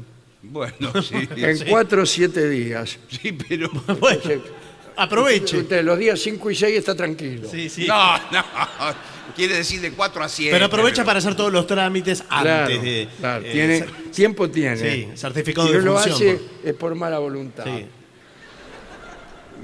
Bueno, 0.51 1.03
sí. 1.03 1.29
en 1.37 1.59
cuatro 1.69 2.03
o 2.03 2.07
siete 2.07 2.49
días. 2.49 2.99
Sí, 3.09 3.33
pero... 3.33 3.71
Bueno, 4.01 4.21
aproveche. 4.97 5.59
Usted 5.59 5.85
los 5.85 5.99
días 5.99 6.19
5 6.21 6.51
y 6.51 6.55
6 6.55 6.79
está 6.79 6.95
tranquilo. 6.95 7.49
Sí, 7.51 7.69
sí. 7.69 7.87
No, 7.87 8.17
no. 8.31 8.45
Quiere 9.37 9.57
decir 9.57 9.81
de 9.81 9.91
4 9.93 10.23
a 10.25 10.29
7. 10.29 10.51
Pero 10.53 10.65
aprovecha 10.67 11.05
para 11.05 11.19
hacer 11.19 11.35
todos 11.35 11.53
los 11.53 11.67
trámites 11.67 12.23
Claro, 12.23 12.65
antes 12.65 12.83
de. 12.83 13.09
claro, 13.19 13.45
eh, 13.45 13.53
tiene, 13.53 13.85
tiempo 14.15 14.49
tiene. 14.49 14.77
Sí, 14.79 15.09
certificado 15.15 15.67
si 15.67 15.73
de 15.75 15.79
no 15.81 15.85
lo 15.85 15.99
hace 15.99 16.11
por- 16.37 16.69
es 16.71 16.75
por 16.75 16.95
mala 16.95 17.19
voluntad. 17.19 17.65
Sí. 17.65 17.87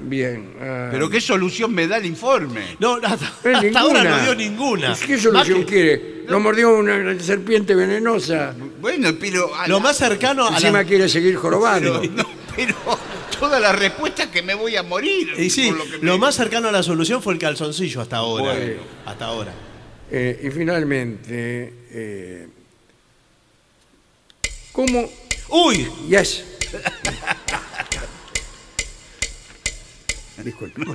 Bien. 0.05 0.53
ah, 0.61 0.89
Pero 0.91 1.09
¿qué 1.09 1.19
solución 1.21 1.73
me 1.73 1.87
da 1.87 1.97
el 1.97 2.05
informe? 2.05 2.75
No, 2.79 2.95
hasta, 3.03 3.31
ahora 3.79 4.03
no 4.03 4.19
dio 4.23 4.35
ninguna. 4.35 4.95
¿Qué 4.95 5.17
solución 5.17 5.33
Más 5.33 5.47
que- 5.47 5.65
quiere? 5.65 6.13
Lo 6.27 6.39
mordió 6.39 6.75
una 6.77 7.19
serpiente 7.19 7.73
venenosa. 7.75 8.53
Bueno, 8.79 9.09
pero... 9.19 9.53
a 9.55 9.67
Lo 9.67 9.77
la- 9.77 9.83
más 9.83 9.97
cercano 9.97 10.47
a 10.47 10.53
Encima 10.55 10.79
la... 10.79 10.83
quiere 10.85 11.09
seguir 11.09 11.35
jorobando. 11.35 12.01
Pero, 12.01 12.13
no, 12.13 12.25
pero 12.55 12.75
toda 13.39 13.59
la 13.59 13.71
respuesta 13.73 14.23
es 14.23 14.29
que 14.29 14.41
me 14.41 14.53
voy 14.55 14.75
a 14.77 14.83
morir. 14.83 15.33
Y 15.37 15.49
sí, 15.49 15.67
por 15.69 15.77
lo 15.79 15.83
que 15.85 16.05
lo 16.05 16.13
me- 16.13 16.19
más 16.19 16.35
cercano 16.35 16.67
a 16.69 16.71
la 16.71 16.83
solución 16.83 17.21
fue 17.21 17.33
el 17.33 17.39
calzoncillo 17.39 18.01
hasta 18.01 18.17
ahora. 18.17 18.53
Bueno. 18.53 18.81
Hasta 19.05 19.25
ahora. 19.25 19.53
Eh, 20.11 20.41
y 20.43 20.49
finalmente, 20.51 21.73
eh, 21.91 22.47
¿cómo? 24.71 25.09
¡Uy! 25.49 25.87
Yes. 26.09 26.43
Disculpe. 30.43 30.81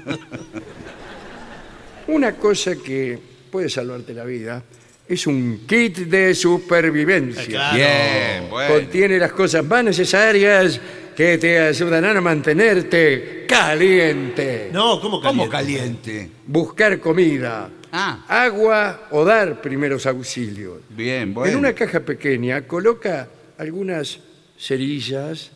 Una 2.09 2.35
cosa 2.37 2.75
que 2.77 3.19
puede 3.51 3.69
salvarte 3.69 4.15
la 4.15 4.25
vida 4.25 4.63
es 5.07 5.27
un 5.27 5.65
kit 5.67 5.99
de 6.01 6.35
supervivencia. 6.35 7.45
Claro. 7.47 7.77
Bien, 7.77 8.51
bueno. 8.51 8.75
Contiene 8.75 9.19
las 9.19 9.33
cosas 9.33 9.65
más 9.65 9.85
necesarias 9.85 10.81
que 11.17 11.39
te 11.39 11.59
ayudarán 11.59 12.17
a 12.17 12.21
mantenerte 12.21 13.45
caliente. 13.49 14.69
No, 14.73 15.01
¿cómo 15.01 15.21
caliente? 15.21 15.41
¿Cómo 15.41 15.51
caliente? 15.51 16.31
Buscar 16.47 17.01
comida, 17.01 17.71
Ah. 17.91 18.25
agua 18.29 19.09
o 19.11 19.25
dar 19.25 19.61
primeros 19.63 20.07
auxilios. 20.07 20.79
Bien, 20.91 21.33
bueno. 21.33 21.53
En 21.53 21.59
una 21.59 21.73
caja 21.73 22.01
pequeña 22.01 22.67
coloca 22.67 23.29
algunas 23.57 24.21
cerillas, 24.59 25.51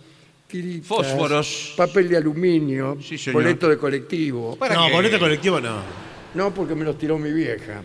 tiritas, 0.53 0.87
Fósforos. 0.87 1.73
papel 1.77 2.09
de 2.11 2.17
aluminio, 2.19 2.99
Sí, 3.01 3.17
señor. 3.17 3.43
boleto 3.43 3.69
de 3.69 3.79
colectivo. 3.79 4.57
¿Para 4.57 4.75
No, 4.75 4.87
qué? 4.89 4.93
boleto 4.93 5.19
colectivo 5.19 5.61
no. 5.61 5.77
No, 6.35 6.53
porque 6.53 6.75
me 6.75 6.85
los 6.85 6.99
tiró 6.99 7.19
mi 7.19 7.33
vieja. 7.33 7.83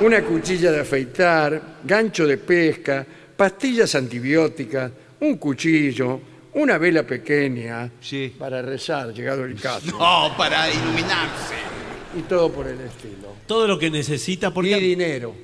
Una 0.00 0.22
cuchilla 0.22 0.72
de 0.72 0.80
afeitar, 0.80 1.78
gancho 1.84 2.26
de 2.26 2.36
pesca, 2.38 3.06
pastillas 3.36 3.94
antibióticas, 3.94 4.90
un 5.20 5.36
cuchillo, 5.38 6.20
una 6.54 6.78
vela 6.78 7.04
pequeña 7.04 7.90
Sí. 8.00 8.34
para 8.36 8.60
rezar, 8.62 9.12
llegado 9.12 9.44
el 9.44 9.54
caso, 9.54 9.96
No, 9.96 10.34
para 10.36 10.68
iluminarse. 10.72 11.54
y 12.18 12.22
todo 12.22 12.50
por 12.50 12.66
el 12.66 12.80
estilo. 12.80 13.34
Todo 13.46 13.66
lo 13.68 13.78
que 13.78 13.90
necesita, 13.90 14.48
Y 14.48 14.50
porque... 14.50 14.76
dinero. 14.76 15.34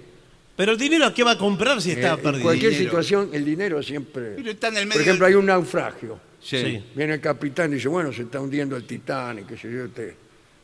Pero 0.60 0.72
el 0.72 0.78
dinero, 0.78 1.06
¿a 1.06 1.14
qué 1.14 1.24
va 1.24 1.30
a 1.30 1.38
comprar 1.38 1.80
si 1.80 1.88
Eh, 1.88 1.94
está 1.94 2.10
en 2.10 2.20
perdido? 2.20 2.42
cualquier 2.42 2.72
Dinero. 2.72 2.90
situación, 2.90 3.30
el 3.32 3.46
dinero 3.46 3.82
siempre. 3.82 4.34
Pero 4.36 4.50
está 4.50 4.68
en 4.68 4.76
el 4.76 4.84
medio 4.84 4.92
Por 4.92 5.00
ejemplo, 5.00 5.24
del- 5.24 5.34
hay 5.34 5.38
un 5.40 5.46
naufragio. 5.46 6.20
Sí. 6.38 6.58
Sí. 6.60 6.84
Viene 6.94 7.14
el 7.14 7.20
capitán 7.22 7.72
y 7.72 7.76
dice, 7.76 7.88
bueno, 7.88 8.12
se 8.12 8.20
está 8.22 8.40
hundiendo 8.40 8.76
el 8.76 8.84
Titanic, 8.84 9.46
que 9.46 9.56
se 9.56 9.72
yo, 9.72 9.88
te 9.88 10.14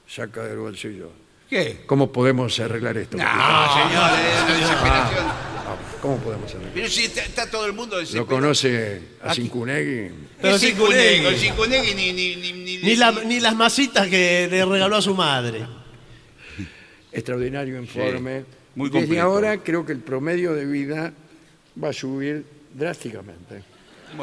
saca 0.07 0.43
del 0.45 0.59
bolsillo. 0.59 1.11
¿Qué? 1.49 1.79
¿Cómo 1.87 2.13
podemos 2.13 2.61
arreglar 2.61 2.99
esto? 2.99 3.17
No, 3.17 3.23
señores, 3.25 3.91
la 3.97 4.55
desesperación. 4.55 5.25
Ah, 5.29 5.77
¿Cómo 6.03 6.19
podemos 6.19 6.51
arreglar? 6.51 6.73
Pero 6.75 6.89
si 6.91 7.05
está, 7.05 7.23
está 7.23 7.51
todo 7.51 7.65
el 7.65 7.73
mundo 7.73 7.95
¿Lo 7.97 8.01
desesperado. 8.01 8.29
conoce 8.29 9.01
a 9.23 9.33
Cincunegui? 9.33 10.11
Pero 10.43 10.57
Es 10.57 10.73
Cunegui. 10.75 11.37
Cincunegui 11.39 11.95
ni, 11.95 12.13
ni, 12.13 12.37
ni, 12.37 12.53
ni, 12.53 12.77
Ni, 12.83 12.97
la- 12.97 13.13
ni 13.13 13.41
las 13.41 13.57
masitas 13.57 14.09
que 14.09 14.47
le 14.51 14.63
regaló 14.67 14.97
a 14.97 15.01
su 15.01 15.15
madre. 15.15 15.67
extraordinario 17.13 17.81
informe. 17.81 18.45
Muy 18.77 18.89
Desde 18.91 19.01
completo. 19.07 19.23
ahora 19.25 19.59
creo 19.59 19.85
que 19.85 19.93
el 19.93 19.99
promedio 20.01 20.55
de 20.55 20.65
vida 20.65 21.13
va 21.83 21.89
a 21.89 21.93
subir 21.93 22.45
drásticamente. 22.75 23.63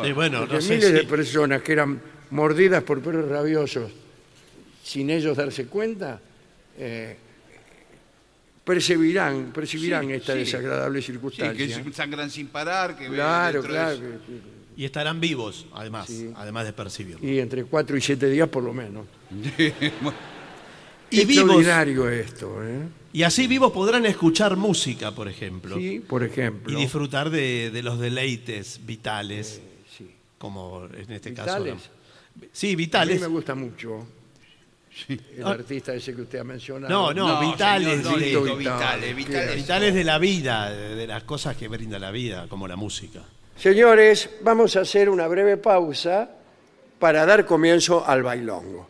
Y 0.06 0.12
bueno, 0.14 0.46
no 0.48 0.62
sé 0.62 0.76
miles 0.76 0.94
de 0.94 1.04
personas 1.04 1.62
que 1.62 1.74
eran 1.74 2.00
mordidas 2.32 2.82
por 2.84 3.02
perros 3.02 3.28
rabiosos 3.30 3.92
sin 4.84 5.10
ellos 5.10 5.36
darse 5.38 5.66
cuenta, 5.68 6.20
eh, 6.78 7.18
percibirán, 8.64 9.52
percibirán 9.54 10.08
Sí, 10.08 10.14
esta 10.14 10.34
sí. 10.34 10.40
desagradable 10.40 11.02
Sí, 11.02 11.08
circunstancia. 11.08 11.84
que 11.84 11.94
sangran 11.94 12.30
sin 12.30 12.48
parar, 12.48 12.98
que 12.98 13.08
claro, 13.08 13.62
claro. 13.62 13.98
de- 14.00 14.54
Y 14.76 14.86
estarán 14.86 15.20
vivos, 15.20 15.68
además, 15.74 16.08
Sí. 16.08 16.32
además 16.36 16.66
de 16.66 16.74
percibirlo. 16.74 17.28
y 17.28 17.40
entre 17.40 17.64
cuatro 17.66 17.96
y 17.98 18.02
siete 18.02 18.28
días 18.30 18.50
por 18.50 18.64
lo 18.64 18.74
menos. 18.74 19.06
Y 21.10 21.26
vivos. 21.26 21.44
Extraordinario 21.62 22.10
esto, 22.10 22.64
¿eh? 22.64 22.80
Y 23.14 23.24
así 23.24 23.46
vivos 23.48 23.72
podrán 23.72 24.06
escuchar 24.06 24.58
música, 24.58 25.12
por 25.12 25.28
ejemplo. 25.28 25.78
Sí, 25.78 26.00
por 26.00 26.24
ejemplo. 26.24 26.74
Y 26.78 26.82
disfrutar 26.82 27.30
de, 27.30 27.70
de 27.72 27.84
los 27.84 28.00
deleites 28.00 28.80
vitales, 28.86 29.62
Sí. 29.96 30.12
como 30.40 30.86
en 30.86 31.12
este 31.12 31.30
¿Vitales? 31.30 31.74
caso. 31.76 31.90
Sí, 32.52 32.68
A 32.68 32.70
mí 32.72 32.76
vitales. 32.76 33.22
me 33.22 33.28
gusta 33.28 33.54
mucho 33.54 34.08
el 35.08 35.44
Ah. 35.44 35.52
artista 35.52 35.94
ese 35.94 36.16
que 36.16 36.22
usted 36.24 36.40
ha 36.40 36.44
mencionado. 36.44 36.92
No, 36.92 37.14
no, 37.14 37.52
vitales, 37.52 37.98
señor, 38.02 38.12
no, 38.14 38.18
de- 38.18 38.26
Lito, 38.26 38.42
Vitales, 38.58 38.58
vitales, 38.58 39.16
vitales. 39.16 39.56
Vitales 39.56 39.94
de 39.94 40.04
la 40.04 40.18
vida, 40.18 40.72
de, 40.72 40.96
de 40.96 41.08
las 41.08 41.24
cosas 41.24 41.56
que 41.56 41.68
brinda 41.68 42.00
la 42.00 42.10
vida, 42.12 42.48
como 42.50 42.68
la 42.68 42.76
música. 42.76 43.22
Señores, 43.56 44.30
vamos 44.42 44.76
a 44.76 44.82
hacer 44.82 45.10
una 45.10 45.28
breve 45.28 45.58
pausa 45.58 46.30
para 46.98 47.26
dar 47.28 47.46
comienzo 47.46 48.04
al 48.06 48.24
bailongo. 48.24 48.90